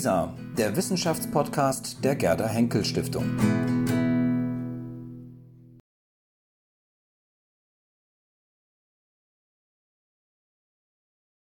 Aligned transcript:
ISA, 0.00 0.34
der 0.56 0.74
Wissenschaftspodcast 0.76 2.02
der 2.02 2.16
Gerda 2.16 2.48
Henkel 2.48 2.86
Stiftung. 2.86 3.36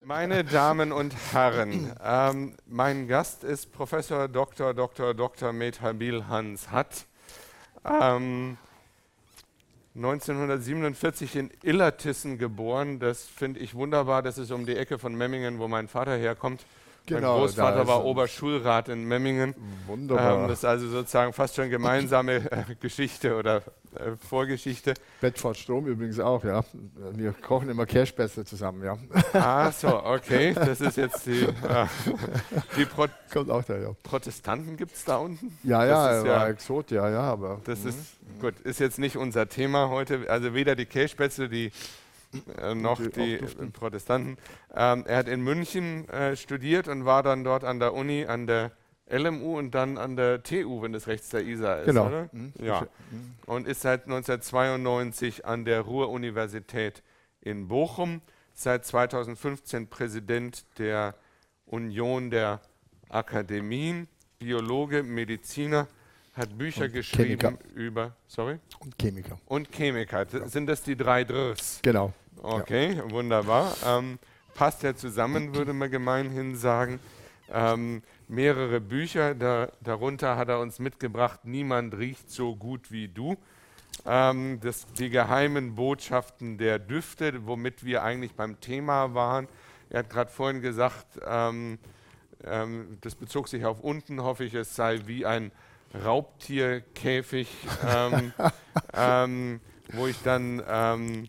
Meine 0.04 0.42
Damen 0.42 0.90
und 0.90 1.14
Herren, 1.32 1.92
ähm, 2.02 2.56
mein 2.66 3.06
Gast 3.06 3.44
ist 3.44 3.70
Professor 3.70 4.26
Dr. 4.26 4.74
Dr. 4.74 5.14
Dr. 5.14 5.52
Methabil 5.52 6.26
Hans 6.26 6.72
Hatt. 6.72 7.06
Ähm, 7.84 8.58
1947 9.94 11.36
in 11.36 11.50
Illertissen 11.62 12.38
geboren. 12.38 12.98
Das 12.98 13.22
finde 13.22 13.60
ich 13.60 13.76
wunderbar. 13.76 14.20
Das 14.20 14.36
ist 14.36 14.50
um 14.50 14.66
die 14.66 14.74
Ecke 14.74 14.98
von 14.98 15.14
Memmingen, 15.14 15.60
wo 15.60 15.68
mein 15.68 15.86
Vater 15.86 16.16
herkommt. 16.16 16.66
Genau, 17.06 17.32
mein 17.32 17.40
Großvater 17.40 17.86
war 17.86 18.04
Oberschulrat 18.04 18.88
in 18.88 19.04
Memmingen. 19.04 19.54
Wunderbar. 19.86 20.42
Ähm, 20.42 20.48
das 20.48 20.58
ist 20.58 20.64
also 20.64 20.88
sozusagen 20.88 21.32
fast 21.32 21.56
schon 21.56 21.68
gemeinsame 21.68 22.36
äh, 22.52 22.74
Geschichte 22.80 23.36
oder 23.36 23.62
äh, 23.96 24.12
Vorgeschichte. 24.28 24.94
Bedford 25.20 25.56
Strom 25.56 25.86
übrigens 25.86 26.20
auch, 26.20 26.44
ja. 26.44 26.64
Wir 27.12 27.32
kochen 27.32 27.68
immer 27.68 27.86
Cashbässe 27.86 28.44
zusammen, 28.44 28.84
ja. 28.84 28.98
Ah, 29.32 29.72
so, 29.72 30.04
okay. 30.04 30.54
Das 30.54 30.80
ist 30.80 30.96
jetzt 30.96 31.26
die, 31.26 31.42
äh, 31.42 31.86
die 32.76 32.84
Pro 32.84 33.06
Kommt 33.32 33.50
auch 33.50 33.64
da, 33.64 33.78
ja. 33.78 33.90
Protestanten 34.02 34.76
gibt 34.76 34.94
es 34.94 35.04
da 35.04 35.16
unten? 35.16 35.56
Ja, 35.62 35.86
ja, 35.86 36.24
war 36.24 36.48
Exot, 36.48 36.90
ja, 36.90 37.08
ja, 37.08 37.22
aber. 37.22 37.60
Das 37.64 37.82
mhm. 37.82 37.88
ist, 37.88 37.98
gut, 38.40 38.60
ist 38.60 38.78
jetzt 38.78 38.98
nicht 38.98 39.16
unser 39.16 39.48
Thema 39.48 39.88
heute. 39.88 40.28
Also 40.28 40.52
weder 40.52 40.76
die 40.76 40.86
Cashbässe, 40.86 41.48
die 41.48 41.72
äh, 42.60 42.74
noch 42.74 43.00
die, 43.00 43.38
die 43.38 43.66
Protestanten. 43.72 44.36
Ähm, 44.74 45.04
er 45.06 45.16
hat 45.18 45.28
in 45.28 45.42
München 45.42 46.08
äh, 46.08 46.36
studiert 46.36 46.88
und 46.88 47.04
war 47.04 47.22
dann 47.22 47.44
dort 47.44 47.64
an 47.64 47.78
der 47.78 47.94
Uni, 47.94 48.24
an 48.26 48.46
der 48.46 48.72
LMU 49.10 49.58
und 49.58 49.74
dann 49.74 49.98
an 49.98 50.16
der 50.16 50.42
TU, 50.42 50.82
wenn 50.82 50.92
das 50.92 51.06
rechts 51.06 51.28
der 51.30 51.42
ISA 51.42 51.74
ist, 51.80 51.86
genau. 51.86 52.06
oder? 52.06 52.30
Mhm. 52.32 52.52
Ja. 52.60 52.82
Mhm. 53.10 53.34
Und 53.46 53.66
ist 53.66 53.82
seit 53.82 54.04
1992 54.04 55.44
an 55.44 55.64
der 55.64 55.82
Ruhr-Universität 55.82 57.02
in 57.40 57.68
Bochum, 57.68 58.22
seit 58.54 58.86
2015 58.86 59.88
Präsident 59.88 60.64
der 60.78 61.14
Union 61.66 62.30
der 62.30 62.60
Akademien, 63.08 64.08
Biologe, 64.38 65.02
Mediziner, 65.02 65.88
hat 66.34 66.56
Bücher 66.56 66.84
und 66.84 66.92
geschrieben 66.92 67.40
Chemiker. 67.40 67.58
über, 67.74 68.16
sorry? 68.26 68.58
Und 68.78 68.96
Chemiker. 68.98 69.38
Und 69.46 69.70
Chemiker. 69.70 70.26
Sind 70.48 70.66
das 70.66 70.82
die 70.82 70.96
drei 70.96 71.24
Drs? 71.24 71.80
Genau. 71.82 72.14
Okay, 72.42 72.94
ja. 72.94 73.10
wunderbar. 73.10 73.72
Ähm, 73.86 74.18
passt 74.54 74.82
ja 74.82 74.96
zusammen, 74.96 75.54
würde 75.54 75.72
man 75.72 75.90
gemeinhin 75.90 76.56
sagen. 76.56 76.98
Ähm, 77.52 78.02
mehrere 78.28 78.80
Bücher, 78.80 79.34
da, 79.34 79.68
darunter 79.80 80.36
hat 80.36 80.48
er 80.48 80.58
uns 80.58 80.78
mitgebracht, 80.78 81.40
Niemand 81.44 81.96
riecht 81.96 82.30
so 82.30 82.56
gut 82.56 82.90
wie 82.90 83.08
du. 83.08 83.36
Ähm, 84.06 84.58
das, 84.60 84.86
die 84.94 85.10
geheimen 85.10 85.74
Botschaften 85.76 86.58
der 86.58 86.78
Düfte, 86.78 87.46
womit 87.46 87.84
wir 87.84 88.02
eigentlich 88.02 88.34
beim 88.34 88.60
Thema 88.60 89.14
waren. 89.14 89.46
Er 89.90 90.00
hat 90.00 90.10
gerade 90.10 90.30
vorhin 90.30 90.62
gesagt, 90.62 91.20
ähm, 91.24 91.78
ähm, 92.44 92.98
das 93.02 93.14
bezog 93.14 93.48
sich 93.48 93.64
auf 93.64 93.80
unten, 93.80 94.22
hoffe 94.22 94.44
ich, 94.44 94.54
es 94.54 94.74
sei 94.74 95.00
wie 95.06 95.26
ein 95.26 95.52
Raubtierkäfig, 96.04 97.48
ähm, 97.86 98.32
ähm, 98.94 99.60
wo 99.92 100.06
ich 100.06 100.20
dann 100.22 100.62
ähm, 100.66 101.28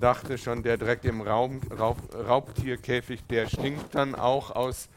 dachte 0.00 0.38
schon, 0.38 0.62
der 0.62 0.76
direkt 0.76 1.04
im 1.04 1.20
Raum, 1.20 1.60
Raub, 1.78 1.98
Raubtierkäfig, 2.14 3.26
der 3.28 3.46
stinkt 3.48 3.94
dann 3.94 4.14
auch 4.14 4.50
aus 4.50 4.88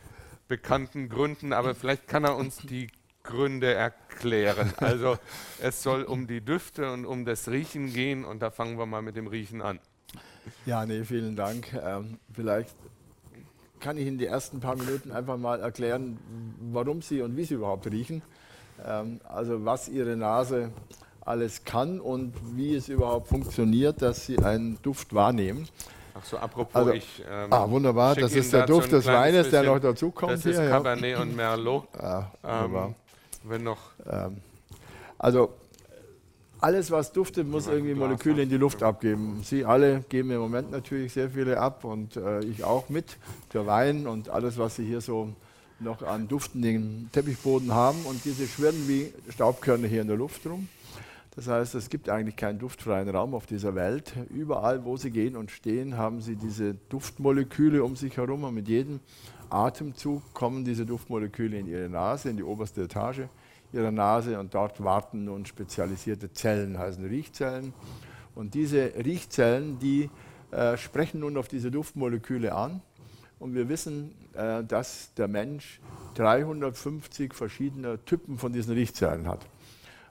bekannten 0.48 1.10
Gründen, 1.10 1.54
aber 1.54 1.76
vielleicht 1.76 2.08
kann 2.08 2.24
er 2.24 2.36
uns 2.36 2.58
die 2.58 2.88
Gründe 3.24 3.74
erklären. 3.74 4.74
Also 4.78 5.18
es 5.62 5.82
soll 5.82 6.04
um 6.04 6.28
die 6.28 6.42
Düfte 6.42 6.92
und 6.92 7.06
um 7.06 7.26
das 7.26 7.48
Riechen 7.48 7.94
gehen 7.94 8.26
und 8.26 8.42
da 8.42 8.52
fangen 8.52 8.78
wir 8.78 8.86
mal 8.86 9.02
mit 9.02 9.16
dem 9.16 9.28
Riechen 9.28 9.62
an. 9.62 9.80
Ja, 10.66 10.86
nee, 10.86 11.04
vielen 11.04 11.36
Dank. 11.36 11.74
Ähm, 11.74 12.18
vielleicht 12.34 12.76
kann 13.80 13.98
ich 13.98 14.08
in 14.08 14.18
die 14.18 14.26
ersten 14.26 14.60
paar 14.60 14.76
Minuten 14.76 15.12
einfach 15.12 15.38
mal 15.38 15.60
erklären, 15.60 16.18
warum 16.72 17.02
Sie 17.02 17.22
und 17.22 17.36
wie 17.38 17.46
Sie 17.46 17.56
überhaupt 17.56 17.88
riechen. 17.88 18.22
Ähm, 18.86 19.22
also 19.24 19.64
was 19.66 19.88
Ihre 19.90 20.16
Nase 20.16 20.72
alles 21.26 21.64
kann 21.64 22.00
und 22.00 22.34
wie 22.56 22.76
es 22.76 22.90
überhaupt 22.90 23.28
funktioniert, 23.28 24.02
dass 24.02 24.26
Sie 24.26 24.38
einen 24.40 24.78
Duft 24.82 25.14
wahrnehmen. 25.14 25.68
Ach 26.16 26.24
so, 26.26 26.38
apropos, 26.38 26.76
also, 26.76 26.92
ich. 26.92 27.24
Ähm, 27.30 27.52
ah, 27.52 27.70
wunderbar, 27.70 28.16
das 28.16 28.34
ist 28.34 28.54
der 28.54 28.66
Duft 28.66 28.92
des 28.92 29.06
Weines, 29.06 29.50
der 29.50 29.64
noch 29.64 29.80
dazukommt. 29.80 30.34
Das 30.34 30.46
ist 30.46 30.60
hier, 30.60 30.70
Cabernet 30.70 31.12
ja. 31.12 31.22
und 31.22 31.36
Merlot. 31.36 31.88
Ah, 31.98 32.28
wunderbar. 32.42 32.88
Ähm, 32.88 32.96
wenn 33.44 33.64
noch. 33.64 33.80
Ähm, 34.10 34.38
also, 35.18 35.54
alles, 36.60 36.92
was 36.92 37.12
duftet, 37.12 37.48
muss 37.48 37.68
irgendwie 37.68 37.94
Moleküle 37.94 38.44
in 38.44 38.50
die 38.50 38.58
Luft 38.58 38.84
abgeben. 38.84 39.42
Sie 39.44 39.66
alle 39.66 40.02
geben 40.08 40.32
im 40.32 40.40
Moment 40.40 40.72
natürlich 40.72 41.12
sehr 41.12 41.32
viele 41.32 41.60
ab 41.60 41.84
und 41.84 42.16
äh, 42.16 42.40
ich 42.42 42.64
auch 42.64 42.90
mit. 42.90 43.18
Der 43.54 43.66
Wein 43.66 44.08
und 44.08 44.30
alles, 44.30 44.58
was 44.58 44.76
Sie 44.76 44.86
hier 44.86 45.02
so 45.02 45.34
noch 45.80 46.04
an 46.04 46.28
duftenden 46.28 47.10
Teppichboden 47.12 47.74
haben 47.74 48.06
und 48.06 48.24
diese 48.24 48.48
schwirren 48.48 48.88
wie 48.88 49.12
Staubkörner 49.30 49.88
hier 49.88 50.02
in 50.02 50.08
der 50.08 50.16
Luft 50.16 50.46
rum. 50.46 50.70
Das 51.36 51.48
heißt, 51.48 51.74
es 51.76 51.90
gibt 51.90 52.10
eigentlich 52.10 52.36
keinen 52.36 52.60
duftfreien 52.60 53.10
Raum 53.10 53.34
auf 53.34 53.48
dieser 53.48 53.74
Welt. 53.74 54.14
Überall, 54.30 54.86
wo 54.86 54.98
sie 54.98 55.10
gehen 55.10 55.36
und 55.36 55.50
stehen, 55.50 55.98
haben 55.98 56.22
sie 56.22 56.36
diese 56.36 56.76
Duftmoleküle 56.90 57.84
um 57.84 57.96
sich 57.96 58.18
herum 58.18 58.44
und 58.44 58.54
mit 58.54 58.68
jedem 58.68 59.00
Atemzug 59.50 60.34
kommen 60.34 60.64
diese 60.64 60.86
Duftmoleküle 60.86 61.58
in 61.58 61.68
ihre 61.68 61.90
Nase, 61.90 62.30
in 62.30 62.38
die 62.38 62.44
oberste 62.44 62.84
Etage 62.84 63.22
ihrer 63.74 63.92
Nase 63.92 64.40
und 64.40 64.54
dort 64.54 64.84
warten 64.84 65.26
nun 65.26 65.46
spezialisierte 65.46 66.32
Zellen, 66.32 66.78
heißen 66.78 67.06
Riechzellen. 67.06 67.74
Und 68.36 68.54
diese 68.54 68.94
Riechzellen, 69.04 69.80
die 69.80 70.10
äh, 70.52 70.78
sprechen 70.78 71.20
nun 71.20 71.38
auf 71.38 71.48
diese 71.48 71.72
Duftmoleküle 71.72 72.54
an 72.54 72.82
und 73.40 73.56
wir 73.56 73.70
wissen, 73.70 74.14
äh, 74.34 74.64
dass 74.64 75.14
der 75.16 75.28
Mensch 75.28 75.80
350 76.16 77.34
verschiedene 77.34 78.04
Typen 78.06 78.38
von 78.38 78.54
diesen 78.54 78.74
Riechzellen 78.74 79.28
hat. 79.28 79.46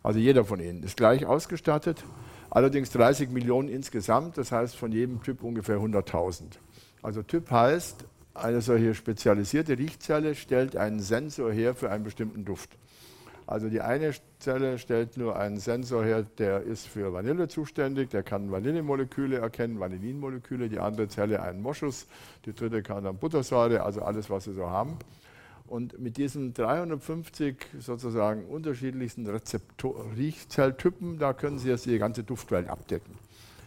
Also 0.02 0.18
jeder 0.18 0.44
von 0.44 0.60
ihnen 0.60 0.82
ist 0.82 0.96
gleich 0.96 1.26
ausgestattet, 1.26 2.04
allerdings 2.50 2.90
30 2.90 3.30
Millionen 3.30 3.68
insgesamt, 3.68 4.36
das 4.36 4.52
heißt 4.52 4.76
von 4.76 4.92
jedem 4.92 5.22
Typ 5.22 5.42
ungefähr 5.42 5.78
100.000. 5.78 6.44
Also 7.02 7.22
Typ 7.22 7.50
heißt, 7.50 8.04
eine 8.34 8.60
solche 8.62 8.94
spezialisierte 8.94 9.78
Riechzelle 9.78 10.34
stellt 10.34 10.76
einen 10.76 11.00
Sensor 11.00 11.52
her 11.52 11.74
für 11.74 11.90
einen 11.90 12.04
bestimmten 12.04 12.44
Duft. 12.44 12.70
Also 13.46 13.68
die 13.68 13.80
eine 13.80 14.12
Zelle 14.38 14.78
stellt 14.78 15.16
nur 15.16 15.36
einen 15.36 15.58
Sensor 15.58 16.04
her, 16.04 16.24
der 16.38 16.62
ist 16.62 16.86
für 16.86 17.12
Vanille 17.12 17.48
zuständig, 17.48 18.10
der 18.10 18.22
kann 18.22 18.50
Vanillemoleküle 18.50 19.38
erkennen, 19.38 19.80
Vanillinmoleküle, 19.80 20.68
die 20.68 20.78
andere 20.78 21.08
Zelle 21.08 21.42
einen 21.42 21.60
Moschus, 21.60 22.06
die 22.46 22.54
dritte 22.54 22.82
kann 22.82 23.04
dann 23.04 23.18
Buttersäure, 23.18 23.82
also 23.82 24.02
alles, 24.02 24.30
was 24.30 24.44
sie 24.44 24.52
so 24.52 24.70
haben. 24.70 24.96
Und 25.72 25.98
mit 25.98 26.18
diesen 26.18 26.52
350 26.52 27.56
sozusagen 27.80 28.44
unterschiedlichsten 28.44 29.26
Riechzelltypen, 29.26 31.18
da 31.18 31.32
können 31.32 31.58
Sie 31.58 31.70
jetzt 31.70 31.86
die 31.86 31.98
ganze 31.98 32.24
Duftwelt 32.24 32.68
abdecken. 32.68 33.14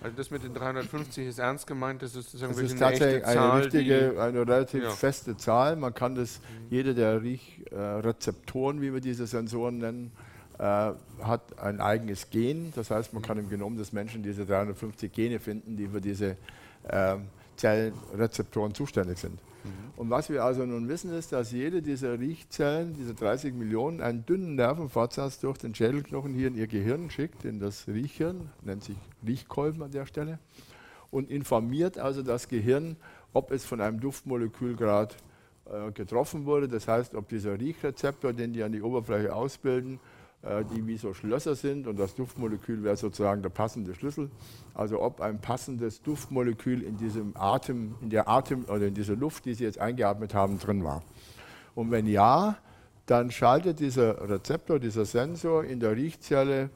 Also 0.01 0.15
das 0.15 0.29
mit 0.29 0.43
den 0.43 0.53
350 0.53 1.25
ist 1.25 1.39
ernst 1.39 1.65
gemeint, 1.65 2.03
das 2.03 2.15
ist 2.15 2.25
sozusagen 2.25 2.53
das 2.53 2.61
ist 2.61 2.77
tatsächlich 2.77 3.25
eine, 3.25 3.41
eine 3.41 3.63
richtige, 3.65 4.21
eine 4.21 4.41
relativ 4.41 4.83
ja. 4.83 4.91
feste 4.91 5.35
Zahl. 5.35 5.77
Man 5.77 5.95
kann 5.95 6.13
das, 6.13 6.41
mhm. 6.41 6.67
jede 6.69 6.93
der 6.93 7.23
Riechrezeptoren, 7.23 8.83
wie 8.83 8.93
wir 8.93 9.01
diese 9.01 9.25
Sensoren 9.25 9.79
nennen, 9.79 10.11
äh, 10.59 10.61
hat 11.23 11.57
ein 11.57 11.81
eigenes 11.81 12.29
Gen. 12.29 12.71
Das 12.75 12.91
heißt, 12.91 13.13
man 13.13 13.23
kann 13.23 13.39
im 13.39 13.49
Genom 13.49 13.77
des 13.77 13.93
Menschen 13.93 14.21
diese 14.21 14.45
350 14.45 15.11
Gene 15.11 15.39
finden, 15.39 15.75
die 15.75 15.87
für 15.87 16.01
diese 16.01 16.37
äh, 16.83 17.15
Zellrezeptoren 17.55 18.75
zuständig 18.75 19.17
sind. 19.17 19.39
Mhm. 19.65 19.99
Und 19.99 20.09
was 20.09 20.29
wir 20.29 20.43
also 20.43 20.65
nun 20.65 20.87
wissen, 20.87 21.11
ist, 21.11 21.31
dass 21.31 21.51
jede 21.51 21.81
dieser 21.81 22.19
Riechzellen, 22.19 22.93
diese 22.93 23.13
30 23.13 23.53
Millionen, 23.53 24.01
einen 24.01 24.25
dünnen 24.25 24.55
Nervenfortsatz 24.55 25.39
durch 25.39 25.57
den 25.57 25.73
Schädelknochen 25.73 26.33
hier 26.33 26.47
in 26.47 26.55
ihr 26.55 26.67
Gehirn 26.67 27.09
schickt, 27.09 27.45
in 27.45 27.59
das 27.59 27.87
Riechhirn, 27.87 28.49
nennt 28.63 28.83
sich 28.83 28.97
Riechkolben 29.25 29.83
an 29.83 29.91
der 29.91 30.05
Stelle, 30.05 30.39
und 31.11 31.29
informiert 31.29 31.97
also 31.97 32.23
das 32.23 32.47
Gehirn, 32.47 32.97
ob 33.33 33.51
es 33.51 33.65
von 33.65 33.81
einem 33.81 33.99
Duftmolekül 33.99 34.75
gerade 34.75 35.15
äh, 35.65 35.91
getroffen 35.91 36.45
wurde. 36.45 36.67
Das 36.67 36.87
heißt, 36.87 37.15
ob 37.15 37.29
dieser 37.29 37.59
Riechrezeptor, 37.59 38.33
den 38.33 38.53
die 38.53 38.63
an 38.63 38.71
die 38.71 38.81
Oberfläche 38.81 39.33
ausbilden, 39.33 39.99
die 40.73 40.85
wie 40.85 40.97
so 40.97 41.13
Schlösser 41.13 41.55
sind 41.55 41.87
und 41.87 41.97
das 41.97 42.13
Duftmolekül 42.13 42.83
wäre 42.83 42.95
sozusagen 42.95 43.41
der 43.41 43.49
passende 43.49 43.95
Schlüssel. 43.95 44.29
Also 44.75 45.01
ob 45.01 45.19
ein 45.19 45.41
passendes 45.41 46.03
Duftmolekül 46.03 46.83
in 46.83 46.97
diesem 46.97 47.35
Atem, 47.35 47.95
in 48.01 48.11
der 48.11 48.29
Atem 48.29 48.65
oder 48.65 48.87
in 48.87 48.93
dieser 48.93 49.15
Luft, 49.15 49.45
die 49.45 49.55
Sie 49.55 49.63
jetzt 49.63 49.79
eingeatmet 49.79 50.33
haben, 50.35 50.59
drin 50.59 50.83
war. 50.83 51.01
Und 51.73 51.89
wenn 51.89 52.05
ja, 52.05 52.57
dann 53.07 53.31
schaltet 53.31 53.79
dieser 53.79 54.29
Rezeptor, 54.29 54.79
dieser 54.79 55.05
Sensor 55.05 55.63
in 55.63 55.79
der 55.79 55.95
Riechzelle 55.95 56.69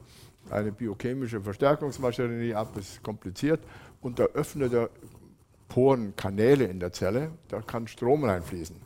eine 0.50 0.72
biochemische 0.72 1.40
Verstärkungsmaschinerie 1.40 2.54
ab, 2.54 2.72
das 2.74 2.88
ist 2.88 3.02
kompliziert, 3.02 3.60
und 4.00 4.18
da 4.18 4.24
öffnet 4.24 4.72
er 4.72 4.90
Poren, 5.68 6.14
Kanäle 6.16 6.64
in 6.64 6.80
der 6.80 6.92
Zelle, 6.92 7.30
da 7.48 7.60
kann 7.60 7.86
Strom 7.86 8.24
reinfließen. 8.24 8.76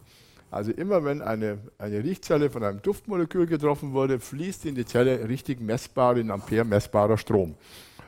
Also 0.50 0.70
immer 0.70 1.04
wenn 1.04 1.20
eine, 1.20 1.58
eine 1.78 2.04
Riechzelle 2.04 2.50
von 2.50 2.62
einem 2.62 2.80
Duftmolekül 2.80 3.46
getroffen 3.46 3.92
wurde, 3.92 4.20
fließt 4.20 4.66
in 4.66 4.74
die 4.74 4.84
Zelle 4.84 5.28
richtig 5.28 5.60
messbar 5.60 6.16
in 6.16 6.30
Ampere 6.30 6.64
messbarer 6.64 7.18
Strom. 7.18 7.54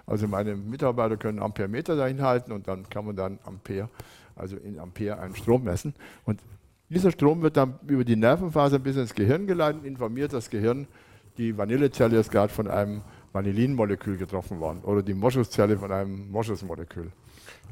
Also 0.06 0.28
meine 0.28 0.54
Mitarbeiter 0.54 1.16
können 1.16 1.40
Amperemeter 1.40 1.96
dahin 1.96 2.22
halten 2.22 2.52
und 2.52 2.68
dann 2.68 2.88
kann 2.88 3.04
man 3.04 3.16
dann 3.16 3.38
Ampere, 3.44 3.88
also 4.36 4.56
in 4.56 4.78
Ampere 4.78 5.18
einen 5.18 5.34
Strom 5.34 5.64
messen. 5.64 5.94
Und 6.24 6.40
dieser 6.88 7.10
Strom 7.10 7.42
wird 7.42 7.56
dann 7.56 7.80
über 7.88 8.04
die 8.04 8.14
Nervenfaser 8.14 8.78
bis 8.78 8.96
ins 8.96 9.14
Gehirn 9.14 9.48
geleitet, 9.48 9.84
informiert 9.84 10.32
das 10.32 10.48
Gehirn, 10.48 10.86
die 11.36 11.58
Vanillezelle 11.58 12.18
ist 12.18 12.30
gerade 12.30 12.52
von 12.52 12.68
einem 12.68 13.02
Vanillinmolekül 13.32 14.16
getroffen 14.16 14.60
worden 14.60 14.80
oder 14.84 15.02
die 15.02 15.12
Moschuszelle 15.12 15.76
von 15.76 15.92
einem 15.92 16.30
Moschusmolekül. 16.30 17.10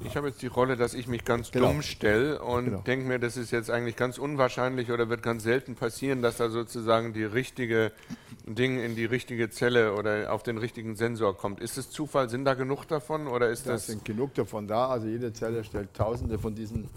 Ich 0.03 0.17
habe 0.17 0.29
jetzt 0.29 0.43
die 0.43 0.49
Rolle, 0.49 0.77
dass 0.77 0.95
ich 0.95 1.07
mich 1.07 1.25
ganz 1.25 1.51
genau. 1.51 1.69
dumm 1.69 1.83
stelle 1.83 2.43
und 2.43 2.65
genau. 2.67 2.81
denke 2.81 3.07
mir, 3.07 3.19
das 3.19 3.37
ist 3.37 3.51
jetzt 3.53 3.71
eigentlich 3.71 3.97
ganz 3.97 4.19
unwahrscheinlich 4.19 4.91
oder 4.91 5.09
wird 5.09 5.23
ganz 5.23 5.43
selten 5.45 5.77
passieren, 5.77 6.21
dass 6.21 6.37
da 6.37 6.51
sozusagen 6.51 7.13
die 7.13 7.25
richtige 7.25 7.93
Ding 8.47 8.81
in 8.81 8.97
die 8.97 9.05
richtige 9.05 9.51
Zelle 9.51 9.95
oder 9.95 10.33
auf 10.33 10.43
den 10.43 10.59
richtigen 10.59 10.97
Sensor 10.97 11.37
kommt. 11.37 11.61
Ist 11.61 11.79
es 11.79 11.91
Zufall? 11.91 12.29
Sind 12.29 12.45
da 12.45 12.55
genug 12.55 12.87
davon 12.87 13.27
oder 13.27 13.49
ist 13.49 13.67
das? 13.67 13.83
Das 13.83 13.87
sind 13.87 14.05
genug 14.05 14.35
davon 14.35 14.67
da. 14.67 14.89
Also 14.89 15.07
jede 15.07 15.33
Zelle 15.33 15.65
stellt 15.65 15.95
Tausende 15.95 16.39
von 16.39 16.55
diesen 16.55 16.89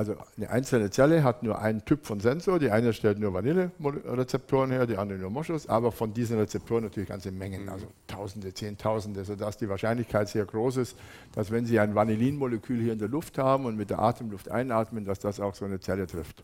also 0.00 0.16
eine 0.38 0.48
einzelne 0.48 0.88
Zelle 0.88 1.22
hat 1.24 1.42
nur 1.42 1.58
einen 1.58 1.84
Typ 1.84 2.06
von 2.06 2.20
Sensor. 2.20 2.58
Die 2.58 2.70
eine 2.70 2.94
stellt 2.94 3.18
nur 3.18 3.34
Vanille-Rezeptoren 3.34 4.70
her, 4.70 4.86
die 4.86 4.96
andere 4.96 5.18
nur 5.18 5.28
Moschus, 5.28 5.68
aber 5.68 5.92
von 5.92 6.14
diesen 6.14 6.38
Rezeptoren 6.38 6.84
natürlich 6.84 7.10
ganze 7.10 7.30
Mengen, 7.30 7.68
also 7.68 7.86
Tausende, 8.06 8.54
Zehntausende, 8.54 9.26
sodass 9.26 9.58
die 9.58 9.68
Wahrscheinlichkeit 9.68 10.30
sehr 10.30 10.46
groß 10.46 10.78
ist, 10.78 10.96
dass 11.34 11.50
wenn 11.50 11.66
Sie 11.66 11.78
ein 11.78 11.94
Vanillinmolekül 11.94 12.80
hier 12.80 12.94
in 12.94 12.98
der 12.98 13.08
Luft 13.08 13.36
haben 13.36 13.66
und 13.66 13.76
mit 13.76 13.90
der 13.90 13.98
Atemluft 13.98 14.50
einatmen, 14.50 15.04
dass 15.04 15.18
das 15.18 15.38
auch 15.38 15.54
so 15.54 15.66
eine 15.66 15.80
Zelle 15.80 16.06
trifft. 16.06 16.42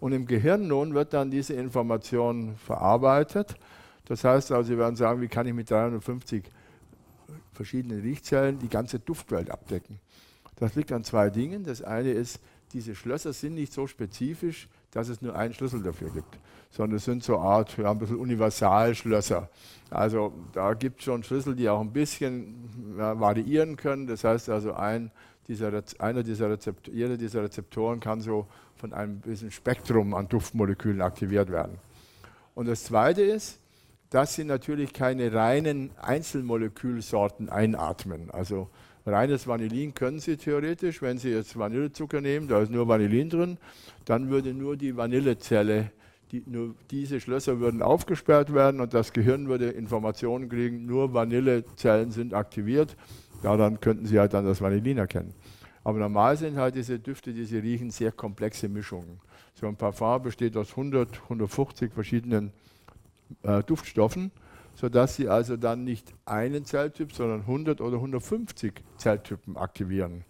Und 0.00 0.12
im 0.12 0.26
Gehirn 0.26 0.66
nun 0.66 0.94
wird 0.94 1.12
dann 1.12 1.30
diese 1.30 1.52
Information 1.52 2.56
verarbeitet. 2.56 3.56
Das 4.06 4.24
heißt 4.24 4.50
also, 4.50 4.66
Sie 4.66 4.78
werden 4.78 4.96
sagen, 4.96 5.20
wie 5.20 5.28
kann 5.28 5.46
ich 5.46 5.52
mit 5.52 5.70
350 5.70 6.44
verschiedenen 7.52 8.00
Riechzellen 8.00 8.58
die 8.58 8.70
ganze 8.70 8.98
Duftwelt 8.98 9.50
abdecken? 9.50 10.00
Das 10.58 10.74
liegt 10.74 10.90
an 10.92 11.04
zwei 11.04 11.30
Dingen. 11.30 11.64
Das 11.64 11.82
eine 11.82 12.10
ist, 12.10 12.40
diese 12.72 12.94
Schlösser 12.94 13.32
sind 13.32 13.54
nicht 13.54 13.72
so 13.72 13.86
spezifisch, 13.86 14.68
dass 14.90 15.08
es 15.08 15.22
nur 15.22 15.36
einen 15.36 15.54
Schlüssel 15.54 15.82
dafür 15.82 16.10
gibt, 16.10 16.38
sondern 16.70 16.96
es 16.96 17.04
sind 17.04 17.22
so 17.22 17.38
Art, 17.38 17.76
ja, 17.76 17.90
ein 17.90 17.98
bisschen 17.98 18.16
Universalschlösser. 18.16 19.48
Also 19.90 20.32
da 20.52 20.74
gibt 20.74 21.00
es 21.00 21.04
schon 21.04 21.22
Schlüssel, 21.22 21.54
die 21.54 21.68
auch 21.68 21.80
ein 21.80 21.92
bisschen 21.92 22.96
ja, 22.96 23.18
variieren 23.18 23.76
können. 23.76 24.06
Das 24.06 24.24
heißt 24.24 24.48
also, 24.48 24.74
ein 24.74 25.10
dieser, 25.48 25.82
einer 25.98 26.22
dieser 26.22 26.58
jeder 26.92 27.16
dieser 27.16 27.42
Rezeptoren 27.42 28.00
kann 28.00 28.20
so 28.20 28.46
von 28.76 28.92
einem 28.92 29.22
gewissen 29.22 29.50
Spektrum 29.50 30.14
an 30.14 30.28
Duftmolekülen 30.28 31.00
aktiviert 31.00 31.50
werden. 31.50 31.78
Und 32.54 32.68
das 32.68 32.84
Zweite 32.84 33.22
ist, 33.22 33.58
dass 34.10 34.34
sie 34.34 34.44
natürlich 34.44 34.92
keine 34.92 35.32
reinen 35.32 35.90
Einzelmolekülsorten 36.00 37.48
einatmen. 37.48 38.30
Also 38.30 38.68
Reines 39.08 39.46
Vanillin 39.46 39.94
können 39.94 40.20
Sie 40.20 40.36
theoretisch, 40.36 41.02
wenn 41.02 41.18
Sie 41.18 41.30
jetzt 41.30 41.58
Vanillezucker 41.58 42.20
nehmen, 42.20 42.48
da 42.48 42.60
ist 42.60 42.70
nur 42.70 42.86
Vanillin 42.86 43.30
drin, 43.30 43.58
dann 44.04 44.30
würde 44.30 44.54
nur 44.54 44.76
die 44.76 44.96
Vanillezelle, 44.96 45.90
die, 46.30 46.42
nur 46.46 46.74
diese 46.90 47.20
Schlösser 47.20 47.58
würden 47.58 47.82
aufgesperrt 47.82 48.52
werden 48.52 48.80
und 48.80 48.92
das 48.94 49.12
Gehirn 49.12 49.48
würde 49.48 49.70
Informationen 49.70 50.48
kriegen, 50.48 50.86
nur 50.86 51.14
Vanillezellen 51.14 52.10
sind 52.10 52.34
aktiviert. 52.34 52.96
Ja, 53.42 53.56
dann 53.56 53.80
könnten 53.80 54.06
Sie 54.06 54.18
halt 54.18 54.34
dann 54.34 54.44
das 54.44 54.60
Vanillin 54.60 54.98
erkennen. 54.98 55.32
Aber 55.84 55.98
normal 55.98 56.36
sind 56.36 56.56
halt 56.56 56.74
diese 56.74 56.98
Düfte, 56.98 57.32
die 57.32 57.44
Sie 57.44 57.58
riechen, 57.58 57.90
sehr 57.90 58.12
komplexe 58.12 58.68
Mischungen. 58.68 59.20
So 59.54 59.66
ein 59.66 59.76
Parfum 59.76 60.22
besteht 60.22 60.56
aus 60.56 60.70
100, 60.70 61.22
150 61.24 61.92
verschiedenen 61.92 62.52
äh, 63.42 63.62
Duftstoffen 63.62 64.30
sodass 64.78 65.16
sie 65.16 65.28
also 65.28 65.56
dann 65.56 65.82
nicht 65.82 66.14
einen 66.24 66.64
Zelltyp, 66.64 67.12
sondern 67.12 67.40
100 67.40 67.80
oder 67.80 67.96
150 67.96 68.74
Zelltypen 68.96 69.56
aktivieren. 69.56 70.24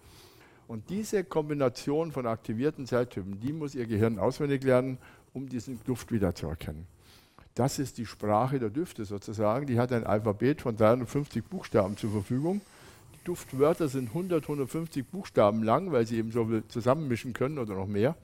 Und 0.67 0.89
diese 0.89 1.23
Kombination 1.23 2.13
von 2.13 2.27
aktivierten 2.27 2.87
Zelltypen, 2.87 3.41
die 3.41 3.53
muss 3.53 3.75
Ihr 3.75 3.85
Gehirn 3.85 4.19
auswendig 4.19 4.65
lernen, 4.65 4.97
um 5.35 5.51
diesen 5.51 5.79
Duft 5.85 6.13
wiederzuerkennen. 6.13 6.87
Das 7.55 7.79
ist 7.79 7.99
die 7.99 8.07
Sprache 8.07 8.59
der 8.59 8.71
Düfte 8.71 9.05
sozusagen. 9.05 9.67
Die 9.67 9.79
hat 9.79 9.93
ein 9.93 10.05
Alphabet 10.05 10.63
von 10.63 10.77
350 10.77 11.45
Buchstaben 11.45 11.99
zur 11.99 12.11
Verfügung. 12.11 12.63
Die 13.17 13.25
Duftwörter 13.25 13.89
sind 13.89 14.09
100, 14.09 14.45
150 14.45 15.07
Buchstaben 15.07 15.63
lang, 15.63 15.93
weil 15.93 16.07
sie 16.07 16.17
eben 16.17 16.33
so 16.33 16.63
zusammenmischen 16.69 17.35
können 17.35 17.59
oder 17.59 17.75
noch 17.75 17.87
mehr. 17.87 18.17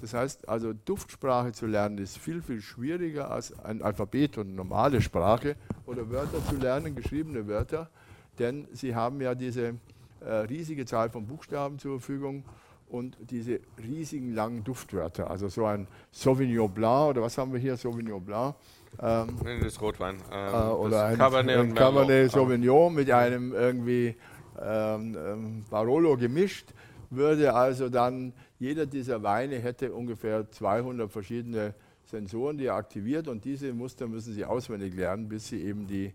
Das 0.00 0.14
heißt 0.14 0.48
also, 0.48 0.72
Duftsprache 0.72 1.52
zu 1.52 1.66
lernen 1.66 1.98
ist 1.98 2.18
viel, 2.18 2.40
viel 2.40 2.60
schwieriger 2.60 3.32
als 3.32 3.58
ein 3.64 3.82
Alphabet 3.82 4.38
und 4.38 4.54
normale 4.54 5.00
Sprache 5.02 5.56
oder 5.86 6.08
Wörter 6.08 6.44
zu 6.46 6.56
lernen, 6.56 6.94
geschriebene 6.94 7.48
Wörter, 7.48 7.90
denn 8.38 8.68
sie 8.72 8.94
haben 8.94 9.20
ja 9.20 9.34
diese 9.34 9.74
äh, 10.20 10.30
riesige 10.48 10.86
Zahl 10.86 11.10
von 11.10 11.26
Buchstaben 11.26 11.80
zur 11.80 11.98
Verfügung 11.98 12.44
und 12.88 13.16
diese 13.20 13.58
riesigen 13.82 14.34
langen 14.34 14.62
Duftwörter. 14.62 15.30
Also 15.30 15.48
so 15.48 15.66
ein 15.66 15.88
Sauvignon 16.12 16.72
Blanc 16.72 17.10
oder 17.10 17.22
was 17.22 17.36
haben 17.36 17.52
wir 17.52 17.58
hier, 17.58 17.76
Sauvignon 17.76 18.24
Blanc. 18.24 18.54
Ähm, 19.00 19.36
das 19.42 19.66
ist 19.66 19.80
Rotwein. 19.80 20.16
Ähm, 20.32 20.54
äh, 20.54 20.56
oder 20.74 21.06
ein 21.06 21.18
Cabernet, 21.18 21.58
ein 21.58 21.74
Cabernet 21.74 22.30
Sauvignon 22.30 22.94
mit 22.94 23.10
einem 23.10 23.52
irgendwie 23.52 24.14
ähm, 24.62 25.16
ähm, 25.16 25.64
Barolo 25.68 26.16
gemischt 26.16 26.72
würde 27.10 27.54
also 27.54 27.88
dann 27.88 28.32
jeder 28.58 28.86
dieser 28.86 29.22
Weine 29.22 29.58
hätte 29.58 29.92
ungefähr 29.92 30.50
200 30.50 31.10
verschiedene 31.10 31.74
Sensoren, 32.04 32.58
die 32.58 32.66
er 32.66 32.74
aktiviert. 32.74 33.28
Und 33.28 33.44
diese 33.44 33.72
Muster 33.72 34.06
müssen 34.06 34.34
Sie 34.34 34.44
auswendig 34.44 34.94
lernen, 34.94 35.28
bis 35.28 35.48
Sie 35.48 35.62
eben 35.62 35.86
die, 35.86 36.12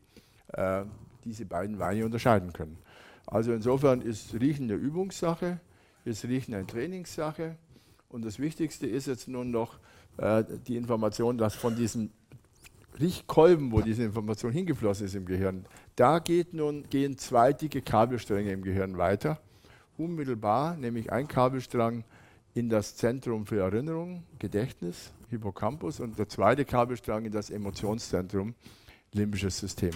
äh, 0.53 0.83
diese 1.23 1.45
beiden 1.45 1.79
Weine 1.79 2.05
unterscheiden 2.05 2.51
können. 2.53 2.77
Also 3.25 3.53
insofern 3.53 4.01
ist 4.01 4.33
Riechen 4.33 4.65
eine 4.65 4.73
Übungssache, 4.73 5.59
ist 6.03 6.25
Riechen 6.25 6.53
eine 6.53 6.67
Trainingssache. 6.67 7.55
Und 8.09 8.25
das 8.25 8.39
Wichtigste 8.39 8.85
ist 8.85 9.07
jetzt 9.07 9.27
nun 9.27 9.51
noch 9.51 9.79
äh, 10.17 10.43
die 10.67 10.75
Information, 10.75 11.37
dass 11.37 11.55
von 11.55 11.75
diesem 11.75 12.11
Riechkolben, 12.99 13.71
wo 13.71 13.81
diese 13.81 14.03
Information 14.03 14.51
hingeflossen 14.51 15.07
ist 15.07 15.15
im 15.15 15.25
Gehirn, 15.25 15.65
da 15.95 16.21
nun, 16.51 16.83
gehen 16.89 17.17
zwei 17.17 17.53
dicke 17.53 17.81
Kabelstränge 17.81 18.51
im 18.51 18.61
Gehirn 18.61 18.97
weiter 18.97 19.39
unmittelbar, 19.97 20.75
nämlich 20.75 21.11
ein 21.11 21.27
Kabelstrang 21.27 22.03
in 22.53 22.69
das 22.69 22.95
Zentrum 22.95 23.45
für 23.45 23.59
Erinnerung, 23.59 24.23
Gedächtnis, 24.39 25.11
Hippocampus 25.29 25.99
und 25.99 26.17
der 26.17 26.29
zweite 26.29 26.65
Kabelstrang 26.65 27.25
in 27.25 27.31
das 27.31 27.49
Emotionszentrum, 27.49 28.53
limbisches 29.11 29.57
System. 29.57 29.91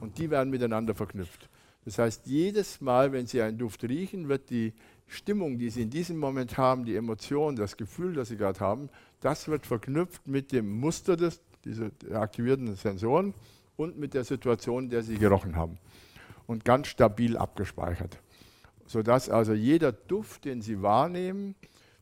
Und 0.00 0.18
die 0.18 0.30
werden 0.30 0.50
miteinander 0.50 0.94
verknüpft. 0.94 1.48
Das 1.84 1.98
heißt, 1.98 2.26
jedes 2.26 2.80
Mal, 2.80 3.12
wenn 3.12 3.26
Sie 3.26 3.40
einen 3.40 3.58
Duft 3.58 3.82
riechen, 3.84 4.28
wird 4.28 4.50
die 4.50 4.72
Stimmung, 5.06 5.58
die 5.58 5.70
Sie 5.70 5.82
in 5.82 5.90
diesem 5.90 6.18
Moment 6.18 6.56
haben, 6.56 6.84
die 6.84 6.96
Emotion, 6.96 7.56
das 7.56 7.76
Gefühl, 7.76 8.14
das 8.14 8.28
Sie 8.28 8.36
gerade 8.36 8.60
haben, 8.60 8.88
das 9.20 9.48
wird 9.48 9.66
verknüpft 9.66 10.28
mit 10.28 10.52
dem 10.52 10.70
Muster 10.80 11.16
des, 11.16 11.40
dieser 11.64 11.90
aktivierten 12.12 12.76
Sensoren 12.76 13.34
und 13.76 13.98
mit 13.98 14.14
der 14.14 14.24
Situation, 14.24 14.84
in 14.84 14.90
der 14.90 15.02
Sie 15.02 15.18
gerochen 15.18 15.56
haben. 15.56 15.78
Und 16.46 16.64
ganz 16.64 16.88
stabil 16.88 17.36
abgespeichert 17.36 18.18
sodass 18.92 19.30
also 19.30 19.54
jeder 19.54 19.90
Duft, 19.90 20.44
den 20.44 20.60
Sie 20.60 20.82
wahrnehmen, 20.82 21.54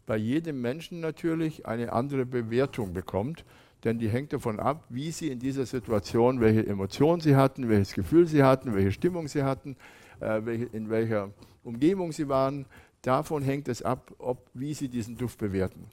bei 0.07 0.17
jedem 0.17 0.61
Menschen 0.61 0.99
natürlich 1.01 1.67
eine 1.67 1.93
andere 1.93 2.27
Bewertung 2.27 2.93
bekommt, 2.93 3.45
denn 3.85 3.99
die 3.99 4.09
hängt 4.09 4.33
davon 4.33 4.59
ab, 4.59 4.85
wie 4.89 5.13
Sie 5.13 5.29
in 5.29 5.39
dieser 5.39 5.67
Situation, 5.67 6.41
welche 6.41 6.67
Emotionen 6.67 7.21
Sie 7.21 7.37
hatten, 7.37 7.69
welches 7.69 7.95
Gefühl 7.95 8.27
Sie 8.27 8.43
hatten, 8.43 8.75
welche 8.75 8.91
Stimmung 8.91 9.29
Sie 9.29 9.45
hatten, 9.45 9.77
äh, 10.21 10.65
in 10.73 10.91
welcher 10.91 11.31
Umgebung 11.63 12.11
Sie 12.11 12.29
waren. 12.29 12.67
Davon 13.03 13.43
hängt 13.43 13.69
es 13.69 13.83
ab, 13.83 14.13
ob, 14.19 14.45
wie 14.53 14.75
Sie 14.75 14.89
diesen 14.89 15.17
Duft 15.17 15.39
bewerten. 15.39 15.87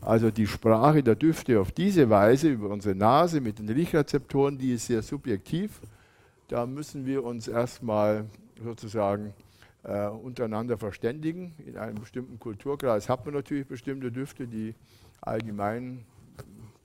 Also 0.00 0.30
die 0.30 0.46
Sprache 0.46 1.02
der 1.02 1.16
Düfte 1.16 1.60
auf 1.60 1.72
diese 1.72 2.08
Weise 2.08 2.48
über 2.50 2.68
unsere 2.68 2.94
Nase 2.94 3.40
mit 3.40 3.58
den 3.58 3.68
Riechrezeptoren, 3.68 4.56
die 4.56 4.74
ist 4.74 4.86
sehr 4.86 5.02
subjektiv. 5.02 5.80
Da 6.46 6.64
müssen 6.64 7.04
wir 7.04 7.24
uns 7.24 7.48
erstmal 7.48 8.26
sozusagen 8.62 9.34
äh, 9.84 10.06
untereinander 10.06 10.78
verständigen. 10.78 11.54
In 11.66 11.76
einem 11.76 11.96
bestimmten 11.96 12.38
Kulturkreis 12.38 13.08
hat 13.08 13.24
man 13.24 13.34
natürlich 13.34 13.66
bestimmte 13.66 14.10
Düfte, 14.12 14.46
die 14.46 14.74
allgemein 15.20 16.04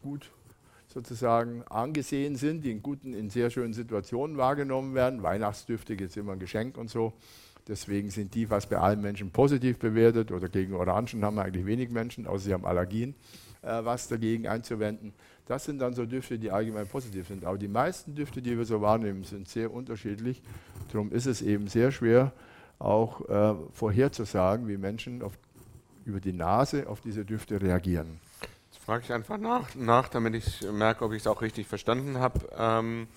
gut 0.01 0.31
sozusagen 0.87 1.63
angesehen 1.63 2.35
sind, 2.35 2.63
die 2.63 2.71
in 2.71 2.83
guten, 2.83 3.13
in 3.13 3.29
sehr 3.29 3.49
schönen 3.49 3.73
Situationen 3.73 4.37
wahrgenommen 4.37 4.93
werden. 4.93 5.23
Weihnachtsdüfte 5.23 5.95
gibt 5.95 6.11
es 6.11 6.17
immer 6.17 6.33
ein 6.33 6.39
Geschenk 6.39 6.77
und 6.77 6.89
so. 6.89 7.13
Deswegen 7.67 8.09
sind 8.09 8.35
die 8.35 8.45
fast 8.45 8.69
bei 8.69 8.77
allen 8.77 9.01
Menschen 9.01 9.31
positiv 9.31 9.79
bewertet 9.79 10.31
oder 10.31 10.49
gegen 10.49 10.73
Orangen 10.73 11.23
haben 11.23 11.39
eigentlich 11.39 11.65
wenig 11.65 11.89
Menschen, 11.89 12.27
außer 12.27 12.45
sie 12.45 12.53
haben 12.53 12.65
Allergien, 12.65 13.15
äh, 13.61 13.83
was 13.83 14.07
dagegen 14.09 14.47
einzuwenden. 14.47 15.13
Das 15.45 15.65
sind 15.65 15.79
dann 15.79 15.93
so 15.93 16.05
Düfte, 16.05 16.37
die 16.37 16.51
allgemein 16.51 16.87
positiv 16.87 17.27
sind. 17.27 17.45
Aber 17.45 17.57
die 17.57 17.67
meisten 17.67 18.15
Düfte, 18.15 18.41
die 18.41 18.57
wir 18.57 18.65
so 18.65 18.81
wahrnehmen, 18.81 19.23
sind 19.23 19.47
sehr 19.47 19.73
unterschiedlich. 19.73 20.41
Darum 20.91 21.11
ist 21.11 21.25
es 21.25 21.41
eben 21.41 21.67
sehr 21.67 21.91
schwer, 21.91 22.33
auch 22.83 23.27
äh, 23.29 23.55
vorherzusagen, 23.73 24.67
wie 24.67 24.77
Menschen 24.77 25.21
auf, 25.21 25.33
über 26.05 26.19
die 26.19 26.33
Nase 26.33 26.87
auf 26.87 27.01
diese 27.01 27.25
Düfte 27.25 27.61
reagieren. 27.61 28.19
frage 28.85 29.03
ich 29.05 29.13
einfach 29.13 29.37
nach, 29.37 29.75
nach, 29.75 30.09
damit 30.09 30.35
ich 30.35 30.61
merke, 30.71 31.05
ob 31.05 31.13
ich 31.13 31.19
es 31.19 31.27
auch 31.27 31.41
richtig 31.41 31.67
verstanden 31.67 32.19
habe. 32.19 32.39
Ähm, 32.57 33.07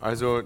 also 0.00 0.42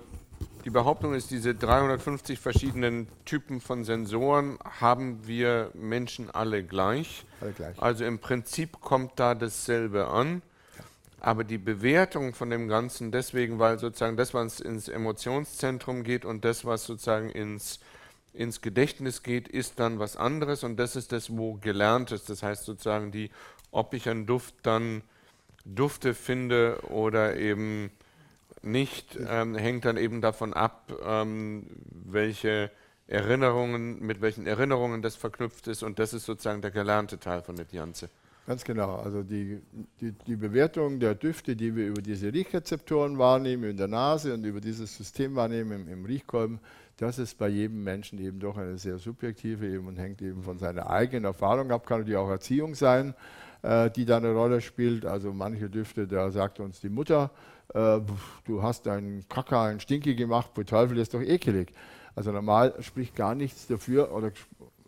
die 0.64 0.71
Behauptung 0.71 1.14
ist, 1.14 1.31
diese 1.31 1.55
350 1.55 2.38
verschiedenen 2.38 3.09
Typen 3.25 3.62
von 3.62 3.85
Sensoren 3.85 4.59
haben 4.81 5.26
wir 5.26 5.71
Menschen 5.75 6.31
alle 6.31 6.62
gleich. 6.62 7.25
Alle 7.40 7.52
gleich. 7.52 7.81
Also 7.81 8.05
im 8.05 8.19
Prinzip 8.19 8.81
kommt 8.81 9.12
da 9.17 9.35
dasselbe 9.35 10.09
an. 10.09 10.43
Aber 11.19 11.45
die 11.45 11.59
Bewertung 11.59 12.33
von 12.35 12.49
dem 12.49 12.69
Ganzen 12.69 13.11
deswegen, 13.12 13.59
weil 13.59 13.79
sozusagen 13.79 14.17
das, 14.17 14.33
was 14.33 14.61
ins 14.61 14.88
Emotionszentrum 14.88 16.02
geht 16.02 16.25
und 16.25 16.45
das, 16.45 16.64
was 16.64 16.85
sozusagen 16.85 17.29
ins, 17.31 17.79
ins 18.33 18.61
Gedächtnis 18.61 19.23
geht, 19.23 19.49
ist 19.49 19.81
dann 19.81 19.99
was 19.99 20.17
anderes 20.17 20.65
und 20.65 20.77
das 20.77 20.97
ist 20.97 21.13
das, 21.13 21.37
wo 21.37 21.55
gelernt 21.55 22.13
ist. 22.13 22.29
Das 22.29 22.43
heißt 22.43 22.65
sozusagen 22.65 23.11
die, 23.13 23.31
ob 23.71 23.95
ich 23.95 24.09
einen 24.09 24.27
Duft 24.27 24.55
dann 24.63 25.03
Dufte 25.65 26.15
finde 26.15 26.79
oder 26.89 27.37
eben 27.37 27.91
nicht, 28.63 29.19
ähm, 29.29 29.55
hängt 29.55 29.85
dann 29.85 29.97
eben 29.97 30.21
davon 30.21 30.53
ab, 30.53 30.93
ähm, 31.05 31.67
welche 31.91 32.71
Erinnerungen, 33.07 34.01
mit 34.01 34.21
welchen 34.21 34.47
Erinnerungen 34.47 35.03
das 35.03 35.17
verknüpft 35.17 35.67
ist 35.67 35.83
und 35.83 35.99
das 35.99 36.15
ist 36.15 36.27
sozusagen 36.27 36.63
der 36.63 36.71
gelernte 36.71 37.19
Teil 37.19 37.43
von 37.43 37.57
der 37.57 37.65
Dianze. 37.65 38.09
Ganz 38.47 38.65
genau. 38.65 38.97
Also 38.97 39.23
die, 39.23 39.61
die, 40.01 40.13
die, 40.13 40.37
Bewertung 40.37 40.99
der 40.99 41.15
Düfte, 41.15 41.55
die 41.55 41.77
wir 41.77 41.87
über 41.87 42.03
diese 42.03 42.33
Riechrezeptoren 42.33 43.19
wahrnehmen, 43.19 43.71
in 43.71 43.77
der 43.77 43.87
Nase 43.87 44.35
und 44.35 44.45
über 44.45 44.61
dieses 44.61 44.97
System 44.97 45.37
wahrnehmen 45.37 45.87
im, 45.87 45.89
im 45.89 46.05
Riechkolben, 46.05 46.59
das 47.00 47.19
ist 47.19 47.38
bei 47.38 47.49
jedem 47.49 47.83
Menschen 47.83 48.19
eben 48.19 48.40
doch 48.40 48.59
eine 48.59 48.76
sehr 48.76 48.99
subjektive 48.99 49.66
eben 49.66 49.87
und 49.87 49.97
hängt 49.97 50.21
eben 50.21 50.42
von 50.42 50.59
seiner 50.59 50.90
eigenen 50.90 51.25
Erfahrung 51.25 51.71
ab, 51.71 51.87
kann 51.87 52.00
natürlich 52.00 52.19
auch 52.19 52.28
Erziehung 52.28 52.75
sein, 52.75 53.14
äh, 53.62 53.90
die 53.90 54.04
da 54.04 54.19
eine 54.19 54.33
Rolle 54.33 54.61
spielt. 54.61 55.07
Also 55.07 55.33
manche 55.33 55.71
Düfte, 55.71 56.07
da 56.07 56.30
sagt 56.30 56.61
uns 56.61 56.80
die 56.80 56.90
Mutter, 56.90 57.30
äh, 57.73 58.00
du 58.45 58.62
hast 58.62 58.87
einen 58.87 59.26
Kacker, 59.30 59.62
einen 59.62 59.80
Stinky 59.80 60.14
gemacht, 60.14 60.50
wo 60.54 60.62
Teufel 60.62 60.99
ist 60.99 61.14
doch 61.14 61.23
ekelig. 61.23 61.73
Also 62.14 62.33
normal 62.33 62.75
spricht 62.80 63.16
gar 63.16 63.35
nichts 63.35 63.66
dafür 63.66 64.12
oder 64.12 64.30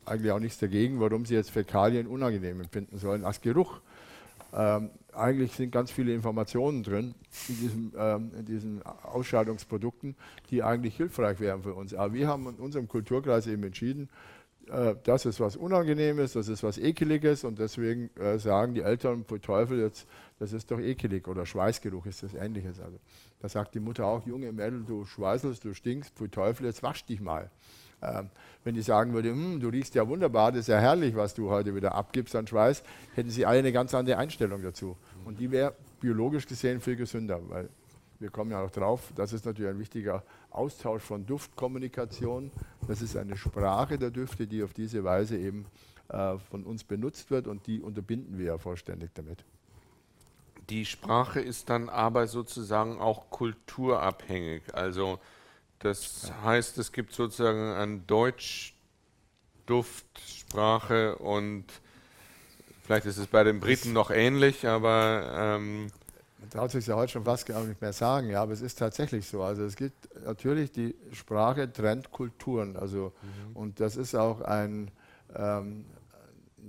eigentlich 0.05 0.33
auch 0.33 0.39
nichts 0.39 0.59
dagegen, 0.59 1.01
warum 1.01 1.25
sie 1.25 1.35
jetzt 1.35 1.51
Fäkalien 1.51 2.07
unangenehm 2.07 2.61
empfinden 2.61 2.99
sollen 2.99 3.25
als 3.25 3.41
Geruch. 3.41 3.81
Ähm, 4.53 4.91
eigentlich 5.13 5.53
sind 5.53 5.71
ganz 5.71 5.91
viele 5.91 6.15
Informationen 6.15 6.83
drin 6.83 7.15
in, 7.49 7.57
diesem, 7.57 7.93
ähm, 7.97 8.33
in, 8.39 8.45
diesen 8.45 8.83
Ausscheidungsprodukten, 8.83 10.15
die 10.51 10.63
eigentlich 10.63 10.97
hilfreich 10.97 11.41
wären 11.41 11.63
für 11.63 11.75
uns. 11.75 11.95
Aber 11.95 12.13
wir 12.13 12.29
haben 12.29 12.49
in 12.49 12.57
unserem 12.57 12.89
Kulturkreis 12.89 13.47
eben 13.47 13.63
entschieden, 13.65 14.09
äh, 14.69 14.95
das 15.05 15.27
ist 15.27 15.41
was 15.41 15.57
Unangenehmes, 15.57 16.35
das 16.35 16.49
ist 16.49 16.63
was 16.63 16.79
Ekeliges 16.79 17.45
und 17.45 17.59
deswegen 17.59 18.11
äh, 18.17 18.39
sagen 18.39 18.75
die 18.75 18.83
Eltern, 18.83 19.25
Teufel, 19.43 19.81
jetzt, 19.81 20.07
das 20.39 20.53
ist 20.53 20.71
doch 20.71 20.79
ekelig 20.79 21.29
oder 21.29 21.47
Schweißgeruch 21.47 22.07
ist 22.07 22.23
das 22.23 22.35
Ähnliches. 22.35 22.81
Also, 22.81 22.99
da 23.41 23.49
sagt 23.49 23.75
die 23.75 23.81
Mutter 23.81 24.07
auch, 24.07 24.27
Junge 24.27 24.53
Mädel, 24.53 24.85
du 24.85 25.05
schweißelst, 25.05 25.65
du 25.65 25.75
stinkst, 25.75 26.15
Teufel, 26.31 26.67
jetzt 26.67 26.83
wasch 26.83 27.05
dich 27.05 27.21
mal. 27.21 27.51
Ähm, 28.03 28.31
wenn 28.65 28.75
die 28.75 28.83
sagen 28.83 29.13
würde, 29.13 29.31
hm, 29.31 29.61
du 29.61 29.69
riechst 29.69 29.95
ja 29.95 30.07
wunderbar, 30.07 30.53
das 30.53 30.63
ist 30.63 30.69
ja 30.69 30.79
herrlich, 30.79 31.17
was 31.17 31.35
du 31.35 31.51
heute 31.51 31.75
wieder 31.75 31.95
abgibst 31.95 32.37
an 32.37 32.47
Schweiß, 32.47 32.83
hätten 33.15 33.31
sie 33.31 33.45
alle 33.45 33.59
eine 33.59 33.73
ganz 33.73 33.95
andere 33.95 34.19
Einstellung 34.19 34.63
dazu. 34.63 34.97
Und 35.25 35.41
die 35.41 35.51
wäre 35.51 35.75
biologisch 36.01 36.47
gesehen 36.47 36.81
viel 36.81 36.97
gesünder, 36.97 37.41
weil 37.49 37.69
wir 38.21 38.31
kommen 38.31 38.53
ja 38.53 38.63
auch 38.63 38.71
drauf, 38.71 39.13
das 39.17 39.33
ist 39.33 39.47
natürlich 39.47 39.71
ein 39.71 39.81
wichtiger 39.81 40.23
Austausch 40.51 41.03
von 41.03 41.27
Duftkommunikation. 41.27 42.53
Das 42.87 43.03
ist 43.03 43.17
eine 43.17 43.37
Sprache 43.37 43.99
der 43.99 44.11
Düfte, 44.11 44.47
die 44.47 44.63
auf 44.63 44.73
diese 44.73 45.03
Weise 45.03 45.37
eben 45.37 45.67
äh, 46.09 46.39
von 46.39 46.63
uns 46.63 46.85
benutzt 46.85 47.31
wird 47.33 47.49
und 47.49 47.67
die 47.67 47.81
unterbinden 47.81 48.39
wir 48.39 48.47
ja 48.47 48.59
vollständig 48.59 49.11
damit. 49.15 49.45
Die 50.71 50.85
Sprache 50.85 51.41
ist 51.41 51.69
dann 51.69 51.89
aber 51.89 52.29
sozusagen 52.29 53.01
auch 53.01 53.29
kulturabhängig. 53.31 54.63
Also 54.73 55.19
das 55.83 56.33
heißt, 56.45 56.79
es 56.79 56.93
gibt 56.93 57.13
sozusagen 57.13 57.75
ein 57.75 58.07
Deutsch, 58.07 58.75
Duftsprache 59.67 61.17
und 61.17 61.65
vielleicht 62.85 63.07
ist 63.07 63.19
es 63.19 63.27
bei 63.27 63.45
den 63.45 63.61
Briten 63.61 63.93
noch 63.93 64.11
ähnlich, 64.11 64.67
aber 64.67 65.57
ähm, 65.57 65.89
man 66.41 66.51
traut 66.51 66.73
sich 66.73 66.87
ja 66.87 66.97
heute 66.97 67.13
schon 67.13 67.25
fast 67.25 67.47
gar 67.47 67.63
nicht 67.65 67.81
mehr 67.81 67.93
sagen, 67.93 68.31
ja, 68.31 68.43
aber 68.43 68.53
es 68.53 68.61
ist 68.61 68.79
tatsächlich 68.79 69.27
so. 69.27 69.43
Also 69.43 69.63
es 69.65 69.77
gibt 69.77 70.09
natürlich 70.25 70.73
die 70.73 70.95
Sprache 71.13 71.73
trennt 71.73 72.11
Kulturen, 72.11 72.77
also 72.77 73.13
mhm. 73.23 73.57
und 73.57 73.81
das 73.81 73.97
ist 73.97 74.15
auch 74.15 74.41
ein 74.41 74.91
ähm, 75.35 75.85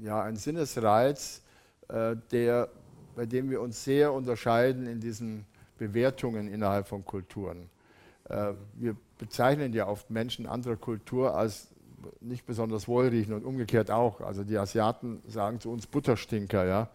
ja 0.02 0.22
ein 0.22 0.36
Sinnesreiz, 0.36 1.42
äh, 1.90 2.16
der 2.32 2.70
bei 3.16 3.26
dem 3.26 3.50
wir 3.50 3.62
uns 3.62 3.84
sehr 3.84 4.12
unterscheiden 4.12 4.88
in 4.88 5.00
diesen 5.00 5.46
Bewertungen 5.78 6.48
innerhalb 6.48 6.88
von 6.88 7.06
Kulturen. 7.06 7.70
Äh, 8.30 8.54
wir 8.76 8.96
bezeichnen 9.18 9.74
ja 9.74 9.88
oft 9.88 10.10
Menschen 10.10 10.46
anderer 10.46 10.76
Kultur 10.76 11.36
als 11.36 11.70
nicht 12.20 12.46
besonders 12.46 12.88
wohlriechend 12.88 13.34
und 13.34 13.46
umgekehrt 13.46 13.92
auch. 13.92 14.22
Also 14.22 14.44
die 14.44 14.58
Asiaten 14.58 15.22
sagen 15.28 15.60
zu 15.60 15.72
uns 15.72 15.88
Butterstinker, 15.88 16.66
ja. 16.66 16.90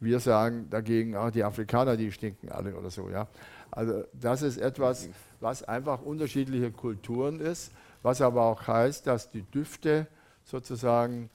Wir 0.00 0.20
sagen 0.20 0.68
dagegen, 0.70 1.16
ah, 1.16 1.30
die 1.30 1.42
Afrikaner, 1.42 1.96
die 1.96 2.12
stinken 2.12 2.50
alle 2.50 2.76
oder 2.76 2.90
so, 2.90 3.10
ja. 3.10 3.26
Also 3.70 4.04
das 4.12 4.42
ist 4.42 4.58
etwas, 4.58 5.08
was 5.40 5.62
einfach 5.62 6.02
unterschiedliche 6.02 6.70
Kulturen 6.70 7.40
ist, 7.40 7.72
was 8.02 8.20
aber 8.20 8.44
auch 8.44 8.66
heißt, 8.66 9.06
dass 9.06 9.30
die 9.30 9.42
Düfte 9.42 10.06
sozusagen 10.44 11.30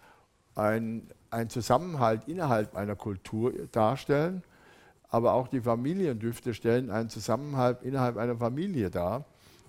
ein, 0.56 1.08
ein 1.30 1.50
Zusammenhalt 1.50 2.28
innerhalb 2.28 2.76
einer 2.76 2.96
Kultur 2.96 3.54
darstellen 3.72 4.44
aber 5.14 5.34
auch 5.34 5.48
die 5.48 5.62
Familiendüfte 5.62 6.56
stellen 6.56 6.90
einen 6.90 7.08
Zusammenhalt 7.08 7.84
innerhalb 7.84 8.18
einer 8.18 8.36
Familie 8.36 8.90
dar. 8.90 9.26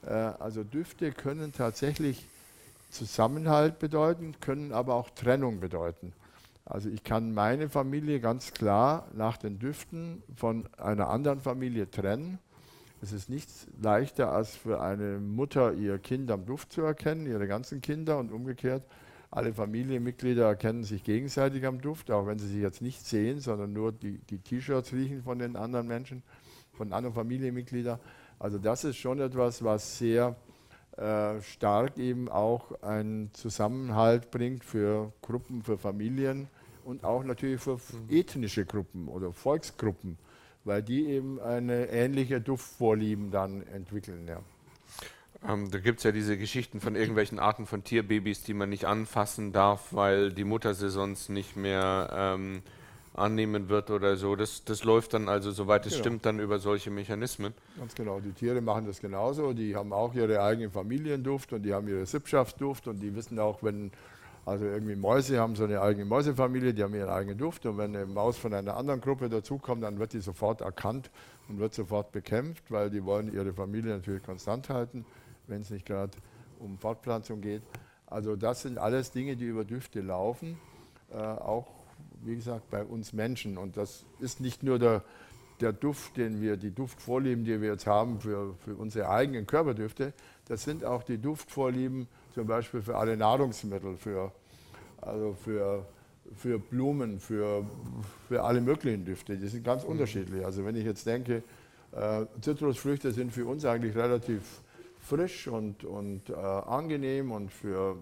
Äh, 0.07 0.09
also 0.09 0.65
Düfte 0.65 1.13
können 1.13 1.53
tatsächlich 1.53 2.27
Zusammenhalt 2.91 3.79
bedeuten, 3.79 4.35
können 4.41 4.73
aber 4.73 4.95
auch 4.95 5.11
Trennung 5.11 5.61
bedeuten. 5.61 6.15
Also 6.65 6.89
ich 6.89 7.05
kann 7.05 7.35
meine 7.35 7.69
Familie 7.69 8.21
ganz 8.21 8.55
klar 8.55 9.07
nach 9.13 9.37
den 9.37 9.59
Düften 9.59 10.23
von 10.35 10.65
einer 10.79 11.11
anderen 11.11 11.43
Familie 11.43 11.91
trennen. 11.91 12.39
Es 13.03 13.13
ist 13.13 13.29
nichts 13.29 13.67
leichter 13.83 14.33
als 14.33 14.57
für 14.57 14.81
eine 14.81 15.19
Mutter 15.19 15.75
ihr 15.75 15.99
Kind 15.99 16.31
am 16.31 16.47
Duft 16.47 16.73
zu 16.73 16.81
erkennen, 16.81 17.27
ihre 17.27 17.47
ganzen 17.47 17.83
Kinder 17.83 18.17
und 18.17 18.33
umgekehrt 18.33 18.83
alle 19.35 19.53
Familienmitglieder 19.53 20.47
erkennen 20.47 20.85
sich 20.85 21.03
gegenseitig 21.03 21.67
am 21.67 21.81
Duft, 21.81 22.11
auch 22.13 22.27
wenn 22.27 22.39
sie 22.39 22.47
sich 22.47 22.63
jetzt 22.63 22.81
nicht 22.81 23.05
sehen, 23.05 23.41
sondern 23.41 23.73
nur 23.73 23.91
die, 23.91 24.19
die 24.31 24.39
T-Shirts 24.39 24.93
riechen 24.93 25.25
von 25.25 25.41
den 25.41 25.57
anderen 25.57 25.89
Menschen, 25.89 26.23
von 26.73 26.93
anderen 26.93 27.15
Familienmitgliedern. 27.15 27.99
Also 28.39 28.59
das 28.59 28.85
ist 28.85 28.97
schon 28.97 29.21
etwas, 29.21 29.65
was 29.65 29.99
sehr 29.99 30.37
äh, 30.97 31.41
stark 31.43 31.99
eben 31.99 32.29
auch 32.29 32.81
einen 32.83 33.35
Zusammenhalt 33.35 34.31
bringt 34.31 34.65
für 34.65 35.13
Gruppen, 35.21 35.65
für 35.65 35.79
Familien 35.79 36.49
und 36.85 37.03
auch 37.03 37.25
natürlich 37.25 37.61
für 37.61 37.81
ethnische 38.09 38.65
Gruppen 38.65 39.09
oder 39.09 39.33
Volksgruppen, 39.33 40.17
weil 40.63 40.83
die 40.85 41.07
eben 41.07 41.41
eine 41.41 41.89
ähnliche 41.89 42.41
Duftvorlieben 42.41 43.33
dann 43.33 43.67
entwickeln. 43.67 44.29
Ja. 44.29 44.41
Ähm, 45.47 45.71
da 45.71 45.79
gibt 45.79 45.99
es 45.99 46.05
ja 46.05 46.13
diese 46.13 46.39
Geschichten 46.39 46.81
von 46.81 46.97
irgendwelchen 46.97 47.39
Arten 47.39 47.67
von 47.67 47.85
Tierbabys, 47.85 48.43
die 48.43 48.55
man 48.55 48.71
nicht 48.71 48.87
anfassen 48.87 49.53
darf, 49.53 49.93
weil 49.93 50.33
die 50.33 50.45
Mutter 50.45 50.75
sie 50.75 50.89
sonst 50.89 51.29
nicht 51.29 51.55
mehr 51.57 52.09
ähm, 52.13 52.63
annehmen 53.13 53.69
wird 53.69 53.91
oder 53.91 54.17
so. 54.17 54.37
Das, 54.37 54.65
das 54.65 54.85
läuft 54.85 55.13
dann 55.13 55.29
also, 55.29 55.51
soweit 55.51 55.85
es 55.87 55.93
genau. 55.93 56.03
stimmt, 56.03 56.27
dann 56.27 56.41
über 56.41 56.59
solche 56.59 56.91
Mechanismen. 56.91 57.53
Ganz 57.79 57.95
genau. 57.95 58.21
Die 58.21 58.33
Tiere 58.33 58.61
machen 58.63 58.87
das 58.87 59.01
genauso. 59.01 59.53
Die 59.53 59.77
haben 59.77 59.93
auch 59.93 60.15
ihre 60.15 60.43
eigenen 60.43 60.71
Familienduft 60.71 61.53
und 61.53 61.63
die 61.63 61.75
haben 61.75 61.89
ihre 61.89 62.07
Sippschaftsduft 62.07 62.89
und 62.89 63.01
die 63.01 63.15
wissen 63.15 63.39
auch, 63.39 63.63
wenn 63.63 63.93
also 64.47 64.67
irgendwie 64.67 64.97
Mäuse 64.97 65.39
haben 65.41 65.57
so 65.57 65.65
eine 65.65 65.81
eigene 65.81 66.05
Mäusefamilie, 66.05 66.75
die 66.75 66.83
haben 66.83 66.95
ihren 66.95 67.09
eigenen 67.09 67.39
Duft 67.39 67.65
und 67.65 67.79
wenn 67.79 67.97
eine 67.97 68.05
Maus 68.05 68.37
von 68.37 68.53
einer 68.53 68.77
anderen 68.77 69.01
Gruppe 69.01 69.31
dazukommt, 69.31 69.83
dann 69.83 69.99
wird 69.99 70.13
die 70.13 70.21
sofort 70.21 70.61
erkannt 70.61 71.11
und 71.49 71.59
wird 71.59 71.73
sofort 71.73 72.13
bekämpft, 72.13 72.71
weil 72.71 72.91
die 72.91 73.05
wollen 73.05 73.33
ihre 73.33 73.55
Familie 73.55 73.95
natürlich 73.95 74.23
konstant 74.23 74.69
halten 74.69 75.07
wenn 75.47 75.61
es 75.61 75.71
nicht 75.71 75.87
gerade 75.87 76.13
um 76.59 76.79
Fortpflanzung 76.79 77.41
geht. 77.41 77.63
Also 78.07 78.37
das 78.37 78.63
sind 78.63 78.79
alles 78.79 79.11
Dinge, 79.11 79.37
die 79.37 79.47
über 79.47 79.65
Düfte 79.65 80.01
laufen, 80.01 80.59
äh, 81.13 81.17
auch 81.17 81.67
wie 82.23 82.37
gesagt 82.37 82.71
bei 82.71 82.85
uns 82.85 83.13
Menschen. 83.13 83.59
Und 83.59 83.77
das 83.77 84.05
ist 84.21 84.41
nicht 84.41 84.63
nur 84.63 84.79
der, 84.79 85.03
der 85.61 85.73
Duft, 85.73 86.17
den 86.17 86.41
wir, 86.41 86.57
die 86.57 86.71
Duftvorlieben, 86.71 87.45
die 87.45 87.61
wir 87.61 87.71
jetzt 87.71 87.87
haben 87.87 88.21
für, 88.21 88.55
für 88.65 88.75
unsere 88.75 89.09
eigenen 89.09 89.47
Körperdüfte, 89.47 90.13
das 90.47 90.65
sind 90.65 90.85
auch 90.85 91.03
die 91.03 91.19
Duftvorlieben 91.19 92.07
zum 92.35 92.47
Beispiel 92.47 92.83
für 92.83 92.97
alle 92.97 93.17
Nahrungsmittel, 93.17 93.97
für, 93.97 94.33
also 95.01 95.35
für, 95.43 95.87
für 96.37 96.59
Blumen, 96.59 97.19
für, 97.21 97.65
für 98.29 98.43
alle 98.43 98.61
möglichen 98.61 99.05
Düfte. 99.05 99.37
Die 99.37 99.47
sind 99.47 99.65
ganz 99.65 99.85
mhm. 99.85 99.91
unterschiedlich. 99.91 100.45
Also 100.45 100.65
wenn 100.65 100.77
ich 100.77 100.85
jetzt 100.85 101.07
denke, 101.07 101.43
äh, 101.93 102.27
Zitrusfrüchte 102.41 103.13
sind 103.13 103.33
für 103.33 103.47
uns 103.47 103.65
eigentlich 103.65 103.95
relativ 103.95 104.63
frisch 105.05 105.49
und, 105.49 105.85
und 105.85 106.31
äh, 106.31 106.35
angenehm 106.35 107.33
und 107.33 107.53
für 107.53 107.97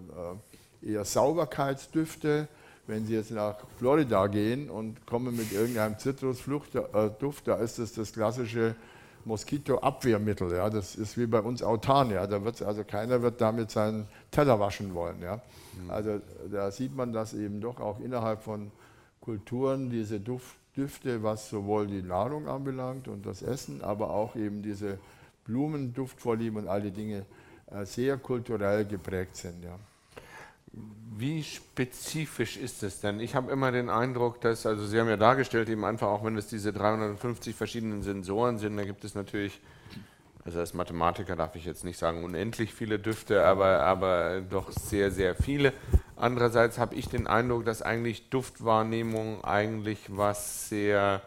äh, 0.81 0.91
eher 0.91 1.05
Sauberkeitsdüfte. 1.05 2.47
wenn 2.87 3.05
Sie 3.05 3.13
jetzt 3.13 3.31
nach 3.31 3.55
Florida 3.77 4.27
gehen 4.27 4.69
und 4.69 5.05
kommen 5.05 5.35
mit 5.35 5.51
irgendeinem 5.51 5.97
Zitrusduft, 5.97 6.75
äh, 6.75 6.81
da 7.45 7.55
ist 7.55 7.79
das 7.79 7.93
das 7.93 8.11
klassische 8.11 8.75
Moskitoabwehrmittel. 9.25 10.51
Ja. 10.51 10.69
Das 10.69 10.95
ist 10.95 11.17
wie 11.17 11.25
bei 11.25 11.39
uns 11.39 11.63
Autan. 11.63 12.11
Ja. 12.11 12.27
Da 12.27 12.43
wird's, 12.43 12.61
also 12.61 12.83
keiner 12.83 13.21
wird 13.21 13.39
damit 13.39 13.71
seinen 13.71 14.07
Teller 14.31 14.59
waschen 14.59 14.93
wollen. 14.93 15.21
Ja. 15.21 15.35
Mhm. 15.81 15.91
Also 15.91 16.21
da 16.51 16.71
sieht 16.71 16.95
man, 16.95 17.13
dass 17.13 17.33
eben 17.33 17.61
doch 17.61 17.79
auch 17.79 17.99
innerhalb 17.99 18.43
von 18.43 18.71
Kulturen 19.21 19.89
diese 19.89 20.19
Duft, 20.19 20.57
Düfte, 20.75 21.21
was 21.21 21.49
sowohl 21.49 21.87
die 21.87 22.01
Nahrung 22.01 22.47
anbelangt 22.47 23.07
und 23.07 23.25
das 23.25 23.43
Essen, 23.43 23.83
aber 23.83 24.09
auch 24.09 24.35
eben 24.35 24.63
diese 24.63 24.97
Blumenduftvorlieben 25.45 26.63
und 26.63 26.67
all 26.67 26.81
die 26.81 26.91
Dinge 26.91 27.25
äh, 27.71 27.85
sehr 27.85 28.17
kulturell 28.17 28.85
geprägt 28.85 29.35
sind. 29.35 29.63
Ja. 29.63 29.77
Wie 31.15 31.43
spezifisch 31.43 32.57
ist 32.57 32.81
es 32.83 32.99
denn? 32.99 33.19
Ich 33.19 33.35
habe 33.35 33.51
immer 33.51 33.71
den 33.71 33.89
Eindruck, 33.89 34.41
dass, 34.41 34.65
also 34.65 34.85
Sie 34.85 34.99
haben 34.99 35.09
ja 35.09 35.17
dargestellt, 35.17 35.69
eben 35.69 35.85
einfach 35.85 36.07
auch 36.07 36.23
wenn 36.23 36.35
es 36.37 36.47
diese 36.47 36.73
350 36.73 37.55
verschiedenen 37.55 38.01
Sensoren 38.01 38.57
sind, 38.57 38.77
da 38.77 38.83
gibt 38.83 39.03
es 39.03 39.13
natürlich, 39.13 39.61
also 40.43 40.59
als 40.59 40.73
Mathematiker 40.73 41.35
darf 41.35 41.55
ich 41.55 41.65
jetzt 41.65 41.83
nicht 41.83 41.99
sagen 41.99 42.23
unendlich 42.23 42.73
viele 42.73 42.97
Düfte, 42.97 43.45
aber, 43.45 43.81
aber 43.81 44.41
doch 44.41 44.71
sehr, 44.71 45.11
sehr 45.11 45.35
viele. 45.35 45.73
Andererseits 46.15 46.79
habe 46.79 46.95
ich 46.95 47.07
den 47.07 47.27
Eindruck, 47.27 47.65
dass 47.65 47.81
eigentlich 47.81 48.29
Duftwahrnehmung 48.29 49.43
eigentlich 49.43 49.99
was 50.09 50.69
sehr, 50.69 51.21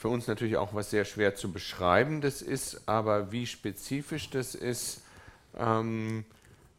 für 0.00 0.08
uns 0.08 0.26
natürlich 0.26 0.56
auch 0.56 0.72
was 0.72 0.88
sehr 0.88 1.04
schwer 1.04 1.34
zu 1.34 1.52
beschreibendes 1.52 2.40
ist, 2.40 2.88
aber 2.88 3.32
wie 3.32 3.46
spezifisch 3.46 4.30
das 4.30 4.54
ist, 4.54 5.02
ähm, 5.58 6.24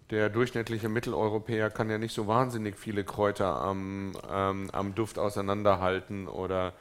der 0.10 0.30
durchschnittliche 0.30 0.90
Mitteleuropäer 0.90 1.70
kann 1.70 1.92
ja 1.92 2.00
nicht 2.00 2.16
so 2.16 2.26
wahnsinnig 2.26 2.80
viele 2.80 3.04
Kräuter 3.04 3.62
am, 3.62 4.14
ähm, 4.28 4.72
am 4.72 4.96
Duft 4.96 5.20
auseinanderhalten 5.20 6.28
oder 6.28 6.74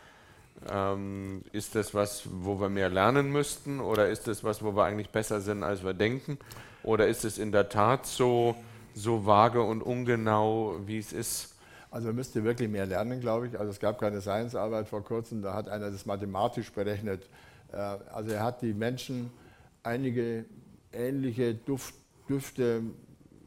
ähm, 0.73 1.42
ist 1.52 1.75
das 1.75 1.92
was, 1.92 2.23
wo 2.32 2.59
wir 2.59 2.70
mehr 2.70 2.88
lernen 2.88 3.30
müssten 3.30 3.78
oder 3.78 4.09
ist 4.09 4.26
das 4.26 4.42
was, 4.42 4.64
wo 4.64 4.75
wir 4.75 4.85
eigentlich 4.85 5.11
besser 5.11 5.42
sind, 5.42 5.62
als 5.62 5.85
wir 5.85 5.92
denken 5.92 6.38
oder 6.82 7.06
ist 7.06 7.26
es 7.26 7.37
in 7.37 7.52
der 7.52 7.68
Tat 7.68 8.06
so, 8.06 8.56
so 8.94 9.26
vage 9.26 9.61
und 9.61 9.82
ungenau, 9.82 10.76
wie 10.87 10.99
es 10.99 11.12
ist? 11.12 11.54
Also 11.90 12.09
man 12.09 12.16
müsste 12.16 12.44
wirklich 12.44 12.68
mehr 12.68 12.87
lernen, 12.87 13.20
glaube 13.20 13.49
ich. 13.49 13.59
Also 13.59 13.70
es 13.70 13.80
gab 13.80 13.99
keine 13.99 14.20
Science-Arbeit 14.20 14.88
vor 14.88 15.04
kurzem, 15.04 15.42
da 15.42 15.54
hat 15.54 15.68
einer 15.68 15.90
das 15.90 16.06
mathematisch 16.06 16.70
berechnet. 16.73 17.28
Äh, 17.73 17.76
also 17.76 18.30
er 18.30 18.44
hat 18.44 18.62
die 18.62 18.73
Menschen 18.73 19.30
einige 19.82 20.44
ähnliche 20.92 21.54
Duft, 21.54 21.94
Düfte 22.28 22.82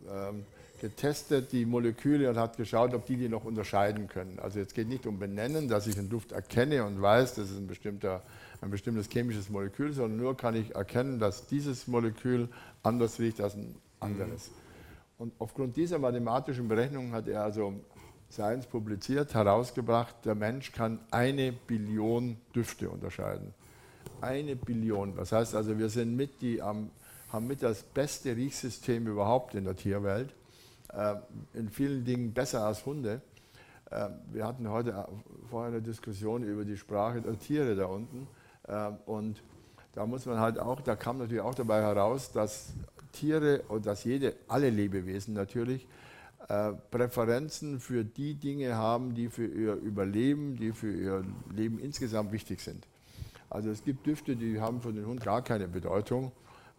ähm, 0.09 0.45
getestet, 0.81 1.53
die 1.53 1.65
Moleküle, 1.65 2.29
und 2.29 2.37
hat 2.37 2.57
geschaut, 2.57 2.93
ob 2.93 3.05
die 3.05 3.15
die 3.15 3.29
noch 3.29 3.45
unterscheiden 3.45 4.09
können. 4.09 4.37
Also 4.39 4.59
jetzt 4.59 4.75
geht 4.75 4.89
nicht 4.89 5.07
um 5.07 5.17
Benennen, 5.17 5.69
dass 5.69 5.87
ich 5.87 5.97
einen 5.97 6.09
Duft 6.09 6.33
erkenne 6.33 6.83
und 6.83 7.01
weiß, 7.01 7.35
das 7.35 7.49
ist 7.49 7.57
ein, 7.57 7.67
bestimmter, 7.67 8.21
ein 8.59 8.69
bestimmtes 8.69 9.07
chemisches 9.07 9.49
Molekül, 9.49 9.93
sondern 9.93 10.17
nur 10.17 10.35
kann 10.35 10.55
ich 10.55 10.75
erkennen, 10.75 11.19
dass 11.19 11.47
dieses 11.47 11.87
Molekül 11.87 12.49
anders 12.81 13.19
riecht 13.19 13.39
als 13.39 13.55
ein 13.55 13.75
anderes. 14.01 14.49
Mhm. 14.49 14.55
Und 15.19 15.33
aufgrund 15.39 15.77
dieser 15.77 15.99
mathematischen 15.99 16.67
Berechnung 16.67 17.13
hat 17.13 17.29
er 17.29 17.43
also 17.43 17.75
Science 18.33 18.65
publiziert, 18.65 19.35
herausgebracht, 19.35 20.15
der 20.25 20.33
Mensch 20.33 20.71
kann 20.71 20.99
eine 21.11 21.51
Billion 21.51 22.37
Düfte 22.55 22.89
unterscheiden. 22.89 23.53
Eine 24.21 24.55
Billion. 24.55 25.15
Das 25.15 25.31
heißt 25.31 25.53
also, 25.53 25.77
wir 25.77 25.89
sind 25.89 26.15
mit 26.15 26.41
die 26.41 26.61
haben 26.61 26.89
mit 27.47 27.63
das 27.63 27.83
beste 27.83 28.35
Riechsystem 28.35 29.07
überhaupt 29.07 29.55
in 29.55 29.65
der 29.65 29.75
Tierwelt. 29.75 30.33
Äh, 30.93 31.15
in 31.53 31.69
vielen 31.69 32.05
Dingen 32.05 32.33
besser 32.33 32.65
als 32.65 32.85
Hunde. 32.85 33.21
Äh, 33.89 34.09
wir 34.31 34.45
hatten 34.45 34.69
heute 34.69 34.91
äh, 34.91 35.03
vorher 35.49 35.71
eine 35.71 35.81
Diskussion 35.81 36.43
über 36.43 36.65
die 36.65 36.77
Sprache 36.77 37.21
der 37.21 37.37
Tiere 37.39 37.75
da 37.75 37.85
unten. 37.85 38.27
Und 39.05 39.43
da 39.93 40.05
muss 40.05 40.25
man 40.25 40.39
halt 40.39 40.57
auch, 40.57 40.79
da 40.79 40.95
kam 40.95 41.17
natürlich 41.17 41.41
auch 41.41 41.53
dabei 41.53 41.81
heraus, 41.81 42.31
dass 42.31 42.71
Tiere 43.11 43.61
und 43.67 43.85
dass 43.85 44.05
jede, 44.05 44.35
alle 44.47 44.69
Lebewesen 44.69 45.33
natürlich, 45.33 45.85
Präferenzen 46.91 47.79
für 47.79 48.03
die 48.03 48.35
Dinge 48.35 48.75
haben, 48.75 49.15
die 49.15 49.29
für 49.29 49.45
ihr 49.45 49.75
Überleben, 49.75 50.57
die 50.57 50.71
für 50.71 50.91
ihr 50.91 51.23
Leben 51.55 51.79
insgesamt 51.79 52.31
wichtig 52.31 52.61
sind. 52.61 52.87
Also 53.49 53.69
es 53.69 53.83
gibt 53.83 54.05
Düfte, 54.05 54.35
die 54.35 54.59
haben 54.59 54.81
für 54.81 54.91
den 54.91 55.05
Hund 55.05 55.23
gar 55.23 55.41
keine 55.41 55.67
Bedeutung 55.67 56.31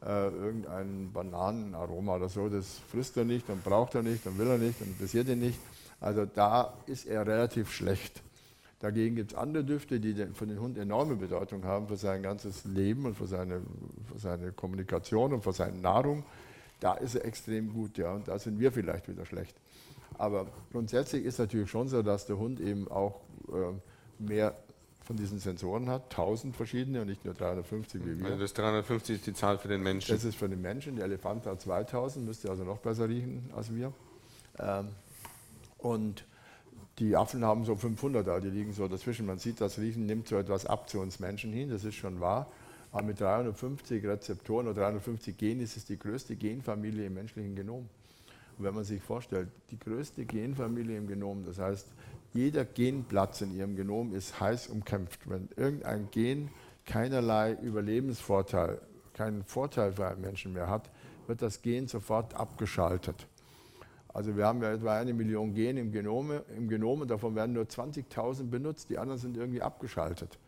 äh, 0.04 0.28
irgendein 0.28 1.10
Bananenaroma 1.12 2.16
oder 2.16 2.28
so, 2.28 2.48
das 2.48 2.78
frisst 2.90 3.16
er 3.16 3.24
nicht, 3.24 3.48
dann 3.48 3.60
braucht 3.60 3.94
er 3.94 4.02
nicht, 4.02 4.26
dann 4.26 4.36
will 4.38 4.48
er 4.48 4.58
nicht, 4.58 4.80
dann 4.80 4.88
interessiert 4.88 5.28
ihn 5.28 5.40
nicht. 5.40 5.58
Also 6.00 6.26
da 6.26 6.74
ist 6.86 7.06
er 7.06 7.26
relativ 7.26 7.72
schlecht. 7.72 8.22
Dagegen 8.80 9.16
gibt 9.16 9.32
es 9.32 9.38
andere 9.38 9.64
Düfte, 9.64 10.00
die 10.00 10.14
für 10.34 10.46
den 10.46 10.60
Hund 10.60 10.76
enorme 10.76 11.16
Bedeutung 11.16 11.64
haben, 11.64 11.88
für 11.88 11.96
sein 11.96 12.22
ganzes 12.22 12.64
Leben 12.64 13.06
und 13.06 13.14
für 13.14 13.26
seine, 13.26 13.62
für 14.12 14.18
seine 14.18 14.52
Kommunikation 14.52 15.32
und 15.32 15.42
für 15.42 15.54
seine 15.54 15.78
Nahrung. 15.78 16.24
Da 16.84 16.92
ist 16.92 17.14
er 17.14 17.24
extrem 17.24 17.72
gut, 17.72 17.96
ja, 17.96 18.12
und 18.12 18.28
da 18.28 18.38
sind 18.38 18.60
wir 18.60 18.70
vielleicht 18.70 19.08
wieder 19.08 19.24
schlecht. 19.24 19.56
Aber 20.18 20.48
grundsätzlich 20.70 21.24
ist 21.24 21.38
natürlich 21.38 21.70
schon 21.70 21.88
so, 21.88 22.02
dass 22.02 22.26
der 22.26 22.36
Hund 22.36 22.60
eben 22.60 22.88
auch 22.88 23.22
äh, 23.48 23.72
mehr 24.22 24.54
von 25.02 25.16
diesen 25.16 25.38
Sensoren 25.38 25.88
hat, 25.88 26.02
1000 26.10 26.54
verschiedene 26.54 27.00
und 27.00 27.06
nicht 27.06 27.24
nur 27.24 27.32
350 27.32 28.04
wie 28.04 28.18
wir. 28.18 28.26
Also 28.26 28.38
das 28.38 28.52
350 28.52 29.16
ist 29.16 29.26
die 29.26 29.32
Zahl 29.32 29.56
für 29.56 29.68
den 29.68 29.82
Menschen. 29.82 30.14
Das 30.14 30.24
ist 30.24 30.36
für 30.36 30.46
den 30.46 30.60
Menschen, 30.60 30.96
der 30.96 31.06
Elefant 31.06 31.46
hat 31.46 31.62
2000, 31.62 32.26
müsste 32.26 32.50
also 32.50 32.64
noch 32.64 32.80
besser 32.80 33.08
riechen 33.08 33.48
als 33.56 33.74
wir. 33.74 33.90
Ähm, 34.58 34.88
und 35.78 36.26
die 36.98 37.16
Affen 37.16 37.46
haben 37.46 37.64
so 37.64 37.76
500 37.76 38.26
da, 38.26 38.40
die 38.40 38.50
liegen 38.50 38.74
so 38.74 38.88
dazwischen. 38.88 39.24
Man 39.24 39.38
sieht, 39.38 39.58
das 39.62 39.78
Riechen 39.78 40.04
nimmt 40.04 40.28
so 40.28 40.36
etwas 40.36 40.66
ab 40.66 40.90
zu 40.90 41.00
uns 41.00 41.18
Menschen 41.18 41.50
hin, 41.50 41.70
das 41.70 41.82
ist 41.84 41.94
schon 41.94 42.20
wahr. 42.20 42.46
Aber 42.94 43.08
mit 43.08 43.20
350 43.20 44.06
Rezeptoren 44.06 44.68
oder 44.68 44.82
350 44.82 45.36
Genen 45.36 45.60
ist 45.62 45.76
es 45.76 45.84
die 45.84 45.98
größte 45.98 46.36
Genfamilie 46.36 47.06
im 47.06 47.14
menschlichen 47.14 47.56
Genom. 47.56 47.88
Und 48.56 48.64
wenn 48.64 48.72
man 48.72 48.84
sich 48.84 49.02
vorstellt, 49.02 49.48
die 49.72 49.78
größte 49.80 50.24
Genfamilie 50.24 50.96
im 50.96 51.08
Genom, 51.08 51.44
das 51.44 51.58
heißt, 51.58 51.88
jeder 52.34 52.64
Genplatz 52.64 53.40
in 53.40 53.52
ihrem 53.52 53.74
Genom 53.74 54.14
ist 54.14 54.38
heiß 54.38 54.68
umkämpft. 54.68 55.28
Wenn 55.28 55.48
irgendein 55.56 56.08
Gen 56.12 56.50
keinerlei 56.86 57.54
Überlebensvorteil, 57.54 58.80
keinen 59.12 59.42
Vorteil 59.42 59.92
für 59.92 60.06
einen 60.06 60.20
Menschen 60.20 60.52
mehr 60.52 60.70
hat, 60.70 60.88
wird 61.26 61.42
das 61.42 61.62
Gen 61.62 61.88
sofort 61.88 62.34
abgeschaltet. 62.34 63.26
Also 64.06 64.36
wir 64.36 64.46
haben 64.46 64.62
ja 64.62 64.72
etwa 64.72 64.96
eine 64.96 65.14
Million 65.14 65.52
Gene 65.52 65.80
im 65.80 65.90
Genom, 65.90 66.30
im 66.56 66.68
Genom 66.68 67.00
und 67.00 67.10
davon 67.10 67.34
werden 67.34 67.54
nur 67.54 67.64
20.000 67.64 68.50
benutzt, 68.50 68.88
die 68.88 68.98
anderen 68.98 69.18
sind 69.18 69.36
irgendwie 69.36 69.62
abgeschaltet. 69.62 70.38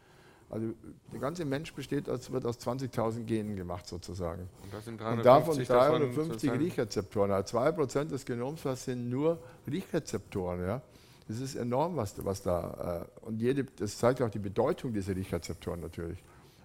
Also 0.48 0.68
der 1.12 1.20
ganze 1.20 1.44
Mensch 1.44 1.72
besteht, 1.74 2.08
als 2.08 2.30
wird 2.30 2.46
aus 2.46 2.58
20.000 2.60 3.24
Genen 3.24 3.56
gemacht 3.56 3.86
sozusagen. 3.86 4.48
Und, 4.62 4.72
das 4.72 4.84
sind 4.84 5.00
350 5.00 5.18
und 5.18 5.70
davon 5.70 6.00
350 6.00 6.50
davon 6.50 6.62
Riechrezeptoren. 6.62 7.30
Also 7.32 7.58
2% 7.58 8.04
des 8.04 8.24
Genoms, 8.24 8.62
das 8.62 8.84
sind 8.84 9.10
nur 9.10 9.38
Riechrezeptoren. 9.68 10.60
Ja? 10.60 10.82
Das 11.26 11.40
ist 11.40 11.56
enorm, 11.56 11.96
was, 11.96 12.24
was 12.24 12.42
da. 12.42 13.06
Äh, 13.22 13.26
und 13.26 13.40
jede, 13.40 13.64
das 13.64 13.98
zeigt 13.98 14.22
auch 14.22 14.30
die 14.30 14.38
Bedeutung 14.38 14.92
dieser 14.92 15.16
Riechrezeptoren 15.16 15.80
natürlich 15.80 16.22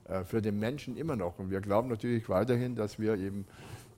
äh, 0.07 0.23
für 0.23 0.41
den 0.41 0.59
Menschen 0.59 0.95
immer 0.95 1.15
noch. 1.15 1.39
Und 1.39 1.49
wir 1.49 1.61
glauben 1.61 1.89
natürlich 1.89 2.29
weiterhin, 2.29 2.75
dass 2.75 2.99
wir 2.99 3.15
eben, 3.15 3.45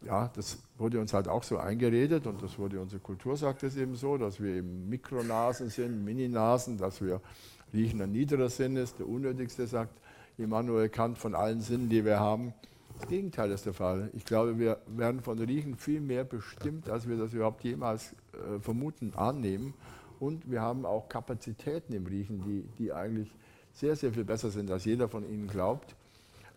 ja, 0.06 0.32
das 0.34 0.60
wurde 0.78 1.02
uns 1.02 1.14
halt 1.14 1.28
auch 1.28 1.44
so 1.44 1.58
eingeredet 1.58 2.26
und 2.26 2.42
das 2.42 2.58
wurde 2.58 2.80
unsere 2.80 3.02
Kultur 3.02 3.36
sagt 3.36 3.64
es 3.64 3.76
eben 3.76 3.96
so, 3.96 4.18
dass 4.18 4.42
wir 4.42 4.56
eben 4.56 4.88
Mikronasen 4.88 5.70
sind, 5.70 6.06
Mininasen, 6.06 6.78
dass 6.78 7.02
wir 7.02 7.20
riechen 7.74 8.02
ein 8.02 8.12
niederer 8.12 8.50
Sinn 8.50 8.76
ist, 8.76 9.00
der 9.00 9.08
unnötigste, 9.08 9.68
sagt 9.68 10.00
Immanuel 10.38 10.90
Kant 10.90 11.18
von 11.18 11.36
allen 11.36 11.62
Sinnen, 11.62 11.90
die 11.90 12.06
wir 12.06 12.20
haben. 12.20 12.54
Das 13.00 13.08
Gegenteil 13.08 13.52
ist 13.52 13.66
der 13.66 13.74
Fall. 13.74 14.10
Ich 14.14 14.26
glaube, 14.26 14.60
wir 14.60 14.78
werden 14.88 15.22
von 15.22 15.40
Riechen 15.40 15.76
viel 15.76 16.00
mehr 16.00 16.24
bestimmt, 16.24 16.90
als 16.90 17.08
wir 17.08 17.18
das 17.18 17.34
überhaupt 17.34 17.64
jemals 17.64 18.14
äh, 18.34 18.60
vermuten, 18.60 19.14
annehmen. 19.16 19.74
Und 20.20 20.50
wir 20.50 20.62
haben 20.62 20.86
auch 20.86 21.10
Kapazitäten 21.10 21.94
im 21.94 22.06
Riechen, 22.06 22.44
die, 22.44 22.64
die 22.78 22.94
eigentlich 22.94 23.30
sehr, 23.74 23.96
sehr 23.96 24.14
viel 24.14 24.24
besser 24.24 24.52
sind, 24.52 24.70
als 24.72 24.86
jeder 24.86 25.10
von 25.10 25.28
Ihnen 25.30 25.48
glaubt. 25.48 25.96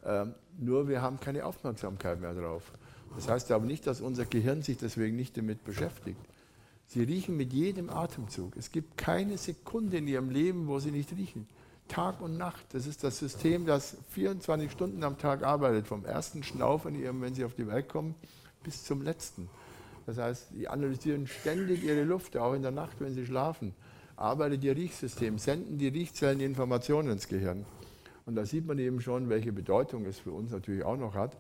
Ähm, 0.05 0.35
nur 0.59 0.88
wir 0.88 1.02
haben 1.02 1.18
keine 1.18 1.44
Aufmerksamkeit 1.44 2.20
mehr 2.20 2.35
drauf. 2.35 2.72
Das 3.14 3.29
heißt 3.29 3.50
aber 3.50 3.64
nicht, 3.64 3.87
dass 3.87 4.00
unser 4.00 4.26
Gehirn 4.26 4.62
sich 4.62 4.76
deswegen 4.76 5.16
nicht 5.16 5.37
damit 5.37 5.64
beschäftigt. 5.64 6.20
Sie 6.87 7.03
riechen 7.03 7.37
mit 7.37 7.53
jedem 7.53 7.90
Atemzug. 7.90 8.57
Es 8.57 8.70
gibt 8.70 8.96
keine 8.96 9.38
Sekunde 9.38 9.99
in 9.99 10.07
Ihrem 10.07 10.31
Leben, 10.31 10.68
wo 10.68 10.79
Sie 10.79 10.90
nicht 10.90 11.12
riechen. 11.12 11.49
Tag 11.88 12.20
und 12.20 12.37
Nacht. 12.37 12.64
Das 12.72 12.87
ist 12.87 13.05
das 13.05 13.18
System, 13.18 13.66
das 13.66 13.96
24 14.11 14.70
Stunden 14.70 15.03
am 15.05 15.18
Tag 15.18 15.42
arbeitet, 15.42 15.87
vom 15.87 16.05
ersten 16.05 16.42
Schnaufen, 16.42 16.96
wenn 17.20 17.35
Sie 17.35 17.44
auf 17.44 17.55
die 17.55 17.66
Welt 17.66 17.88
kommen, 17.88 18.14
bis 18.62 18.85
zum 18.85 19.03
letzten. 19.03 19.49
Das 20.07 20.18
heißt, 20.18 20.49
die 20.53 20.68
analysieren 20.68 21.27
ständig 21.27 21.83
ihre 21.83 22.05
Luft, 22.05 22.37
auch 22.37 22.55
in 22.55 22.62
der 22.62 22.70
Nacht, 22.70 22.96
wenn 23.01 23.14
sie 23.14 23.27
schlafen. 23.27 23.75
Arbeitet 24.14 24.62
ihr 24.62 24.77
Riechsystem, 24.77 25.38
senden 25.38 25.79
die 25.79 25.88
Riechzellen 25.88 26.40
Informationen 26.40 27.11
ins 27.11 27.29
Gehirn. 27.29 27.66
Und 28.25 28.37
da 28.37 28.46
sieht 28.46 28.66
man 28.66 28.79
eben 28.79 29.01
schon, 29.01 29.29
welche 29.29 29.53
Bedeutung 29.53 30.07
es 30.07 30.18
für 30.18 30.31
uns 30.31 30.53
natürlich 30.53 30.85
auch 30.85 30.96
noch 30.96 31.14
hat. 31.14 31.37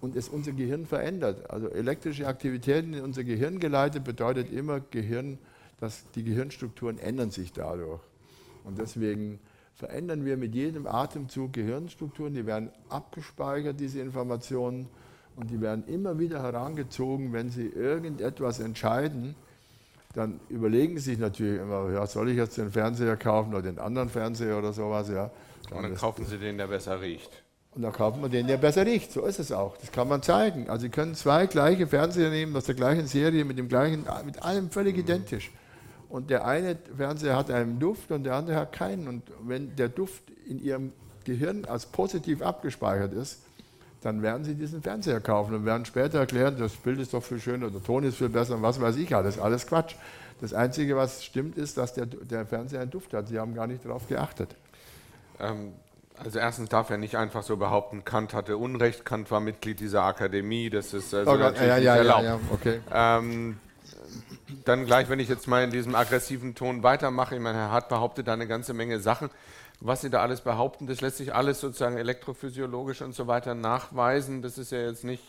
Und 0.00 0.14
es 0.14 0.28
unser 0.28 0.52
Gehirn 0.52 0.86
verändert. 0.86 1.50
Also 1.50 1.68
elektrische 1.68 2.26
Aktivitäten 2.26 2.94
in 2.94 3.02
unser 3.02 3.24
Gehirn 3.24 3.58
geleitet 3.58 4.04
bedeutet 4.04 4.52
immer 4.52 4.80
Gehirn 4.80 5.38
dass 5.80 6.10
die 6.14 6.24
Gehirnstrukturen 6.24 6.98
ändern 6.98 7.30
sich 7.30 7.52
dadurch. 7.52 8.00
Und 8.64 8.78
deswegen 8.78 9.38
verändern 9.74 10.24
wir 10.24 10.36
mit 10.36 10.54
jedem 10.54 10.86
Atemzug 10.86 11.52
Gehirnstrukturen, 11.52 12.34
die 12.34 12.46
werden 12.46 12.70
abgespeichert, 12.88 13.78
diese 13.80 14.00
Informationen, 14.00 14.88
und 15.36 15.52
die 15.52 15.60
werden 15.60 15.84
immer 15.86 16.18
wieder 16.18 16.42
herangezogen, 16.42 17.32
wenn 17.32 17.48
sie 17.48 17.68
irgendetwas 17.68 18.58
entscheiden. 18.58 19.36
Dann 20.12 20.40
überlegen 20.48 20.96
sie 20.98 21.12
sich 21.12 21.18
natürlich 21.18 21.60
immer, 21.60 21.92
ja, 21.92 22.04
soll 22.08 22.30
ich 22.30 22.36
jetzt 22.36 22.58
den 22.58 22.72
Fernseher 22.72 23.16
kaufen 23.16 23.50
oder 23.50 23.62
den 23.62 23.78
anderen 23.78 24.08
Fernseher 24.08 24.58
oder 24.58 24.72
sowas. 24.72 25.08
Ja. 25.08 25.30
Und 25.70 25.84
dann 25.84 25.94
kaufen 25.94 26.26
sie 26.26 26.38
den, 26.38 26.58
der 26.58 26.66
besser 26.66 27.00
riecht. 27.00 27.44
Und 27.74 27.82
dann 27.82 27.92
kaufen 27.92 28.22
wir 28.22 28.28
den, 28.28 28.46
der 28.46 28.56
besser 28.56 28.84
riecht. 28.86 29.12
So 29.12 29.24
ist 29.24 29.38
es 29.38 29.52
auch. 29.52 29.76
Das 29.76 29.92
kann 29.92 30.08
man 30.08 30.22
zeigen. 30.22 30.68
Also 30.68 30.82
Sie 30.82 30.88
können 30.88 31.14
zwei 31.14 31.46
gleiche 31.46 31.86
Fernseher 31.86 32.30
nehmen 32.30 32.56
aus 32.56 32.64
der 32.64 32.74
gleichen 32.74 33.06
Serie 33.06 33.44
mit 33.44 33.58
dem 33.58 33.68
gleichen, 33.68 34.04
mit 34.24 34.42
allem 34.42 34.70
völlig 34.70 34.94
mhm. 34.94 35.00
identisch. 35.00 35.50
Und 36.08 36.30
der 36.30 36.46
eine 36.46 36.76
Fernseher 36.96 37.36
hat 37.36 37.50
einen 37.50 37.78
Duft 37.78 38.10
und 38.10 38.24
der 38.24 38.34
andere 38.34 38.56
hat 38.56 38.72
keinen. 38.72 39.06
Und 39.06 39.22
wenn 39.42 39.76
der 39.76 39.88
Duft 39.88 40.22
in 40.46 40.58
Ihrem 40.58 40.92
Gehirn 41.24 41.66
als 41.66 41.86
positiv 41.86 42.40
abgespeichert 42.40 43.12
ist, 43.12 43.40
dann 44.00 44.22
werden 44.22 44.44
Sie 44.44 44.54
diesen 44.54 44.82
Fernseher 44.82 45.20
kaufen 45.20 45.54
und 45.54 45.64
werden 45.64 45.84
später 45.84 46.20
erklären, 46.20 46.56
das 46.58 46.72
Bild 46.72 47.00
ist 47.00 47.12
doch 47.12 47.22
viel 47.22 47.40
schöner, 47.40 47.70
der 47.70 47.82
Ton 47.82 48.04
ist 48.04 48.16
viel 48.16 48.28
besser 48.28 48.54
und 48.54 48.62
was 48.62 48.80
weiß 48.80 48.96
ich 48.96 49.14
alles. 49.14 49.38
Alles 49.38 49.66
Quatsch. 49.66 49.94
Das 50.40 50.54
Einzige, 50.54 50.96
was 50.96 51.24
stimmt, 51.24 51.58
ist, 51.58 51.76
dass 51.76 51.94
der, 51.94 52.06
der 52.06 52.46
Fernseher 52.46 52.80
einen 52.80 52.90
Duft 52.90 53.12
hat. 53.12 53.28
Sie 53.28 53.38
haben 53.38 53.54
gar 53.54 53.66
nicht 53.66 53.84
darauf 53.84 54.06
geachtet. 54.06 54.54
Ähm, 55.40 55.72
also 56.24 56.38
erstens 56.38 56.68
darf 56.68 56.90
er 56.90 56.98
nicht 56.98 57.16
einfach 57.16 57.42
so 57.42 57.56
behaupten, 57.56 58.04
Kant 58.04 58.34
hatte 58.34 58.56
Unrecht, 58.56 59.04
Kant 59.04 59.30
war 59.30 59.40
Mitglied 59.40 59.80
dieser 59.80 60.02
Akademie, 60.02 60.70
das 60.70 60.94
ist 60.94 61.14
also 61.14 61.30
oh 61.30 61.36
natürlich 61.36 61.68
ja, 61.68 61.78
ja, 61.78 61.92
nicht 61.94 61.98
erlaubt. 61.98 62.24
Ja, 62.24 62.40
okay. 62.52 62.80
ähm, 62.92 63.58
dann 64.64 64.86
gleich, 64.86 65.08
wenn 65.08 65.20
ich 65.20 65.28
jetzt 65.28 65.46
mal 65.46 65.64
in 65.64 65.70
diesem 65.70 65.94
aggressiven 65.94 66.54
Ton 66.54 66.82
weitermache, 66.82 67.34
ich 67.34 67.40
meine, 67.40 67.58
Herr 67.58 67.70
Hart 67.70 67.88
behauptet 67.88 68.28
da 68.28 68.32
eine 68.32 68.46
ganze 68.46 68.74
Menge 68.74 69.00
Sachen. 69.00 69.30
Was 69.80 70.00
Sie 70.00 70.10
da 70.10 70.20
alles 70.22 70.40
behaupten, 70.40 70.88
das 70.88 71.00
lässt 71.00 71.18
sich 71.18 71.34
alles 71.34 71.60
sozusagen 71.60 71.98
elektrophysiologisch 71.98 73.00
und 73.02 73.14
so 73.14 73.28
weiter 73.28 73.54
nachweisen. 73.54 74.42
Das 74.42 74.58
ist 74.58 74.72
ja 74.72 74.80
jetzt 74.80 75.04
nicht 75.04 75.22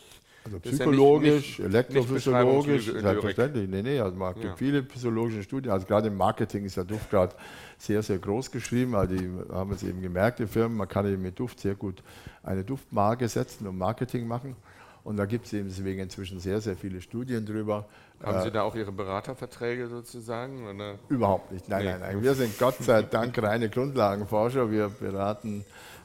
also 0.45 0.59
psychologisch, 0.59 1.59
ja 1.59 1.65
nicht, 1.65 1.89
nicht, 1.89 1.95
elektrophysiologisch, 1.95 2.87
nicht 2.87 3.01
selbstverständlich. 3.01 3.69
Nee, 3.69 3.81
nee, 3.81 3.99
also 3.99 4.17
man 4.17 4.33
gibt 4.33 4.45
ja. 4.45 4.55
viele 4.55 4.83
psychologische 4.83 5.43
Studien. 5.43 5.71
Also 5.71 5.85
gerade 5.85 6.07
im 6.07 6.17
Marketing 6.17 6.65
ist 6.65 6.77
der 6.77 6.85
Duft 6.85 7.09
gerade 7.09 7.35
sehr, 7.77 8.01
sehr 8.01 8.17
groß 8.17 8.51
geschrieben. 8.51 8.95
Also 8.95 9.15
die 9.15 9.29
haben 9.51 9.71
es 9.71 9.83
eben 9.83 10.01
gemerkt, 10.01 10.39
die 10.39 10.47
Firmen, 10.47 10.77
man 10.77 10.87
kann 10.87 11.05
eben 11.05 11.21
mit 11.21 11.37
Duft 11.39 11.59
sehr 11.59 11.75
gut 11.75 12.01
eine 12.43 12.63
Duftmarke 12.63 13.27
setzen 13.27 13.67
und 13.67 13.77
Marketing 13.77 14.27
machen. 14.27 14.55
Und 15.03 15.17
da 15.17 15.25
gibt 15.25 15.45
es 15.45 15.53
eben 15.53 15.67
deswegen 15.67 16.01
inzwischen 16.01 16.39
sehr, 16.39 16.61
sehr 16.61 16.75
viele 16.75 17.01
Studien 17.01 17.45
drüber. 17.45 17.85
Haben 18.21 18.43
Sie 18.43 18.51
da 18.51 18.63
auch 18.63 18.75
Ihre 18.75 18.91
Beraterverträge 18.91 19.87
sozusagen? 19.87 20.67
Oder? 20.67 20.95
Überhaupt 21.07 21.51
nicht. 21.51 21.69
Nein, 21.69 21.85
nee. 21.85 21.91
nein, 21.91 21.99
nein. 22.01 22.21
Wir 22.21 22.33
sind 22.33 22.57
Gott 22.59 22.75
sei 22.79 23.01
Dank 23.09 23.41
reine 23.41 23.69
Grundlagenforscher. 23.69 24.69
Wir 24.69 24.89
beraten 24.89 25.63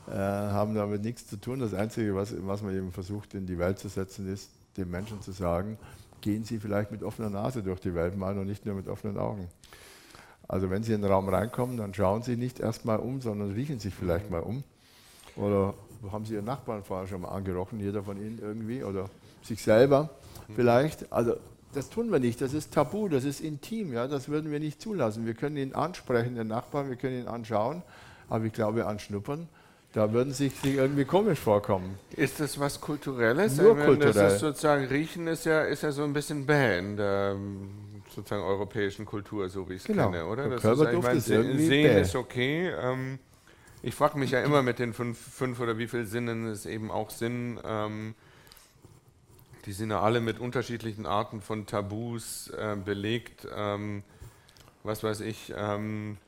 äh, 0.08 0.12
haben 0.12 0.74
damit 0.74 1.02
nichts 1.02 1.26
zu 1.26 1.36
tun. 1.40 1.60
Das 1.60 1.74
Einzige, 1.74 2.14
was, 2.14 2.34
was 2.46 2.62
man 2.62 2.76
eben 2.76 2.92
versucht 2.92 3.34
in 3.34 3.46
die 3.46 3.58
Welt 3.58 3.78
zu 3.78 3.88
setzen, 3.88 4.32
ist, 4.32 4.50
den 4.76 4.90
Menschen 4.90 5.22
zu 5.22 5.32
sagen, 5.32 5.78
gehen 6.20 6.44
Sie 6.44 6.58
vielleicht 6.58 6.90
mit 6.90 7.02
offener 7.02 7.30
Nase 7.30 7.62
durch 7.62 7.80
die 7.80 7.94
Welt 7.94 8.16
mal 8.16 8.36
und 8.38 8.46
nicht 8.46 8.66
nur 8.66 8.74
mit 8.74 8.88
offenen 8.88 9.18
Augen. 9.18 9.48
Also 10.48 10.70
wenn 10.70 10.82
Sie 10.82 10.92
in 10.92 11.02
den 11.02 11.10
Raum 11.10 11.28
reinkommen, 11.28 11.76
dann 11.76 11.94
schauen 11.94 12.22
Sie 12.22 12.36
nicht 12.36 12.60
erst 12.60 12.84
mal 12.84 12.96
um, 12.96 13.20
sondern 13.20 13.52
riechen 13.52 13.78
sich 13.78 13.94
vielleicht 13.94 14.30
mal 14.30 14.40
um. 14.40 14.62
Oder 15.36 15.74
haben 16.12 16.24
Sie 16.26 16.34
Ihren 16.34 16.44
Nachbarn 16.44 16.82
vorher 16.82 17.06
schon 17.06 17.22
mal 17.22 17.28
angerochen, 17.28 17.80
jeder 17.80 18.02
von 18.02 18.18
Ihnen 18.18 18.38
irgendwie, 18.40 18.82
oder 18.84 19.08
sich 19.42 19.62
selber 19.62 20.10
vielleicht. 20.54 21.12
Also 21.12 21.36
das 21.74 21.90
tun 21.90 22.12
wir 22.12 22.20
nicht, 22.20 22.40
das 22.40 22.52
ist 22.52 22.72
tabu, 22.72 23.08
das 23.08 23.24
ist 23.24 23.40
intim, 23.40 23.92
ja, 23.92 24.06
das 24.06 24.28
würden 24.28 24.50
wir 24.50 24.60
nicht 24.60 24.80
zulassen. 24.80 25.26
Wir 25.26 25.34
können 25.34 25.56
ihn 25.56 25.74
ansprechen, 25.74 26.36
den 26.36 26.48
Nachbarn, 26.48 26.88
wir 26.88 26.96
können 26.96 27.22
ihn 27.22 27.28
anschauen, 27.28 27.82
aber 28.28 28.44
ich 28.44 28.52
glaube, 28.52 28.86
anschnuppern 28.86 29.48
da 29.94 30.12
würden 30.12 30.32
sie 30.32 30.48
sich 30.48 30.74
irgendwie 30.74 31.04
komisch 31.04 31.38
vorkommen. 31.38 31.98
Ist 32.16 32.40
das 32.40 32.58
was 32.58 32.80
Kulturelles? 32.80 33.56
Nur 33.56 33.74
meine, 33.74 33.86
kulturell. 33.86 34.12
Das 34.12 34.34
ist 34.34 34.40
sozusagen, 34.40 34.86
Riechen 34.86 35.28
ist 35.28 35.46
ja, 35.46 35.62
ist 35.62 35.84
ja 35.84 35.92
so 35.92 36.02
ein 36.02 36.12
bisschen 36.12 36.44
bäh 36.46 36.78
in 36.78 36.96
der 36.96 37.36
sozusagen 38.12 38.42
europäischen 38.42 39.06
Kultur, 39.06 39.48
so 39.48 39.68
wie 39.68 39.74
ich 39.74 39.82
es 39.82 39.86
genau. 39.86 40.10
kenne, 40.10 40.26
oder? 40.26 40.48
Das 40.48 40.62
Körperduft 40.62 41.08
ist, 41.12 41.16
ist 41.18 41.30
irgendwie 41.30 41.66
Sehen 41.66 41.94
bäh. 41.94 42.00
ist 42.00 42.16
okay. 42.16 42.70
Ähm, 42.70 43.20
ich 43.82 43.94
frage 43.94 44.18
mich 44.18 44.32
ja 44.32 44.40
immer 44.40 44.62
mit 44.62 44.80
den 44.80 44.92
fünf, 44.92 45.16
fünf 45.16 45.60
oder 45.60 45.78
wie 45.78 45.86
viel 45.86 46.06
Sinnen 46.06 46.46
es 46.46 46.66
eben 46.66 46.90
auch 46.90 47.10
sind. 47.10 47.60
Ähm, 47.64 48.16
die 49.66 49.72
sind 49.72 49.90
ja 49.90 50.00
alle 50.00 50.20
mit 50.20 50.40
unterschiedlichen 50.40 51.06
Arten 51.06 51.40
von 51.40 51.66
Tabus 51.66 52.50
äh, 52.50 52.76
belegt. 52.76 53.46
Ähm, 53.54 54.02
was 54.82 55.04
weiß 55.04 55.20
ich, 55.20 55.54
ähm, 55.56 56.18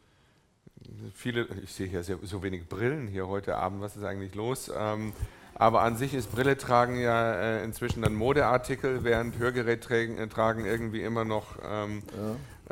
viele, 1.14 1.46
ich 1.62 1.72
sehe 1.72 1.86
hier 1.86 2.02
sehr, 2.02 2.18
so 2.22 2.42
wenig 2.42 2.68
Brillen 2.68 3.08
hier 3.08 3.28
heute 3.28 3.56
Abend, 3.56 3.80
was 3.80 3.96
ist 3.96 4.04
eigentlich 4.04 4.34
los? 4.34 4.70
Ähm, 4.76 5.12
aber 5.58 5.82
an 5.82 5.96
sich 5.96 6.12
ist 6.12 6.32
Brille 6.32 6.58
tragen 6.58 7.00
ja 7.00 7.32
äh, 7.34 7.64
inzwischen 7.64 8.04
ein 8.04 8.14
Modeartikel, 8.14 9.04
während 9.04 9.38
Hörgerät 9.38 9.82
tragen, 9.82 10.18
äh, 10.18 10.28
tragen 10.28 10.66
irgendwie 10.66 11.02
immer 11.02 11.24
noch, 11.24 11.56
ähm, 11.66 12.02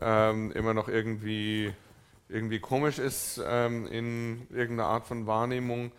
ja. 0.01 0.31
ähm, 0.31 0.53
immer 0.53 0.75
noch 0.75 0.89
irgendwie, 0.89 1.73
irgendwie 2.29 2.59
komisch 2.59 2.99
ist 2.99 3.41
ähm, 3.47 3.87
in 3.87 4.47
irgendeiner 4.51 4.89
Art 4.89 5.07
von 5.07 5.27
Wahrnehmung. 5.27 5.93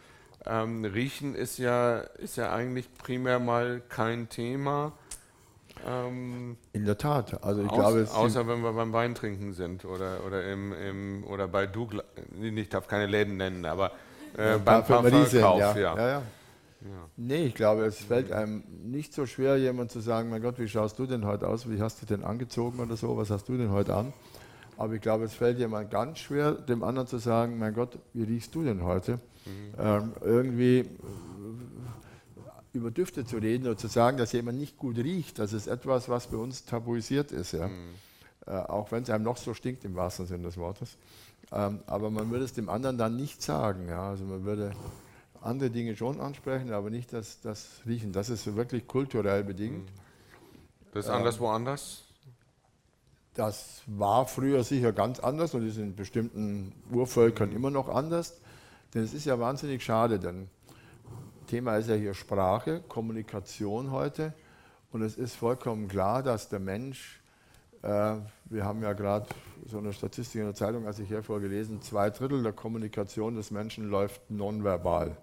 Ähm, 0.46 0.86
Riechen 0.86 1.34
ist 1.34 1.58
ja, 1.58 1.98
ist 1.98 2.38
ja 2.38 2.54
eigentlich 2.54 2.94
primär 2.94 3.40
mal 3.40 3.82
kein 3.90 4.30
Thema. 4.30 4.94
Ähm, 5.88 6.58
In 6.74 6.86
der 6.86 6.98
Tat. 6.98 7.44
Also 7.44 7.62
ich 7.62 7.70
außer, 7.70 7.82
glaube, 7.82 8.08
außer 8.14 8.48
wenn 8.48 8.62
wir 8.62 8.74
beim 8.74 8.94
Weintrinken 8.94 9.54
sind 9.54 9.86
oder, 9.86 10.26
oder, 10.26 10.44
im, 10.52 10.74
im, 10.74 11.24
oder 11.26 11.48
bei 11.48 11.68
Douglas, 11.68 12.06
ich 12.40 12.70
darf 12.70 12.88
keine 12.88 13.08
Läden 13.08 13.38
nennen, 13.38 13.66
aber 13.66 13.92
äh, 14.38 14.52
ja, 14.52 14.58
beim 14.58 14.84
Parfumkauf. 14.84 15.34
Ja. 15.34 15.76
Ja. 15.78 15.98
Ja, 15.98 16.08
ja. 16.10 16.22
Nee, 17.18 17.46
ich 17.46 17.56
glaube, 17.56 17.86
es 17.86 17.98
fällt 17.98 18.32
einem 18.32 18.64
nicht 18.84 19.14
so 19.14 19.26
schwer, 19.26 19.58
jemand 19.58 19.92
zu 19.92 20.00
sagen, 20.02 20.30
mein 20.30 20.42
Gott, 20.42 20.60
wie 20.60 20.68
schaust 20.68 21.00
du 21.00 21.06
denn 21.06 21.26
heute 21.26 21.48
aus? 21.48 21.70
Wie 21.70 21.82
hast 21.82 22.02
du 22.02 22.06
denn 22.06 22.24
angezogen 22.24 22.80
oder 22.80 22.96
so? 22.96 23.18
Was 23.18 23.30
hast 23.30 23.50
du 23.50 23.58
denn 23.58 23.72
heute 23.72 23.96
an? 23.96 24.14
Aber 24.78 24.94
ich 24.94 25.02
glaube, 25.02 25.24
es 25.24 25.34
fällt 25.34 25.58
jemand 25.58 25.90
ganz 25.90 26.20
schwer, 26.20 26.52
dem 26.52 26.84
anderen 26.84 27.08
zu 27.08 27.18
sagen, 27.18 27.58
mein 27.58 27.74
Gott, 27.74 27.98
wie 28.14 28.24
riechst 28.24 28.54
du 28.54 28.64
denn 28.64 28.84
heute? 28.84 29.14
Mhm. 29.46 29.74
Ähm, 29.80 30.14
irgendwie 30.22 30.90
über 32.76 32.92
Düfte 32.92 33.26
zu 33.26 33.38
reden 33.38 33.66
oder 33.66 33.78
zu 33.78 33.88
sagen, 33.88 34.18
dass 34.18 34.32
jemand 34.32 34.60
nicht 34.60 34.78
gut 34.78 34.98
riecht, 34.98 35.40
das 35.40 35.54
ist 35.54 35.68
etwas, 35.68 36.10
was 36.10 36.28
bei 36.28 36.38
uns 36.38 36.66
tabuisiert 36.66 37.32
ist. 37.32 37.54
Ja? 37.54 37.68
Mhm. 37.68 37.94
Äh, 38.46 38.52
auch 38.52 38.92
wenn 38.92 39.04
es 39.04 39.10
einem 39.10 39.24
noch 39.24 39.38
so 39.38 39.54
stinkt 39.54 39.86
im 39.86 39.96
wahrsten 39.96 40.28
Sinne 40.28 40.44
des 40.44 40.58
Wortes. 40.58 40.98
Ähm, 41.52 41.80
aber 41.88 42.10
man 42.10 42.30
würde 42.32 42.46
es 42.46 42.54
dem 42.54 42.70
anderen 42.70 42.98
dann 42.98 43.16
nicht 43.16 43.42
sagen. 43.42 43.88
Ja? 43.88 44.10
Also 44.10 44.26
man 44.26 44.46
würde 44.46 44.74
andere 45.42 45.70
Dinge 45.70 45.96
schon 45.96 46.20
ansprechen, 46.20 46.74
aber 46.74 46.90
nicht 46.90 47.14
das, 47.14 47.40
das 47.42 47.82
Riechen. 47.86 48.12
Das 48.12 48.30
ist 48.30 48.56
wirklich 48.56 48.88
kulturell 48.88 49.44
bedingt. 49.44 49.86
Mhm. 49.86 50.06
Das 50.94 51.06
ist 51.06 51.12
anders 51.12 51.36
ähm, 51.36 51.42
woanders? 51.42 52.04
Das 53.34 53.82
war 53.86 54.26
früher 54.28 54.64
sicher 54.64 54.94
ganz 54.94 55.20
anders 55.20 55.54
und 55.54 55.68
ist 55.68 55.78
in 55.78 55.96
bestimmten 55.96 56.72
Urvölkern 56.92 57.50
mhm. 57.50 57.56
immer 57.56 57.70
noch 57.70 57.90
anders. 57.90 58.40
Denn 58.94 59.04
es 59.04 59.14
ist 59.14 59.26
ja 59.26 59.38
wahnsinnig 59.40 59.84
schade, 59.84 60.20
denn 60.20 60.50
Thema 61.46 61.78
ist 61.78 61.90
ja 61.90 61.96
hier 61.96 62.14
Sprache, 62.14 62.82
Kommunikation 62.88 63.92
heute. 63.92 64.34
Und 64.92 65.02
es 65.02 65.18
ist 65.18 65.36
vollkommen 65.36 65.88
klar, 65.88 66.24
dass 66.24 66.50
der 66.50 66.60
Mensch, 66.60 67.22
äh, 67.82 68.16
wir 68.46 68.64
haben 68.64 68.82
ja 68.82 68.94
gerade 68.94 69.28
so 69.66 69.78
eine 69.78 69.94
Statistik 69.94 70.42
in 70.42 70.48
der 70.48 70.56
Zeitung, 70.56 70.88
als 70.88 71.00
ich 71.00 71.08
hier 71.08 71.24
vorgelesen, 71.24 71.82
zwei 71.82 72.10
Drittel 72.10 72.44
der 72.44 72.54
Kommunikation 72.54 73.36
des 73.36 73.52
Menschen 73.52 73.90
läuft 73.90 74.30
nonverbal. 74.30 75.18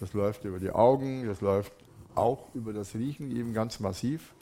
Das 0.00 0.12
läuft 0.12 0.44
über 0.44 0.58
die 0.58 0.70
Augen, 0.70 1.26
das 1.26 1.40
läuft 1.40 1.72
auch 2.14 2.54
über 2.54 2.72
das 2.72 2.94
Riechen 2.94 3.30
eben 3.30 3.54
ganz 3.54 3.80
massiv. 3.80 4.34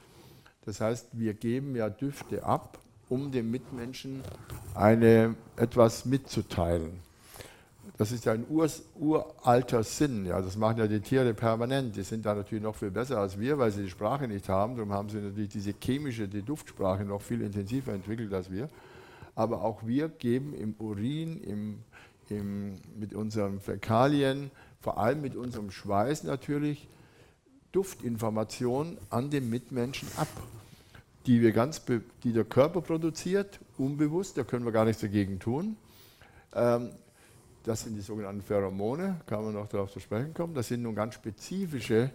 Das 0.64 0.80
heißt, 0.80 1.08
wir 1.12 1.34
geben 1.34 1.76
ja 1.76 1.90
Düfte 1.90 2.44
ab, 2.44 2.78
um 3.08 3.30
dem 3.30 3.50
Mitmenschen 3.50 4.22
eine, 4.74 5.34
etwas 5.56 6.04
mitzuteilen 6.04 7.00
das 7.96 8.11
ist 8.11 8.24
ja 8.24 8.33
ein 8.33 8.44
ur, 8.48 8.68
uralter 8.98 9.85
Sinn. 9.85 10.26
Ja, 10.26 10.40
das 10.42 10.57
machen 10.57 10.78
ja 10.78 10.88
die 10.88 11.00
Tiere 11.00 11.33
permanent. 11.33 11.94
Die 11.94 12.02
sind 12.02 12.26
da 12.26 12.35
natürlich 12.35 12.64
noch 12.64 12.74
viel 12.74 12.90
besser 12.90 13.18
als 13.18 13.38
wir, 13.38 13.59
weil 13.59 13.70
sie 13.70 13.85
die 13.85 13.90
Sprache 13.90 14.26
nicht 14.26 14.48
haben. 14.48 14.74
Darum 14.74 14.92
haben 14.92 15.09
sie 15.09 15.18
natürlich 15.18 15.50
diese 15.50 15.74
chemische, 15.80 16.26
die 16.26 16.42
Duftsprache 16.42 17.04
noch 17.04 17.22
viel 17.22 17.40
intensiver 17.40 17.92
entwickelt 17.92 18.33
als 18.33 18.50
wir. 18.50 18.68
Aber 19.37 19.62
auch 19.62 19.87
wir 19.87 20.09
geben 20.09 20.54
im 20.54 20.74
Urin, 20.78 21.40
im, 21.42 21.78
im, 22.30 22.80
mit 22.98 23.14
unseren 23.14 23.61
Fäkalien, 23.61 24.50
vor 24.80 24.98
allem 24.98 25.20
mit 25.20 25.37
unserem 25.37 25.70
Schweiß 25.70 26.24
natürlich, 26.24 26.88
Duftinformationen 27.70 28.98
an 29.11 29.30
den 29.30 29.50
Mitmenschen 29.50 30.09
ab, 30.16 30.28
die, 31.26 31.40
wir 31.40 31.52
ganz 31.52 31.83
die 32.22 32.33
der 32.33 32.44
Körper 32.44 32.80
produziert, 32.80 33.61
unbewusst, 33.78 34.37
da 34.37 34.44
können 34.44 34.64
wir 34.64 34.72
gar 34.72 34.85
nichts 34.85 35.00
dagegen 35.00 35.38
tun. 35.38 35.76
Ähm, 36.54 36.90
das 37.64 37.83
sind 37.83 37.96
die 37.96 38.03
sogenannten 38.03 38.42
Pheromone, 38.42 39.20
kann 39.27 39.42
man 39.42 39.55
noch 39.55 39.66
darauf 39.68 39.90
zu 39.90 39.98
sprechen 39.98 40.35
kommen. 40.35 40.55
Das 40.55 40.68
sind 40.68 40.83
nun 40.83 40.94
ganz 40.94 41.14
spezifische 41.14 42.11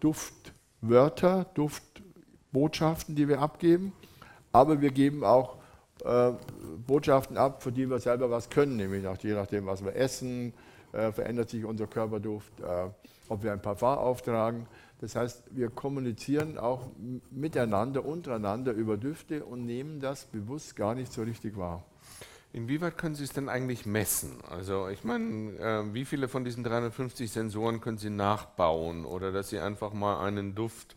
Duftwörter, 0.00 1.44
Duftbotschaften, 1.54 3.14
die 3.14 3.28
wir 3.28 3.40
abgeben. 3.40 3.92
Aber 4.50 4.80
wir 4.80 4.90
geben 4.90 5.22
auch 5.22 5.56
äh, 6.04 6.32
Botschaften 6.86 7.36
ab, 7.36 7.62
für 7.62 7.70
die 7.70 7.88
wir 7.88 7.98
selber 7.98 8.30
was 8.30 8.48
können, 8.48 8.76
nämlich 8.76 9.02
nach, 9.02 9.18
je 9.18 9.34
nachdem, 9.34 9.66
was 9.66 9.84
wir 9.84 9.94
essen, 9.94 10.54
äh, 10.92 11.12
verändert 11.12 11.50
sich 11.50 11.64
unser 11.64 11.86
Körperduft, 11.86 12.60
äh, 12.60 12.88
ob 13.28 13.42
wir 13.42 13.52
ein 13.52 13.60
Parfum 13.60 13.98
auftragen. 13.98 14.66
Das 15.00 15.16
heißt, 15.16 15.44
wir 15.50 15.68
kommunizieren 15.68 16.56
auch 16.56 16.86
miteinander, 17.30 18.04
untereinander 18.06 18.72
über 18.72 18.96
Düfte 18.96 19.44
und 19.44 19.66
nehmen 19.66 20.00
das 20.00 20.24
bewusst 20.24 20.76
gar 20.76 20.94
nicht 20.94 21.12
so 21.12 21.22
richtig 21.22 21.58
wahr. 21.58 21.84
Inwieweit 22.54 22.96
können 22.96 23.16
Sie 23.16 23.24
es 23.24 23.32
denn 23.32 23.48
eigentlich 23.48 23.84
messen? 23.84 24.38
Also 24.48 24.86
ich 24.88 25.02
meine, 25.02 25.58
äh, 25.58 25.92
wie 25.92 26.04
viele 26.04 26.28
von 26.28 26.44
diesen 26.44 26.62
350 26.62 27.28
Sensoren 27.28 27.80
können 27.80 27.98
Sie 27.98 28.10
nachbauen 28.10 29.04
oder 29.04 29.32
dass 29.32 29.48
Sie 29.48 29.58
einfach 29.58 29.92
mal 29.92 30.24
einen 30.24 30.54
Duft 30.54 30.94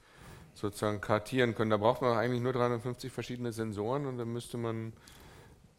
sozusagen 0.54 1.02
kartieren 1.02 1.56
können? 1.56 1.72
Da 1.72 1.78
braucht 1.78 2.04
man 2.04 2.16
eigentlich 2.16 2.44
nur 2.44 2.54
350 2.54 3.12
verschiedene 3.12 3.52
Sensoren 3.52 4.06
und 4.06 4.20
dann 4.20 4.32
müsste 4.32 4.60
man 4.60 4.94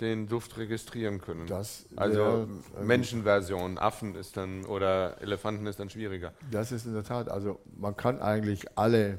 den 0.01 0.27
Duft 0.27 0.59
registrieren 0.59 1.21
können. 1.21 1.47
Das 1.47 1.87
also 1.95 2.19
wär, 2.19 2.49
ähm, 2.81 2.87
Menschenversion, 2.87 3.79
Affen 3.79 4.17
ist 4.17 4.37
dann 4.37 4.65
oder 4.65 5.23
Elefanten 5.23 5.65
ist 5.69 5.79
dann 5.79 5.91
schwieriger. 5.91 6.33
Das 6.51 6.73
ist 6.73 6.87
in 6.87 6.95
der 6.95 7.05
Tat, 7.05 7.29
also 7.29 7.61
man 7.77 7.97
kann 7.97 8.21
eigentlich 8.21 8.67
alle 8.77 9.19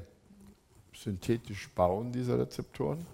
synthetisch 0.94 1.70
bauen, 1.70 2.12
diese 2.12 2.38
Rezeptoren. 2.38 3.06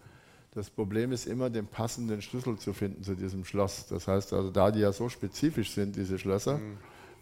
Das 0.57 0.71
Problem 0.71 1.12
ist 1.12 1.27
immer, 1.27 1.51
den 1.51 1.66
passenden 1.66 2.23
Schlüssel 2.23 2.57
zu 2.57 2.73
finden 2.73 3.03
zu 3.03 3.14
diesem 3.14 3.45
Schloss. 3.45 3.88
Das 3.88 4.09
heißt 4.09 4.33
also, 4.33 4.51
da 4.51 4.71
die 4.71 4.81
ja 4.81 4.90
so 4.90 5.11
spezifisch 5.11 5.73
sind, 5.73 5.97
diese 5.97 6.19
Schlösser, 6.19 6.57
mhm. 6.57 6.79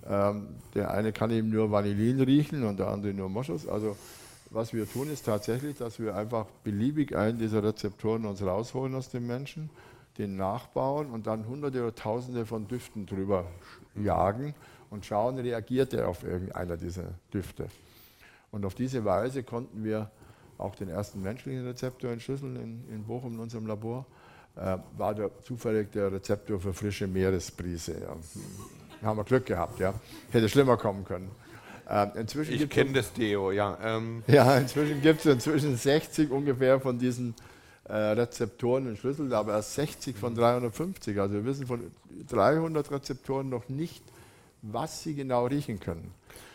ähm, 0.08 0.46
der 0.76 0.92
eine 0.92 1.12
kann 1.12 1.32
eben 1.32 1.50
nur 1.50 1.68
Vanillin 1.72 2.20
riechen 2.20 2.62
und 2.62 2.78
der 2.78 2.86
andere 2.86 3.12
nur 3.12 3.28
Moschus. 3.28 3.66
Also 3.66 3.96
was 4.50 4.72
wir 4.72 4.88
tun, 4.88 5.10
ist 5.10 5.26
tatsächlich, 5.26 5.76
dass 5.76 5.98
wir 5.98 6.14
einfach 6.14 6.46
beliebig 6.62 7.16
einen 7.16 7.36
dieser 7.36 7.64
Rezeptoren 7.64 8.24
uns 8.24 8.40
rausholen 8.40 8.94
aus 8.94 9.08
dem 9.08 9.26
Menschen, 9.26 9.68
den 10.16 10.36
nachbauen 10.36 11.10
und 11.10 11.26
dann 11.26 11.48
hunderte 11.48 11.82
oder 11.82 11.92
tausende 11.92 12.46
von 12.46 12.68
Düften 12.68 13.04
drüber 13.04 13.46
jagen 13.96 14.54
und 14.90 15.06
schauen, 15.06 15.40
reagiert 15.40 15.92
er 15.92 16.06
auf 16.06 16.22
irgendeiner 16.22 16.76
dieser 16.76 17.14
Düfte. 17.32 17.66
Und 18.52 18.64
auf 18.64 18.76
diese 18.76 19.04
Weise 19.04 19.42
konnten 19.42 19.82
wir 19.82 20.08
auch 20.58 20.74
den 20.74 20.88
ersten 20.88 21.22
menschlichen 21.22 21.66
Rezeptor 21.66 22.10
entschlüsseln 22.10 22.56
in, 22.56 22.94
in 22.94 23.04
Bochum 23.04 23.34
in 23.34 23.40
unserem 23.40 23.66
Labor, 23.66 24.06
äh, 24.56 24.78
war 24.96 25.14
der, 25.14 25.30
zufällig 25.42 25.90
der 25.92 26.12
Rezeptor 26.12 26.60
für 26.60 26.72
frische 26.72 27.06
Meeresbrise. 27.06 28.00
Ja. 28.00 29.06
Haben 29.06 29.18
wir 29.18 29.24
Glück 29.24 29.46
gehabt, 29.46 29.80
ja. 29.80 29.94
Hätte 30.30 30.48
schlimmer 30.48 30.76
kommen 30.76 31.04
können. 31.04 31.30
Äh, 31.88 32.18
inzwischen 32.18 32.54
ich 32.54 32.68
kenne 32.70 32.92
das 32.92 33.12
Deo, 33.12 33.50
ja. 33.50 33.76
Ähm. 33.82 34.22
Ja, 34.26 34.56
inzwischen 34.56 35.02
gibt 35.02 35.20
es 35.20 35.26
inzwischen 35.26 35.76
60 35.76 36.30
ungefähr 36.30 36.80
von 36.80 36.98
diesen 36.98 37.34
äh, 37.84 37.92
Rezeptoren 37.94 38.86
entschlüsselt, 38.86 39.32
aber 39.32 39.52
erst 39.52 39.74
60 39.74 40.16
von 40.16 40.34
350. 40.34 41.20
Also 41.20 41.34
wir 41.34 41.44
wissen 41.44 41.66
von 41.66 41.90
300 42.28 42.90
Rezeptoren 42.90 43.50
noch 43.50 43.68
nicht, 43.68 44.02
was 44.62 45.02
sie 45.02 45.14
genau 45.14 45.46
riechen 45.46 45.80
können. 45.80 46.12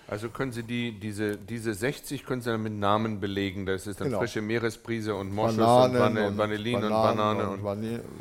Also 0.09 0.29
können 0.29 0.51
Sie 0.51 0.63
die, 0.63 0.99
diese, 0.99 1.37
diese 1.37 1.73
60 1.75 2.25
können 2.25 2.41
Sie 2.41 2.49
dann 2.49 2.63
mit 2.63 2.73
Namen 2.73 3.19
belegen. 3.19 3.67
Das 3.67 3.85
ist 3.85 4.01
dann 4.01 4.07
genau. 4.07 4.19
frische 4.19 4.41
Meeresbrise 4.41 5.13
und 5.13 5.31
Moschus 5.33 5.57
Bananen 5.57 6.17
und, 6.17 6.37
Van 6.37 6.37
Vanillin 6.37 6.75
und, 6.77 6.89
Banane. 6.89 7.47
Und, 7.47 7.63
und 7.63 7.63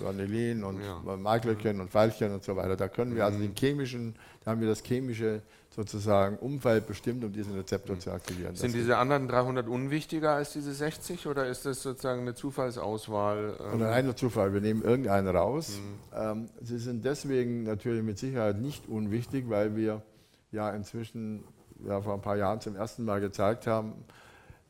Vanillin 0.02 0.64
und 0.64 0.80
ja. 0.82 1.16
Maiklerchen 1.16 1.80
und 1.80 1.94
Veilchen 1.94 2.34
und 2.34 2.44
so 2.44 2.54
weiter. 2.56 2.76
Da 2.76 2.88
können 2.88 3.16
wir 3.16 3.24
also 3.24 3.38
mhm. 3.38 3.42
den 3.42 3.54
chemischen, 3.54 4.16
da 4.44 4.50
haben 4.50 4.60
wir 4.60 4.68
das 4.68 4.82
chemische 4.82 5.40
sozusagen 5.74 6.36
Umfeld 6.36 6.86
bestimmt, 6.86 7.24
um 7.24 7.32
diesen 7.32 7.54
Rezeptor 7.54 7.96
mhm. 7.96 8.00
zu 8.00 8.10
aktivieren. 8.10 8.54
Sind 8.54 8.74
diese 8.74 8.98
anderen 8.98 9.26
300 9.26 9.66
unwichtiger 9.66 10.32
als 10.32 10.52
diese 10.52 10.74
60 10.74 11.26
oder 11.26 11.46
ist 11.46 11.64
das 11.64 11.82
sozusagen 11.82 12.20
eine 12.22 12.34
Zufallsauswahl? 12.34 13.56
Ähm? 13.72 13.80
Reiner 13.80 14.14
Zufall. 14.14 14.52
Wir 14.52 14.60
nehmen 14.60 14.82
irgendeinen 14.82 15.28
raus. 15.28 15.78
Mhm. 15.78 16.18
Ähm, 16.20 16.48
sie 16.60 16.78
sind 16.78 17.06
deswegen 17.06 17.62
natürlich 17.62 18.02
mit 18.02 18.18
Sicherheit 18.18 18.60
nicht 18.60 18.88
unwichtig, 18.88 19.48
weil 19.48 19.74
wir 19.74 20.02
ja 20.50 20.70
inzwischen 20.70 21.44
ja, 21.86 22.00
vor 22.00 22.14
ein 22.14 22.20
paar 22.20 22.36
Jahren 22.36 22.60
zum 22.60 22.76
ersten 22.76 23.04
Mal 23.04 23.20
gezeigt 23.20 23.66
haben, 23.66 23.92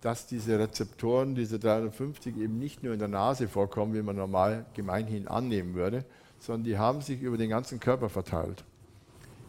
dass 0.00 0.26
diese 0.26 0.58
Rezeptoren, 0.58 1.34
diese 1.34 1.58
350 1.58 2.36
eben 2.36 2.58
nicht 2.58 2.82
nur 2.82 2.92
in 2.92 2.98
der 2.98 3.08
Nase 3.08 3.48
vorkommen, 3.48 3.94
wie 3.94 4.02
man 4.02 4.16
normal 4.16 4.66
gemeinhin 4.74 5.26
annehmen 5.26 5.74
würde, 5.74 6.04
sondern 6.38 6.64
die 6.64 6.78
haben 6.78 7.00
sich 7.00 7.20
über 7.20 7.36
den 7.36 7.50
ganzen 7.50 7.80
Körper 7.80 8.08
verteilt. 8.08 8.64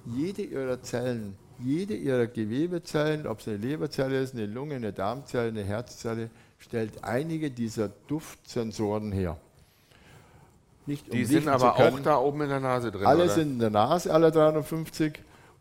Jede 0.06 0.42
ihrer 0.42 0.82
Zellen, 0.82 1.36
jede 1.60 1.94
ihrer 1.94 2.26
Gewebezellen, 2.26 3.28
ob 3.28 3.42
es 3.42 3.48
eine 3.48 3.58
Leberzelle 3.58 4.20
ist, 4.20 4.34
eine 4.34 4.48
Lunge, 4.48 4.76
eine 4.76 4.94
Darmzelle, 4.94 5.50
eine 5.50 5.64
Herzzelle, 5.64 6.30
stellt 6.58 7.04
einige 7.04 7.52
dieser 7.52 7.90
Duftsensoren 8.08 9.12
her. 9.12 9.38
Nicht, 10.86 11.10
um 11.10 11.16
die 11.16 11.26
sind 11.26 11.48
aber 11.48 11.78
auch 11.78 12.00
da 12.00 12.18
oben 12.18 12.42
in 12.42 12.50
der 12.50 12.60
Nase 12.60 12.92
drin. 12.92 13.06
Alle 13.06 13.26
oder? 13.26 13.34
sind 13.34 13.52
in 13.52 13.60
der 13.60 13.70
Nase, 13.70 14.12
alle 14.12 14.32
350. 14.32 15.20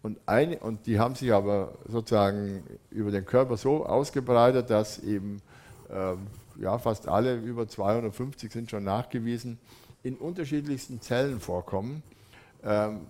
Und, 0.08 0.18
eine, 0.24 0.58
und 0.60 0.86
die 0.86 0.98
haben 0.98 1.14
sich 1.16 1.34
aber 1.34 1.74
sozusagen 1.86 2.62
über 2.90 3.10
den 3.10 3.26
Körper 3.26 3.58
so 3.58 3.84
ausgebreitet, 3.84 4.70
dass 4.70 5.00
eben 5.00 5.42
ähm, 5.90 6.28
ja, 6.58 6.78
fast 6.78 7.08
alle 7.08 7.36
über 7.36 7.68
250 7.68 8.50
sind 8.50 8.70
schon 8.70 8.84
nachgewiesen, 8.84 9.58
in 10.02 10.14
unterschiedlichsten 10.14 11.02
Zellen 11.02 11.40
vorkommen. 11.40 12.02
Ähm, 12.64 13.00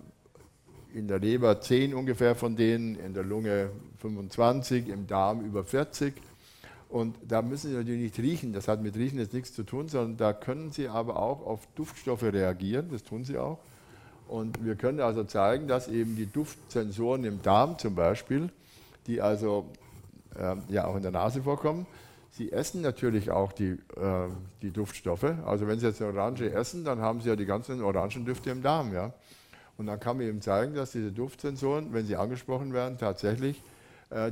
in 0.93 1.07
der 1.07 1.19
Leber 1.19 1.61
10 1.61 1.93
ungefähr 1.93 2.35
von 2.35 2.57
denen, 2.57 2.99
in 2.99 3.13
der 3.13 3.23
Lunge 3.23 3.69
25, 3.99 4.89
im 4.89 5.07
Darm 5.07 5.39
über 5.45 5.63
40. 5.63 6.13
Und 6.89 7.15
da 7.25 7.41
müssen 7.41 7.69
Sie 7.69 7.77
natürlich 7.77 8.01
nicht 8.01 8.19
riechen, 8.19 8.51
das 8.51 8.67
hat 8.67 8.81
mit 8.81 8.97
Riechen 8.97 9.19
jetzt 9.19 9.33
nichts 9.33 9.53
zu 9.53 9.63
tun, 9.63 9.87
sondern 9.87 10.17
da 10.17 10.33
können 10.33 10.71
Sie 10.71 10.89
aber 10.89 11.15
auch 11.15 11.45
auf 11.45 11.65
Duftstoffe 11.75 12.23
reagieren, 12.23 12.89
das 12.91 13.03
tun 13.03 13.23
Sie 13.23 13.37
auch. 13.37 13.59
Und 14.29 14.63
wir 14.63 14.75
können 14.75 14.99
also 14.99 15.23
zeigen, 15.23 15.67
dass 15.67 15.87
eben 15.87 16.15
die 16.15 16.27
Duftsensoren 16.27 17.23
im 17.23 17.41
Darm 17.41 17.79
zum 17.79 17.95
Beispiel, 17.95 18.49
die 19.07 19.21
also 19.21 19.65
äh, 20.35 20.55
ja 20.71 20.85
auch 20.85 20.95
in 20.95 21.01
der 21.01 21.11
Nase 21.11 21.41
vorkommen, 21.41 21.87
sie 22.29 22.51
essen 22.51 22.83
natürlich 22.83 23.31
auch 23.31 23.51
die, 23.51 23.71
äh, 23.71 24.27
die 24.61 24.69
Duftstoffe. 24.69 25.33
Also 25.45 25.67
wenn 25.67 25.79
Sie 25.79 25.87
jetzt 25.87 25.99
eine 25.99 26.11
Orange 26.13 26.51
essen, 26.53 26.85
dann 26.85 27.01
haben 27.01 27.21
Sie 27.21 27.29
ja 27.29 27.35
die 27.35 27.47
ganzen 27.47 27.81
Orangendüfte 27.81 28.51
im 28.51 28.61
Darm. 28.61 28.93
Ja? 28.93 29.13
Und 29.79 29.87
dann 29.87 29.99
kann 29.99 30.17
man 30.17 30.27
eben 30.27 30.41
zeigen, 30.41 30.75
dass 30.75 30.91
diese 30.91 31.11
Duftsensoren, 31.11 31.91
wenn 31.91 32.05
sie 32.05 32.15
angesprochen 32.15 32.71
werden, 32.71 32.99
tatsächlich 32.99 33.63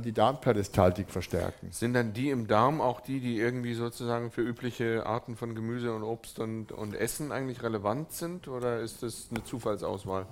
die 0.00 0.12
Darmperistaltik 0.12 1.08
verstärken. 1.08 1.68
Sind 1.70 1.94
dann 1.94 2.12
die 2.12 2.30
im 2.30 2.48
Darm 2.48 2.80
auch 2.80 3.00
die, 3.00 3.20
die 3.20 3.38
irgendwie 3.38 3.74
sozusagen 3.74 4.32
für 4.32 4.40
übliche 4.40 5.06
Arten 5.06 5.36
von 5.36 5.54
Gemüse 5.54 5.94
und 5.94 6.02
Obst 6.02 6.40
und, 6.40 6.72
und 6.72 6.94
Essen 6.94 7.30
eigentlich 7.30 7.62
relevant 7.62 8.10
sind 8.10 8.48
oder 8.48 8.80
ist 8.80 9.04
das 9.04 9.28
eine 9.30 9.44
Zufallsauswahl? 9.44 10.26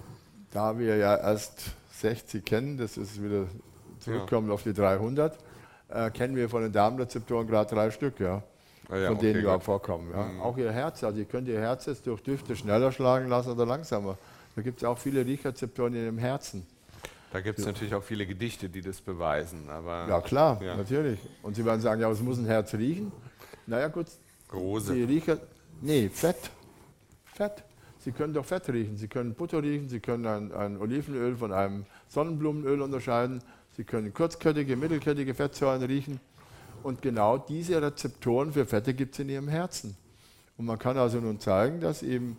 Da 0.50 0.80
wir 0.80 0.96
ja 0.96 1.16
erst 1.16 1.76
60 1.92 2.44
kennen, 2.44 2.76
das 2.76 2.96
ist 2.96 3.22
wieder 3.22 3.46
zurückkommen 4.00 4.48
ja. 4.48 4.54
auf 4.54 4.62
die 4.62 4.72
300, 4.72 5.38
äh, 5.88 6.10
kennen 6.10 6.34
wir 6.34 6.48
von 6.48 6.62
den 6.62 6.72
Darmrezeptoren 6.72 7.46
gerade 7.46 7.72
drei 7.74 7.90
Stück, 7.90 8.18
ja. 8.20 8.42
Ah 8.88 8.96
ja, 8.96 9.08
von 9.08 9.18
denen 9.18 9.32
okay, 9.32 9.42
überhaupt 9.42 9.64
vorkommen. 9.64 10.10
Ja. 10.12 10.24
Mhm. 10.24 10.40
Auch 10.40 10.56
Ihr 10.56 10.70
Herz, 10.70 11.02
also 11.02 11.18
ihr 11.18 11.24
könnt 11.24 11.48
Ihr 11.48 11.60
Herz 11.60 11.86
jetzt 11.86 12.06
durch 12.06 12.22
Düfte 12.22 12.54
schneller 12.54 12.92
schlagen 12.92 13.28
lassen 13.28 13.50
oder 13.50 13.66
langsamer. 13.66 14.16
Da 14.54 14.62
gibt 14.62 14.78
es 14.78 14.84
auch 14.84 14.98
viele 14.98 15.26
Riechrezeptoren 15.26 15.94
in 15.94 16.04
Ihrem 16.04 16.18
Herzen. 16.18 16.66
Da 17.36 17.42
gibt 17.42 17.58
es 17.58 17.66
ja. 17.66 17.72
natürlich 17.72 17.94
auch 17.94 18.02
viele 18.02 18.26
Gedichte, 18.26 18.70
die 18.70 18.80
das 18.80 19.02
beweisen. 19.02 19.68
Aber 19.68 20.08
ja, 20.08 20.22
klar, 20.22 20.58
ja. 20.62 20.74
natürlich. 20.74 21.20
Und 21.42 21.54
Sie 21.54 21.66
werden 21.66 21.82
sagen, 21.82 22.00
ja, 22.00 22.10
es 22.10 22.22
muss 22.22 22.38
ein 22.38 22.46
Herz 22.46 22.72
riechen. 22.72 23.12
Naja, 23.66 23.88
gut. 23.88 24.06
Große. 24.48 24.94
Sie 24.94 25.02
riechen, 25.02 25.38
nee, 25.82 26.08
Fett. 26.08 26.50
Fett. 27.26 27.62
Sie 27.98 28.12
können 28.12 28.32
doch 28.32 28.46
Fett 28.46 28.66
riechen. 28.70 28.96
Sie 28.96 29.06
können 29.06 29.34
Butter 29.34 29.62
riechen, 29.62 29.90
Sie 29.90 30.00
können 30.00 30.24
ein, 30.24 30.50
ein 30.50 30.78
Olivenöl 30.78 31.36
von 31.36 31.52
einem 31.52 31.84
Sonnenblumenöl 32.08 32.80
unterscheiden. 32.80 33.42
Sie 33.76 33.84
können 33.84 34.14
kurzkettige, 34.14 34.74
mittelkettige 34.74 35.34
Fettsäuren 35.34 35.82
riechen. 35.82 36.20
Und 36.82 37.02
genau 37.02 37.36
diese 37.36 37.82
Rezeptoren 37.82 38.54
für 38.54 38.64
Fette 38.64 38.94
gibt 38.94 39.12
es 39.12 39.18
in 39.18 39.28
Ihrem 39.28 39.48
Herzen. 39.48 39.94
Und 40.56 40.64
man 40.64 40.78
kann 40.78 40.96
also 40.96 41.20
nun 41.20 41.38
zeigen, 41.38 41.80
dass 41.80 42.02
eben 42.02 42.38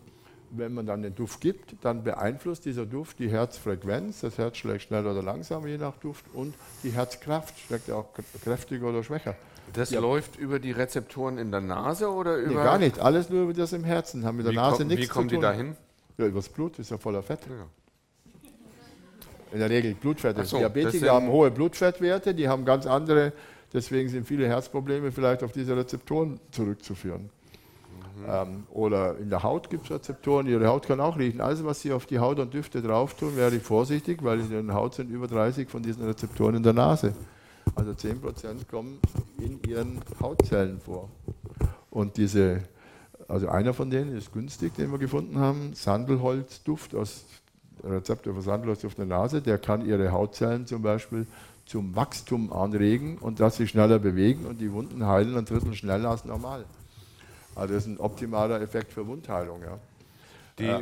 wenn 0.52 0.74
man 0.74 0.86
dann 0.86 1.02
den 1.02 1.16
Duft 1.16 1.42
gibt, 1.42 1.76
dann 1.82 2.04
beeinflusst 2.04 2.66
dieser 2.66 2.86
Duft 2.86 3.20
die 3.20 3.30
Herzfrequenz. 3.30 4.22
Das 4.22 4.38
Herz 4.38 4.58
schlägt 4.58 4.84
schneller 4.84 5.12
oder 5.12 5.24
langsamer, 5.24 5.68
je 5.68 5.78
nach 5.78 5.98
Duft. 5.98 6.26
Und 6.34 6.56
die 6.84 6.92
Herzkraft 6.92 7.58
schlägt 7.60 7.92
auch 7.92 8.08
kräftiger 8.44 8.88
oder 8.88 9.04
schwächer. 9.04 9.36
Das 9.74 9.92
ja. 9.92 10.00
läuft 10.00 10.38
über 10.38 10.60
die 10.60 10.72
Rezeptoren 10.72 11.38
in 11.38 11.52
der 11.52 11.62
Nase 11.62 12.10
oder 12.10 12.38
über. 12.38 12.50
Nee, 12.50 12.56
gar 12.56 12.78
nicht. 12.78 13.00
Alles 13.00 13.30
nur 13.30 13.44
über 13.44 13.54
das 13.54 13.74
im 13.74 13.84
Herzen. 13.84 14.26
Haben 14.26 14.38
mit 14.38 14.46
der 14.46 14.54
wie 14.54 14.58
Nase 14.58 14.78
komm, 14.78 14.88
nichts 14.88 15.08
zu 15.08 15.14
tun. 15.14 15.24
Wie 15.24 15.36
kommen 15.36 15.42
die 15.42 15.46
dahin? 15.46 15.76
Ja, 16.18 16.26
übers 16.26 16.50
Blut, 16.50 16.80
ist 16.80 16.90
ja 16.90 16.98
voller 16.98 17.22
Fett. 17.22 17.42
Ja. 17.48 17.68
In 19.52 19.60
der 19.60 19.70
Regel 19.70 19.94
Blutfette. 19.94 20.44
So, 20.46 20.58
Diabetiker 20.58 21.14
haben 21.14 21.30
hohe 21.30 21.52
Blutfettwerte, 21.52 22.34
die 22.34 22.48
haben 22.48 22.66
ganz 22.66 22.86
andere, 22.86 23.34
deswegen 23.74 24.10
sind 24.10 24.28
viele 24.28 24.48
Herzprobleme 24.48 25.12
vielleicht 25.12 25.44
auf 25.44 25.52
diese 25.52 25.76
Rezeptoren 25.78 26.40
zurückzuführen. 26.52 27.30
Ähm, 28.26 28.64
oder 28.72 29.18
in 29.18 29.30
der 29.30 29.44
Haut 29.44 29.70
gibt 29.70 29.86
es 29.86 29.92
Rezeptoren, 29.92 30.48
Ihre 30.48 30.68
Haut 30.68 30.88
kann 30.88 31.00
auch 31.00 31.18
riechen. 31.18 31.42
Alles, 31.42 31.64
was 31.64 31.82
Sie 31.82 31.92
auf 31.92 32.06
die 32.06 32.20
Haut 32.20 32.40
und 32.40 32.54
Düfte 32.54 32.82
drauf 32.82 33.14
tun, 33.16 33.36
wäre 33.36 33.54
ich 33.56 33.64
vorsichtig, 33.64 34.24
weil 34.24 34.40
in 34.40 34.68
der 34.68 34.76
Haut 34.76 34.96
sind 34.96 35.10
über 35.10 35.28
30 35.28 35.70
von 35.70 35.84
diesen 35.84 36.06
Rezeptoren 36.06 36.56
in 36.56 36.64
der 36.64 36.74
Nase. 36.74 37.14
Also 37.76 37.92
10% 37.92 38.68
kommen 38.70 39.00
in 39.40 39.60
Ihren 39.70 40.00
Hautzellen 40.22 40.80
vor. 40.80 41.10
Und 41.90 42.18
diese 42.18 42.62
Also 43.28 43.50
einer 43.50 43.74
von 43.74 43.90
denen 43.90 44.16
ist 44.16 44.32
günstig, 44.32 44.76
den 44.76 44.92
wir 44.92 45.00
gefunden 45.00 45.40
haben, 45.40 45.74
Sandelholzduft 45.74 46.96
aus 46.96 47.26
Rezeptor 47.84 48.34
für 48.34 48.42
Sandelholzduft 48.42 48.98
in 49.00 49.10
der 49.10 49.18
Nase. 49.18 49.42
Der 49.42 49.58
kann 49.58 49.86
ihre 49.86 50.12
Hautzellen 50.12 50.66
zum 50.66 50.82
Beispiel 50.82 51.28
zum 51.66 51.96
Wachstum 51.96 52.54
anregen 52.54 53.18
und 53.18 53.40
dass 53.40 53.58
sie 53.58 53.68
schneller 53.68 54.00
bewegen 54.00 54.46
und 54.46 54.62
die 54.62 54.72
Wunden 54.72 55.06
heilen 55.06 55.38
ein 55.38 55.46
Drittel 55.46 55.74
schneller 55.74 56.10
als 56.10 56.24
normal. 56.24 56.66
Also 57.58 57.74
das 57.74 57.84
ist 57.84 57.90
ein 57.90 58.00
optimaler 58.00 58.62
Effekt 58.62 58.94
für 58.94 59.08
Wundheilung. 59.08 59.62
Ja. 59.62 59.80
Die, 60.60 60.66
ja. 60.66 60.82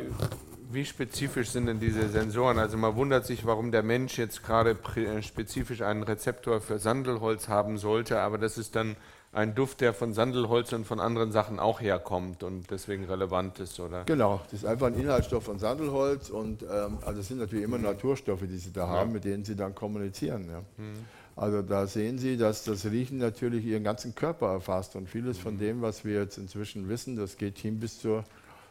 Wie 0.70 0.84
spezifisch 0.84 1.50
sind 1.50 1.66
denn 1.66 1.78
diese 1.78 2.08
Sensoren? 2.08 2.58
Also 2.58 2.76
man 2.76 2.96
wundert 2.96 3.24
sich, 3.24 3.46
warum 3.46 3.70
der 3.70 3.82
Mensch 3.82 4.18
jetzt 4.18 4.44
gerade 4.44 4.76
äh, 4.96 5.22
spezifisch 5.22 5.82
einen 5.82 6.02
Rezeptor 6.02 6.60
für 6.60 6.78
Sandelholz 6.78 7.48
haben 7.48 7.78
sollte, 7.78 8.20
aber 8.20 8.36
das 8.36 8.58
ist 8.58 8.74
dann 8.74 8.96
ein 9.32 9.54
Duft, 9.54 9.80
der 9.80 9.94
von 9.94 10.12
Sandelholz 10.12 10.72
und 10.72 10.86
von 10.86 10.98
anderen 10.98 11.30
Sachen 11.30 11.60
auch 11.60 11.80
herkommt 11.80 12.42
und 12.42 12.70
deswegen 12.70 13.04
relevant 13.04 13.60
ist, 13.60 13.78
oder? 13.78 14.04
Genau, 14.04 14.40
das 14.44 14.60
ist 14.60 14.66
einfach 14.66 14.86
ein 14.86 14.94
Inhaltsstoff 14.94 15.44
von 15.44 15.58
Sandelholz 15.58 16.30
und 16.30 16.62
ähm, 16.62 16.98
also 17.04 17.20
es 17.20 17.28
sind 17.28 17.38
natürlich 17.38 17.64
immer 17.64 17.78
Naturstoffe, 17.78 18.42
die 18.42 18.56
Sie 18.56 18.72
da 18.72 18.88
haben, 18.88 19.12
mit 19.12 19.24
denen 19.24 19.44
Sie 19.44 19.54
dann 19.54 19.74
kommunizieren. 19.74 20.48
Ja. 20.50 20.60
Mhm. 20.78 21.04
Also 21.36 21.60
da 21.60 21.86
sehen 21.86 22.18
Sie, 22.18 22.38
dass 22.38 22.64
das 22.64 22.86
Riechen 22.86 23.18
natürlich 23.18 23.64
Ihren 23.66 23.84
ganzen 23.84 24.14
Körper 24.14 24.52
erfasst 24.52 24.96
und 24.96 25.06
vieles 25.06 25.36
von 25.36 25.54
mhm. 25.54 25.58
dem, 25.58 25.82
was 25.82 26.04
wir 26.04 26.14
jetzt 26.14 26.38
inzwischen 26.38 26.88
wissen, 26.88 27.16
das 27.16 27.36
geht 27.36 27.58
hin 27.58 27.78
bis 27.78 28.00
zur, 28.00 28.24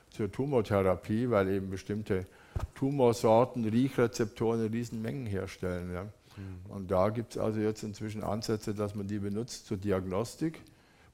zur 0.10 0.32
Tumortherapie, 0.32 1.30
weil 1.30 1.48
eben 1.50 1.70
bestimmte 1.70 2.26
Tumorsorten 2.74 3.66
Riechrezeptoren 3.66 4.66
in 4.66 4.72
Riesenmengen 4.72 5.28
herstellen. 5.28 5.94
Ja. 5.94 6.04
Mhm. 6.04 6.72
Und 6.72 6.92
da 6.92 7.10
gibt 7.10 7.36
es 7.36 7.38
also 7.38 7.60
jetzt 7.60 7.84
inzwischen 7.84 8.24
Ansätze, 8.24 8.74
dass 8.74 8.96
man 8.96 9.06
die 9.06 9.20
benutzt 9.20 9.68
zur 9.68 9.78
Diagnostik, 9.78 10.60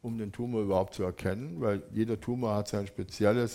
um 0.01 0.17
den 0.17 0.31
Tumor 0.31 0.61
überhaupt 0.61 0.93
zu 0.93 1.03
erkennen, 1.03 1.57
weil 1.59 1.83
jeder 1.91 2.19
Tumor 2.19 2.55
hat 2.55 2.69
seine 2.69 2.87
spezielle 2.87 3.49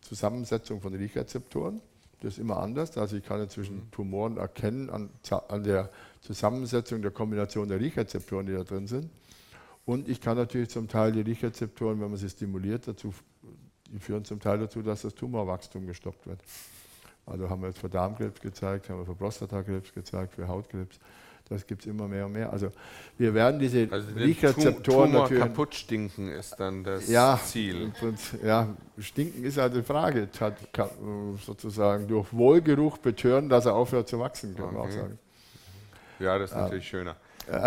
Zusammensetzung 0.00 0.80
von 0.80 0.94
Riechrezeptoren. 0.94 1.82
Das 2.20 2.34
ist 2.34 2.38
immer 2.38 2.58
anders. 2.58 2.96
Also 2.96 3.16
ich 3.16 3.24
kann 3.24 3.42
inzwischen 3.42 3.76
mhm. 3.76 3.90
Tumoren 3.90 4.36
erkennen 4.38 4.88
an, 4.88 5.10
an 5.48 5.62
der 5.62 5.90
Zusammensetzung 6.24 7.02
der 7.02 7.10
Kombination 7.10 7.68
der 7.68 7.78
Riechrezeptoren, 7.78 8.46
die 8.46 8.54
da 8.54 8.64
drin 8.64 8.86
sind. 8.86 9.10
Und 9.84 10.08
ich 10.08 10.20
kann 10.20 10.36
natürlich 10.36 10.70
zum 10.70 10.88
Teil 10.88 11.12
die 11.12 11.20
Riechrezeptoren, 11.20 12.00
wenn 12.00 12.08
man 12.08 12.16
sie 12.16 12.30
stimuliert, 12.30 12.88
dazu, 12.88 13.12
die 13.92 13.98
führen 13.98 14.24
zum 14.24 14.40
Teil 14.40 14.58
dazu, 14.58 14.80
dass 14.80 15.02
das 15.02 15.14
Tumorwachstum 15.14 15.86
gestoppt 15.86 16.26
wird. 16.26 16.40
Also 17.26 17.48
haben 17.48 17.60
wir 17.60 17.68
jetzt 17.68 17.78
für 17.78 17.90
Darmkrebs 17.90 18.40
gezeigt, 18.40 18.88
haben 18.88 19.00
wir 19.00 19.06
für 19.06 19.14
Prostatakrebs 19.14 19.92
gezeigt, 19.92 20.34
für 20.34 20.48
Hautkrebs. 20.48 20.98
Das 21.50 21.66
gibt 21.66 21.82
es 21.82 21.88
immer 21.88 22.08
mehr 22.08 22.24
und 22.24 22.32
mehr. 22.32 22.50
Also 22.50 22.70
wir 23.18 23.34
werden 23.34 23.60
diese 23.60 23.86
also 23.90 24.08
Riechrezeptoren 24.14 24.82
Tumor 24.82 25.22
natürlich 25.22 25.42
kaputt 25.42 25.74
stinken 25.74 26.30
ist 26.30 26.56
dann 26.58 26.84
das 26.84 27.06
ja, 27.06 27.38
Ziel. 27.44 27.92
Ja, 28.42 28.74
stinken 28.98 29.44
ist 29.44 29.58
halt 29.58 29.74
die 29.74 29.82
Frage. 29.82 30.26
Hat, 30.40 30.56
sozusagen 31.44 32.08
durch 32.08 32.32
Wohlgeruch 32.32 32.96
betören, 32.96 33.50
dass 33.50 33.66
er 33.66 33.74
aufhört 33.74 34.08
zu 34.08 34.18
wachsen, 34.18 34.54
kann 34.56 34.64
okay. 34.64 34.74
man 34.74 34.86
auch 34.86 34.90
sagen. 34.90 35.18
Ja, 36.18 36.38
das 36.38 36.50
ist 36.50 36.56
natürlich 36.56 36.88
schöner. 36.88 37.16
ähm, 37.52 37.60